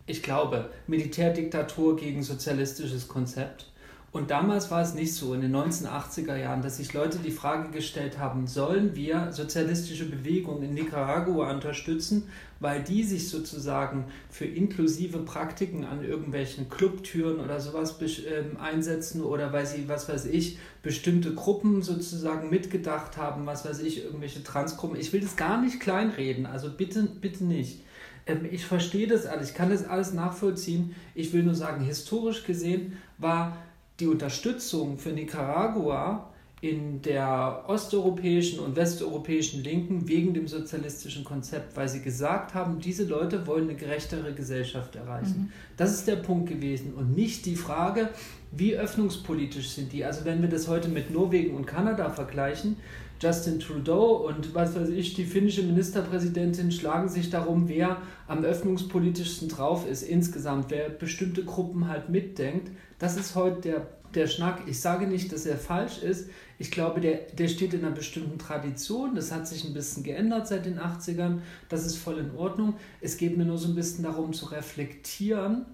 ich 0.07 0.23
glaube, 0.23 0.71
Militärdiktatur 0.87 1.97
gegen 1.97 2.23
sozialistisches 2.23 3.09
Konzept. 3.09 3.67
Und 4.15 4.31
damals 4.31 4.71
war 4.71 4.81
es 4.81 4.95
nicht 4.95 5.13
so 5.13 5.35
in 5.35 5.41
den 5.41 5.53
1980er 5.57 6.37
Jahren, 6.37 6.63
dass 6.63 6.77
sich 6.77 6.95
Leute 6.95 7.19
die 7.19 7.33
Frage 7.33 7.73
gestellt 7.73 8.17
haben, 8.17 8.47
sollen 8.47 8.95
wir 8.95 9.33
sozialistische 9.33 10.09
Bewegungen 10.09 10.63
in 10.63 10.75
Nicaragua 10.75 11.51
unterstützen, 11.51 12.29
weil 12.61 12.85
die 12.85 13.03
sich 13.03 13.29
sozusagen 13.29 14.05
für 14.31 14.45
inklusive 14.45 15.19
Praktiken 15.19 15.85
an 15.85 16.05
irgendwelchen 16.05 16.71
Clubtüren 16.71 17.41
oder 17.41 17.59
sowas 17.59 17.99
ähm, 18.01 18.57
einsetzen 18.57 19.21
oder 19.21 19.53
weil 19.53 19.67
sie, 19.67 19.89
was 19.89 20.09
weiß 20.09 20.27
ich, 20.27 20.59
bestimmte 20.85 21.35
Gruppen 21.35 21.83
sozusagen 21.83 22.51
mitgedacht 22.51 23.17
haben, 23.17 23.47
was 23.47 23.65
weiß 23.65 23.81
ich, 23.81 24.05
irgendwelche 24.05 24.45
Transgruppen. 24.45 24.97
Ich 24.97 25.13
will 25.13 25.23
das 25.23 25.35
gar 25.35 25.61
nicht 25.61 25.81
kleinreden, 25.81 26.47
also 26.47 26.71
bitte, 26.71 27.03
bitte 27.03 27.43
nicht. 27.43 27.83
Ähm, 28.27 28.47
ich 28.49 28.65
verstehe 28.65 29.09
das 29.09 29.27
alles, 29.27 29.51
ich 29.51 29.57
kann 29.57 29.71
das 29.71 29.85
alles 29.85 30.13
nachvollziehen. 30.13 30.95
Ich 31.17 31.33
will 31.33 31.43
nur 31.43 31.57
sagen, 31.57 31.85
historisch 31.85 32.45
gesehen 32.45 32.97
war 33.19 33.57
die 34.01 34.07
Unterstützung 34.07 34.99
für 34.99 35.11
Nicaragua 35.11 36.31
in 36.61 37.03
der 37.03 37.65
osteuropäischen 37.67 38.59
und 38.59 38.75
westeuropäischen 38.75 39.63
Linken 39.63 40.09
wegen 40.09 40.33
dem 40.33 40.49
sozialistischen 40.49 41.23
Konzept, 41.23 41.77
weil 41.77 41.91
sie 41.91 42.01
gesagt 42.01 42.55
haben, 42.55 42.79
diese 42.79 43.05
Leute 43.05 43.47
wollen 43.47 43.69
eine 43.69 43.77
gerechtere 43.77 44.33
Gesellschaft 44.33 44.97
erreichen. 44.97 45.51
Mhm. 45.51 45.53
Das 45.77 45.93
ist 45.93 46.09
der 46.09 46.17
Punkt 46.17 46.49
gewesen 46.49 46.95
und 46.95 47.15
nicht 47.15 47.45
die 47.45 47.57
Frage, 47.57 48.09
wie 48.51 48.77
öffnungspolitisch 48.77 49.71
sind 49.71 49.93
die. 49.93 50.07
Also 50.07 50.25
wenn 50.25 50.41
wir 50.41 50.49
das 50.49 50.67
heute 50.67 50.89
mit 50.89 51.11
Norwegen 51.11 51.55
und 51.55 51.67
Kanada 51.67 52.09
vergleichen, 52.09 52.77
Justin 53.21 53.61
Trudeau 53.61 54.27
und 54.27 54.55
was 54.55 54.75
weiß 54.75 54.89
ich, 54.91 55.15
die 55.15 55.25
finnische 55.25 55.63
Ministerpräsidentin 55.63 56.73
schlagen 56.73 57.09
sich 57.09 57.31
darum, 57.31 57.69
wer 57.69 57.99
am 58.27 58.45
öffnungspolitischsten 58.45 59.49
drauf 59.49 59.89
ist 59.89 60.03
insgesamt, 60.03 60.67
wer 60.69 60.89
bestimmte 60.89 61.45
Gruppen 61.45 61.89
halt 61.89 62.09
mitdenkt. 62.09 62.71
Das 62.99 63.17
ist 63.17 63.35
heute 63.35 63.61
der, 63.61 63.87
der 64.15 64.27
Schnack. 64.27 64.63
Ich 64.67 64.81
sage 64.81 65.07
nicht, 65.07 65.33
dass 65.33 65.47
er 65.47 65.57
falsch 65.57 66.03
ist. 66.03 66.29
Ich 66.59 66.71
glaube, 66.71 67.01
der, 67.01 67.21
der 67.39 67.49
steht 67.49 67.73
in 67.75 67.85
einer 67.85 67.95
bestimmten 67.95 68.39
Tradition. 68.39 69.15
Das 69.15 69.33
hat 69.33 69.49
sich 69.49 69.65
ein 69.65 69.75
bisschen 69.75 70.03
geändert 70.03 70.47
seit 70.49 70.67
den 70.67 70.79
80ern. 70.79 71.39
Das 71.69 71.87
ist 71.87 71.97
voll 71.97 72.19
in 72.19 72.37
Ordnung. 72.37 72.75
Es 73.01 73.17
geht 73.17 73.37
mir 73.37 73.45
nur 73.45 73.59
so 73.59 73.69
ein 73.69 73.75
bisschen 73.75 74.05
darum 74.05 74.33
zu 74.33 74.47
reflektieren 74.47 75.67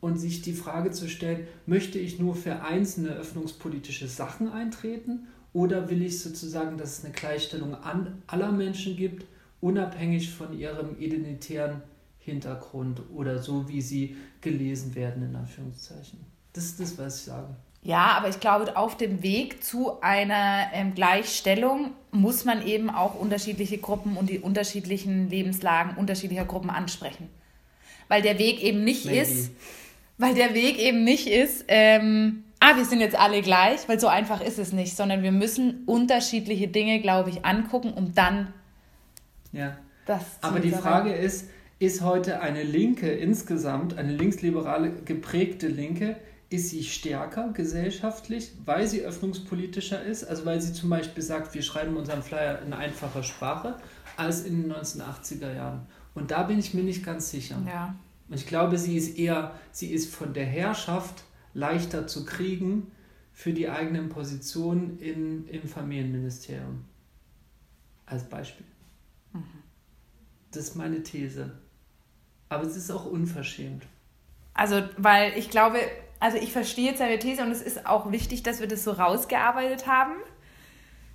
und 0.00 0.16
sich 0.16 0.42
die 0.42 0.52
Frage 0.52 0.90
zu 0.90 1.08
stellen, 1.08 1.46
möchte 1.66 1.98
ich 1.98 2.18
nur 2.18 2.34
für 2.36 2.62
einzelne 2.62 3.10
öffnungspolitische 3.10 4.08
Sachen 4.08 4.48
eintreten 4.52 5.26
oder 5.58 5.90
will 5.90 6.02
ich 6.02 6.20
sozusagen, 6.20 6.78
dass 6.78 6.98
es 6.98 7.04
eine 7.04 7.12
Gleichstellung 7.12 7.74
an 7.74 8.22
aller 8.28 8.52
Menschen 8.52 8.96
gibt, 8.96 9.26
unabhängig 9.60 10.30
von 10.30 10.56
ihrem 10.56 10.96
identitären 11.00 11.82
Hintergrund 12.20 13.02
oder 13.12 13.42
so, 13.42 13.68
wie 13.68 13.80
sie 13.80 14.16
gelesen 14.40 14.94
werden, 14.94 15.24
in 15.24 15.34
Anführungszeichen. 15.34 16.20
Das 16.52 16.64
ist 16.64 16.78
das, 16.78 16.96
was 16.96 17.18
ich 17.18 17.24
sage. 17.24 17.48
Ja, 17.82 18.12
aber 18.16 18.28
ich 18.28 18.38
glaube, 18.38 18.76
auf 18.76 18.96
dem 18.96 19.24
Weg 19.24 19.64
zu 19.64 20.00
einer 20.00 20.68
ähm, 20.74 20.94
Gleichstellung 20.94 21.90
muss 22.12 22.44
man 22.44 22.64
eben 22.64 22.88
auch 22.88 23.16
unterschiedliche 23.16 23.78
Gruppen 23.78 24.16
und 24.16 24.30
die 24.30 24.38
unterschiedlichen 24.38 25.28
Lebenslagen 25.28 25.96
unterschiedlicher 25.96 26.44
Gruppen 26.44 26.70
ansprechen. 26.70 27.28
Weil 28.06 28.22
der 28.22 28.38
Weg 28.38 28.62
eben 28.62 28.84
nicht 28.84 29.06
Maybe. 29.06 29.22
ist, 29.22 29.50
weil 30.18 30.36
der 30.36 30.54
Weg 30.54 30.78
eben 30.78 31.02
nicht 31.02 31.26
ist, 31.26 31.64
ähm, 31.66 32.44
ah, 32.60 32.76
wir 32.76 32.84
sind 32.84 33.00
jetzt 33.00 33.18
alle 33.18 33.42
gleich, 33.42 33.88
weil 33.88 34.00
so 34.00 34.08
einfach 34.08 34.40
ist 34.40 34.58
es 34.58 34.72
nicht, 34.72 34.96
sondern 34.96 35.22
wir 35.22 35.32
müssen 35.32 35.84
unterschiedliche 35.86 36.68
Dinge, 36.68 37.00
glaube 37.00 37.30
ich, 37.30 37.44
angucken, 37.44 37.92
um 37.92 38.14
dann 38.14 38.52
ja. 39.52 39.76
das 40.06 40.40
zu 40.40 40.46
Aber 40.46 40.60
die 40.60 40.70
Frage 40.70 41.12
ist, 41.12 41.48
ist 41.78 42.02
heute 42.02 42.40
eine 42.40 42.62
Linke 42.62 43.10
insgesamt, 43.10 43.96
eine 43.98 44.12
linksliberale 44.12 44.92
geprägte 45.04 45.68
Linke, 45.68 46.16
ist 46.50 46.70
sie 46.70 46.82
stärker 46.82 47.50
gesellschaftlich, 47.52 48.52
weil 48.64 48.86
sie 48.86 49.02
öffnungspolitischer 49.02 50.02
ist, 50.02 50.24
also 50.24 50.46
weil 50.46 50.60
sie 50.60 50.72
zum 50.72 50.88
Beispiel 50.88 51.22
sagt, 51.22 51.54
wir 51.54 51.62
schreiben 51.62 51.96
unseren 51.96 52.22
Flyer 52.22 52.62
in 52.62 52.72
einfacher 52.72 53.22
Sprache, 53.22 53.76
als 54.16 54.42
in 54.42 54.62
den 54.62 54.72
1980er 54.72 55.54
Jahren. 55.54 55.86
Und 56.14 56.30
da 56.30 56.44
bin 56.44 56.58
ich 56.58 56.72
mir 56.72 56.82
nicht 56.82 57.04
ganz 57.04 57.30
sicher. 57.30 57.56
Ja. 57.66 57.94
Ich 58.30 58.46
glaube, 58.46 58.78
sie 58.78 58.96
ist 58.96 59.18
eher, 59.18 59.52
sie 59.72 59.92
ist 59.92 60.12
von 60.12 60.32
der 60.32 60.46
Herrschaft 60.46 61.22
leichter 61.58 62.06
zu 62.06 62.24
kriegen 62.24 62.90
für 63.32 63.52
die 63.52 63.68
eigenen 63.68 64.08
Positionen 64.08 64.98
in, 65.00 65.46
im 65.48 65.68
Familienministerium. 65.68 66.84
Als 68.06 68.24
Beispiel. 68.24 68.66
Mhm. 69.32 69.44
Das 70.50 70.64
ist 70.64 70.76
meine 70.76 71.02
These. 71.02 71.52
Aber 72.48 72.64
es 72.64 72.76
ist 72.76 72.90
auch 72.90 73.04
unverschämt. 73.04 73.86
Also, 74.54 74.82
weil 74.96 75.36
ich 75.36 75.50
glaube, 75.50 75.78
also 76.20 76.38
ich 76.38 76.52
verstehe 76.52 76.86
jetzt 76.86 76.98
seine 76.98 77.18
These 77.18 77.42
und 77.42 77.50
es 77.50 77.60
ist 77.60 77.86
auch 77.86 78.10
wichtig, 78.10 78.42
dass 78.42 78.60
wir 78.60 78.68
das 78.68 78.84
so 78.84 78.92
rausgearbeitet 78.92 79.86
haben. 79.86 80.14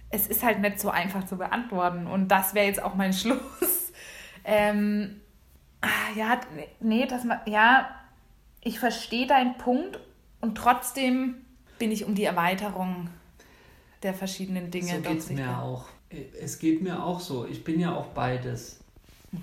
Es 0.10 0.28
ist 0.28 0.44
halt 0.44 0.60
nicht 0.60 0.80
so 0.80 0.90
einfach 0.90 1.26
zu 1.26 1.38
beantworten 1.38 2.06
und 2.06 2.28
das 2.28 2.54
wäre 2.54 2.68
jetzt 2.68 2.84
auch 2.84 2.96
mein 2.96 3.14
Schluss. 3.14 3.92
Ähm, 4.44 5.22
ah, 5.82 6.16
ja, 6.16 6.40
nee, 6.80 7.08
das 7.08 7.26
ja, 7.48 7.90
ich 8.62 8.80
verstehe 8.80 9.26
deinen 9.26 9.58
Punkt 9.58 10.00
und 10.44 10.56
trotzdem 10.56 11.36
bin 11.80 11.90
ich 11.90 12.04
um 12.04 12.16
die 12.16 12.26
Erweiterung 12.26 13.08
der 14.04 14.14
verschiedenen 14.14 14.72
Dinge. 14.72 14.98
So 14.98 15.02
geht 15.02 15.20
es 15.20 15.30
mir 15.30 15.58
auch. 15.58 15.86
Es 16.10 16.60
geht 16.60 16.82
mir 16.82 17.02
auch 17.02 17.22
so. 17.22 17.46
Ich 17.46 17.64
bin 17.64 17.80
ja 17.80 17.96
auch 17.96 18.08
beides. 18.08 18.82
Mhm. 19.32 19.40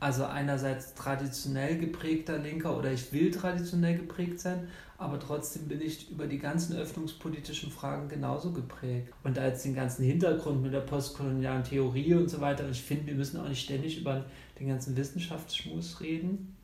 Also 0.00 0.24
einerseits 0.24 0.94
traditionell 0.94 1.78
geprägter 1.78 2.36
Linker 2.36 2.76
oder 2.76 2.90
ich 2.90 3.12
will 3.12 3.30
traditionell 3.30 3.96
geprägt 3.96 4.40
sein, 4.40 4.66
aber 4.98 5.20
trotzdem 5.20 5.68
bin 5.68 5.80
ich 5.80 6.10
über 6.10 6.26
die 6.26 6.38
ganzen 6.38 6.76
öffnungspolitischen 6.76 7.70
Fragen 7.70 8.08
genauso 8.08 8.52
geprägt. 8.52 9.12
Und 9.22 9.38
als 9.38 9.62
den 9.62 9.76
ganzen 9.76 10.04
Hintergrund 10.04 10.62
mit 10.62 10.72
der 10.72 10.80
postkolonialen 10.80 11.62
Theorie 11.62 12.14
und 12.14 12.28
so 12.28 12.40
weiter, 12.40 12.68
ich 12.68 12.82
finde, 12.82 13.06
wir 13.06 13.14
müssen 13.14 13.38
auch 13.38 13.48
nicht 13.48 13.62
ständig 13.62 14.00
über 14.00 14.24
den 14.58 14.66
ganzen 14.66 14.96
Wissenschaftsschmus 14.96 16.00
reden. 16.00 16.56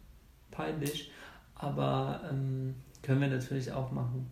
Peinlich. 0.50 1.12
Aber 1.54 2.28
ähm, 2.28 2.74
können 3.06 3.20
wir 3.20 3.28
natürlich 3.28 3.70
auch 3.70 3.92
machen. 3.92 4.26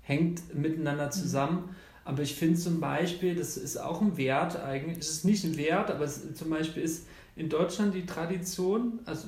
Hängt 0.00 0.54
miteinander 0.54 1.10
zusammen. 1.10 1.76
Aber 2.04 2.22
ich 2.22 2.34
finde 2.34 2.58
zum 2.58 2.80
Beispiel, 2.80 3.34
das 3.34 3.56
ist 3.56 3.76
auch 3.76 4.00
ein 4.00 4.16
Wert 4.16 4.56
eigentlich, 4.56 4.98
es 4.98 5.10
ist 5.10 5.24
nicht 5.24 5.44
ein 5.44 5.56
Wert, 5.56 5.90
aber 5.90 6.04
es, 6.04 6.34
zum 6.34 6.50
Beispiel 6.50 6.82
ist 6.82 7.06
in 7.34 7.48
Deutschland 7.48 7.94
die 7.94 8.06
Tradition, 8.06 9.00
also 9.04 9.26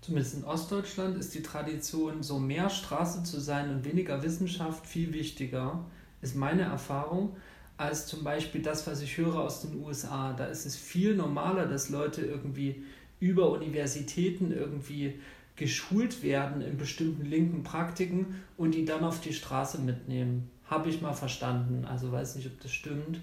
zumindest 0.00 0.36
in 0.36 0.44
Ostdeutschland 0.44 1.18
ist 1.18 1.34
die 1.34 1.42
Tradition, 1.42 2.22
so 2.22 2.38
mehr 2.38 2.70
Straße 2.70 3.24
zu 3.24 3.40
sein 3.40 3.70
und 3.70 3.84
weniger 3.84 4.22
Wissenschaft 4.22 4.86
viel 4.86 5.12
wichtiger, 5.12 5.84
ist 6.22 6.36
meine 6.36 6.62
Erfahrung, 6.62 7.36
als 7.76 8.06
zum 8.06 8.22
Beispiel 8.22 8.62
das, 8.62 8.86
was 8.86 9.02
ich 9.02 9.18
höre 9.18 9.40
aus 9.40 9.62
den 9.62 9.82
USA. 9.82 10.32
Da 10.32 10.46
ist 10.46 10.64
es 10.64 10.76
viel 10.76 11.16
normaler, 11.16 11.66
dass 11.66 11.88
Leute 11.88 12.22
irgendwie 12.22 12.84
über 13.18 13.50
Universitäten 13.50 14.52
irgendwie 14.52 15.18
geschult 15.60 16.22
werden 16.22 16.62
in 16.62 16.78
bestimmten 16.78 17.26
linken 17.26 17.62
Praktiken 17.62 18.42
und 18.56 18.74
die 18.74 18.86
dann 18.86 19.04
auf 19.04 19.20
die 19.20 19.34
Straße 19.34 19.78
mitnehmen. 19.78 20.50
Habe 20.66 20.88
ich 20.88 21.02
mal 21.02 21.12
verstanden. 21.12 21.84
Also 21.84 22.10
weiß 22.10 22.36
nicht, 22.36 22.46
ob 22.46 22.58
das 22.62 22.72
stimmt. 22.72 23.20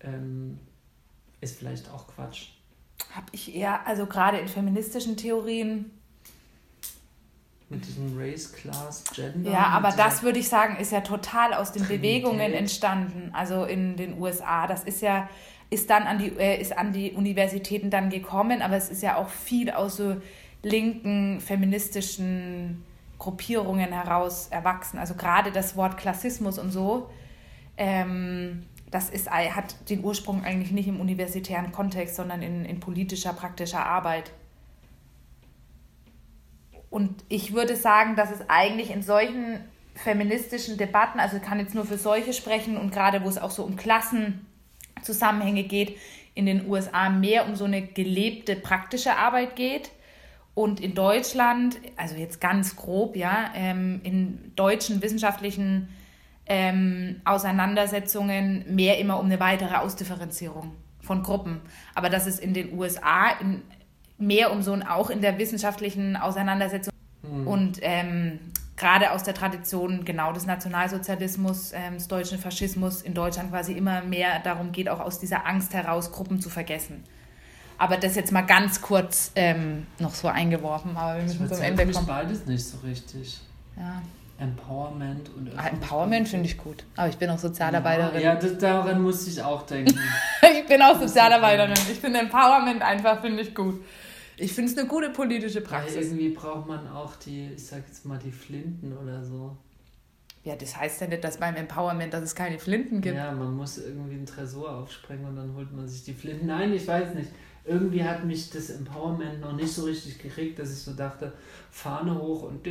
Ähm, 0.00 0.58
ist 1.40 1.58
vielleicht 1.58 1.90
auch 1.90 2.08
Quatsch. 2.08 2.48
Habe 3.10 3.26
ich 3.32 3.54
eher, 3.54 3.86
also 3.86 4.04
gerade 4.04 4.36
in 4.36 4.48
feministischen 4.48 5.16
Theorien. 5.16 5.90
Mit 7.70 7.86
diesem 7.86 8.18
Race, 8.18 8.52
Class, 8.52 9.04
Gender. 9.14 9.50
Ja, 9.50 9.68
aber 9.68 9.92
das 9.92 10.22
würde 10.22 10.38
ich 10.38 10.50
sagen, 10.50 10.76
ist 10.76 10.92
ja 10.92 11.00
total 11.00 11.54
aus 11.54 11.72
den 11.72 11.84
Trinität. 11.84 12.22
Bewegungen 12.22 12.52
entstanden. 12.52 13.30
Also 13.32 13.64
in 13.64 13.96
den 13.96 14.20
USA. 14.20 14.66
Das 14.66 14.84
ist 14.84 15.00
ja, 15.00 15.30
ist 15.70 15.88
dann 15.88 16.02
an 16.02 16.18
die, 16.18 16.38
äh, 16.38 16.60
ist 16.60 16.76
an 16.76 16.92
die 16.92 17.12
Universitäten 17.12 17.88
dann 17.88 18.10
gekommen, 18.10 18.60
aber 18.60 18.76
es 18.76 18.90
ist 18.90 19.02
ja 19.02 19.16
auch 19.16 19.30
viel 19.30 19.70
aus 19.70 19.96
so 19.96 20.20
linken, 20.66 21.40
feministischen 21.40 22.84
Gruppierungen 23.18 23.92
heraus 23.92 24.48
erwachsen. 24.48 24.98
Also 24.98 25.14
gerade 25.14 25.52
das 25.52 25.76
Wort 25.76 25.96
Klassismus 25.96 26.58
und 26.58 26.72
so, 26.72 27.08
ähm, 27.76 28.64
das 28.90 29.08
ist, 29.10 29.30
hat 29.30 29.88
den 29.90 30.04
Ursprung 30.04 30.44
eigentlich 30.44 30.72
nicht 30.72 30.88
im 30.88 31.00
universitären 31.00 31.70
Kontext, 31.72 32.16
sondern 32.16 32.42
in, 32.42 32.64
in 32.64 32.80
politischer, 32.80 33.32
praktischer 33.32 33.84
Arbeit. 33.84 34.32
Und 36.90 37.24
ich 37.28 37.52
würde 37.52 37.76
sagen, 37.76 38.16
dass 38.16 38.30
es 38.30 38.48
eigentlich 38.48 38.90
in 38.90 39.02
solchen 39.02 39.60
feministischen 39.94 40.76
Debatten, 40.78 41.20
also 41.20 41.36
ich 41.36 41.42
kann 41.42 41.58
jetzt 41.58 41.74
nur 41.74 41.84
für 41.84 41.98
solche 41.98 42.32
sprechen 42.32 42.76
und 42.76 42.92
gerade 42.92 43.22
wo 43.22 43.28
es 43.28 43.38
auch 43.38 43.50
so 43.50 43.64
um 43.64 43.76
Klassenzusammenhänge 43.76 45.64
geht, 45.64 45.96
in 46.34 46.46
den 46.46 46.68
USA 46.68 47.08
mehr 47.08 47.46
um 47.46 47.54
so 47.54 47.64
eine 47.64 47.82
gelebte 47.82 48.56
praktische 48.56 49.16
Arbeit 49.16 49.56
geht 49.56 49.90
und 50.56 50.80
in 50.80 50.94
Deutschland, 50.94 51.76
also 51.98 52.14
jetzt 52.14 52.40
ganz 52.40 52.76
grob, 52.76 53.14
ja, 53.14 53.50
ähm, 53.54 54.00
in 54.04 54.52
deutschen 54.56 55.02
wissenschaftlichen 55.02 55.90
ähm, 56.46 57.20
Auseinandersetzungen 57.26 58.64
mehr 58.74 58.98
immer 58.98 59.20
um 59.20 59.26
eine 59.26 59.38
weitere 59.38 59.76
Ausdifferenzierung 59.76 60.72
von 61.02 61.22
Gruppen. 61.22 61.60
Aber 61.94 62.08
dass 62.08 62.26
es 62.26 62.38
in 62.38 62.54
den 62.54 62.72
USA 62.72 63.32
in, 63.38 63.60
mehr 64.16 64.50
um 64.50 64.62
so 64.62 64.72
ein, 64.72 64.82
auch 64.82 65.10
in 65.10 65.20
der 65.20 65.36
wissenschaftlichen 65.38 66.16
Auseinandersetzung 66.16 66.94
mhm. 67.22 67.46
und 67.46 67.78
ähm, 67.82 68.38
gerade 68.78 69.10
aus 69.10 69.24
der 69.24 69.34
Tradition 69.34 70.06
genau 70.06 70.32
des 70.32 70.46
Nationalsozialismus, 70.46 71.72
ähm, 71.74 71.98
des 71.98 72.08
deutschen 72.08 72.38
Faschismus 72.38 73.02
in 73.02 73.12
Deutschland 73.12 73.50
quasi 73.50 73.74
immer 73.74 74.00
mehr 74.00 74.40
darum 74.40 74.72
geht, 74.72 74.88
auch 74.88 75.00
aus 75.00 75.18
dieser 75.20 75.46
Angst 75.46 75.74
heraus 75.74 76.12
Gruppen 76.12 76.40
zu 76.40 76.48
vergessen. 76.48 77.04
Aber 77.78 77.96
das 77.96 78.14
jetzt 78.14 78.32
mal 78.32 78.42
ganz 78.42 78.80
kurz 78.80 79.32
ähm, 79.34 79.86
noch 79.98 80.14
so 80.14 80.28
eingeworfen, 80.28 80.96
aber 80.96 81.18
wir 81.18 81.24
müssen 81.24 81.48
zum 81.48 81.62
Ende 81.62 81.86
kommen. 81.90 82.06
beides 82.06 82.46
nicht 82.46 82.64
so 82.64 82.78
richtig. 82.78 83.38
Ja. 83.76 84.02
Empowerment 84.38 85.30
und 85.34 85.50
ah, 85.56 85.68
Empowerment 85.68 86.28
finde 86.28 86.46
ich 86.46 86.58
gut. 86.58 86.84
Aber 86.94 87.08
ich 87.08 87.16
bin 87.16 87.30
auch 87.30 87.38
Sozialarbeiterin. 87.38 88.20
Ja, 88.20 88.34
das, 88.34 88.58
daran 88.58 89.00
musste 89.00 89.30
ich 89.30 89.42
auch 89.42 89.62
denken. 89.62 89.98
ich 90.42 90.66
bin 90.66 90.82
auch 90.82 91.00
Sozialarbeiterin. 91.00 91.72
Ich 91.90 91.98
finde 91.98 92.20
Empowerment 92.20 92.82
einfach, 92.82 93.22
finde 93.22 93.42
ich 93.42 93.54
gut. 93.54 93.82
Ich 94.36 94.52
finde 94.52 94.72
es 94.72 94.78
eine 94.78 94.86
gute 94.86 95.08
politische 95.08 95.62
Praxis. 95.62 95.96
Weil 95.96 96.02
irgendwie 96.04 96.28
braucht 96.30 96.66
man 96.66 96.86
auch 96.88 97.16
die, 97.16 97.52
ich 97.56 97.66
sag 97.66 97.84
jetzt 97.86 98.04
mal, 98.04 98.18
die 98.18 98.32
Flinten 98.32 98.94
oder 98.94 99.24
so. 99.24 99.56
Ja, 100.44 100.54
das 100.54 100.76
heißt 100.76 101.00
ja 101.00 101.06
nicht, 101.06 101.24
dass 101.24 101.38
beim 101.38 101.56
Empowerment, 101.56 102.12
dass 102.12 102.22
es 102.22 102.34
keine 102.34 102.58
Flinten 102.58 103.00
gibt. 103.00 103.16
Ja, 103.16 103.32
man 103.32 103.56
muss 103.56 103.78
irgendwie 103.78 104.16
einen 104.16 104.26
Tresor 104.26 104.70
aufsprengen 104.70 105.24
und 105.24 105.36
dann 105.36 105.54
holt 105.54 105.72
man 105.72 105.88
sich 105.88 106.04
die 106.04 106.12
Flinten. 106.12 106.46
Nein, 106.46 106.74
ich 106.74 106.86
weiß 106.86 107.14
nicht 107.14 107.30
irgendwie 107.66 108.04
hat 108.04 108.24
mich 108.24 108.50
das 108.50 108.70
Empowerment 108.70 109.40
noch 109.40 109.52
nicht 109.52 109.72
so 109.72 109.84
richtig 109.84 110.18
gekriegt, 110.18 110.58
dass 110.58 110.72
ich 110.72 110.78
so 110.78 110.92
dachte, 110.92 111.32
Fahne 111.70 112.14
hoch 112.14 112.44
und 112.44 112.66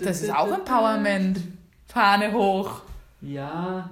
Das 0.00 0.22
ist 0.22 0.34
auch 0.34 0.52
Empowerment. 0.52 1.40
Fahne 1.86 2.32
hoch. 2.32 2.82
Ja. 3.20 3.90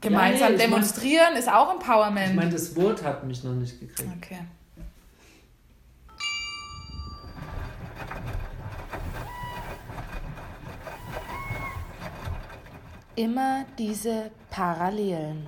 Gemeinsam 0.00 0.52
ja, 0.52 0.58
nee, 0.58 0.64
demonstrieren 0.64 1.32
mein, 1.32 1.38
ist 1.38 1.48
auch 1.48 1.72
Empowerment. 1.72 2.30
Ich 2.30 2.36
meine, 2.36 2.50
das 2.50 2.74
Wort 2.76 3.02
hat 3.02 3.24
mich 3.24 3.42
noch 3.44 3.54
nicht 3.54 3.78
gekriegt. 3.78 4.10
Okay. 4.16 4.38
Immer 13.14 13.66
diese 13.78 14.30
Parallelen. 14.50 15.46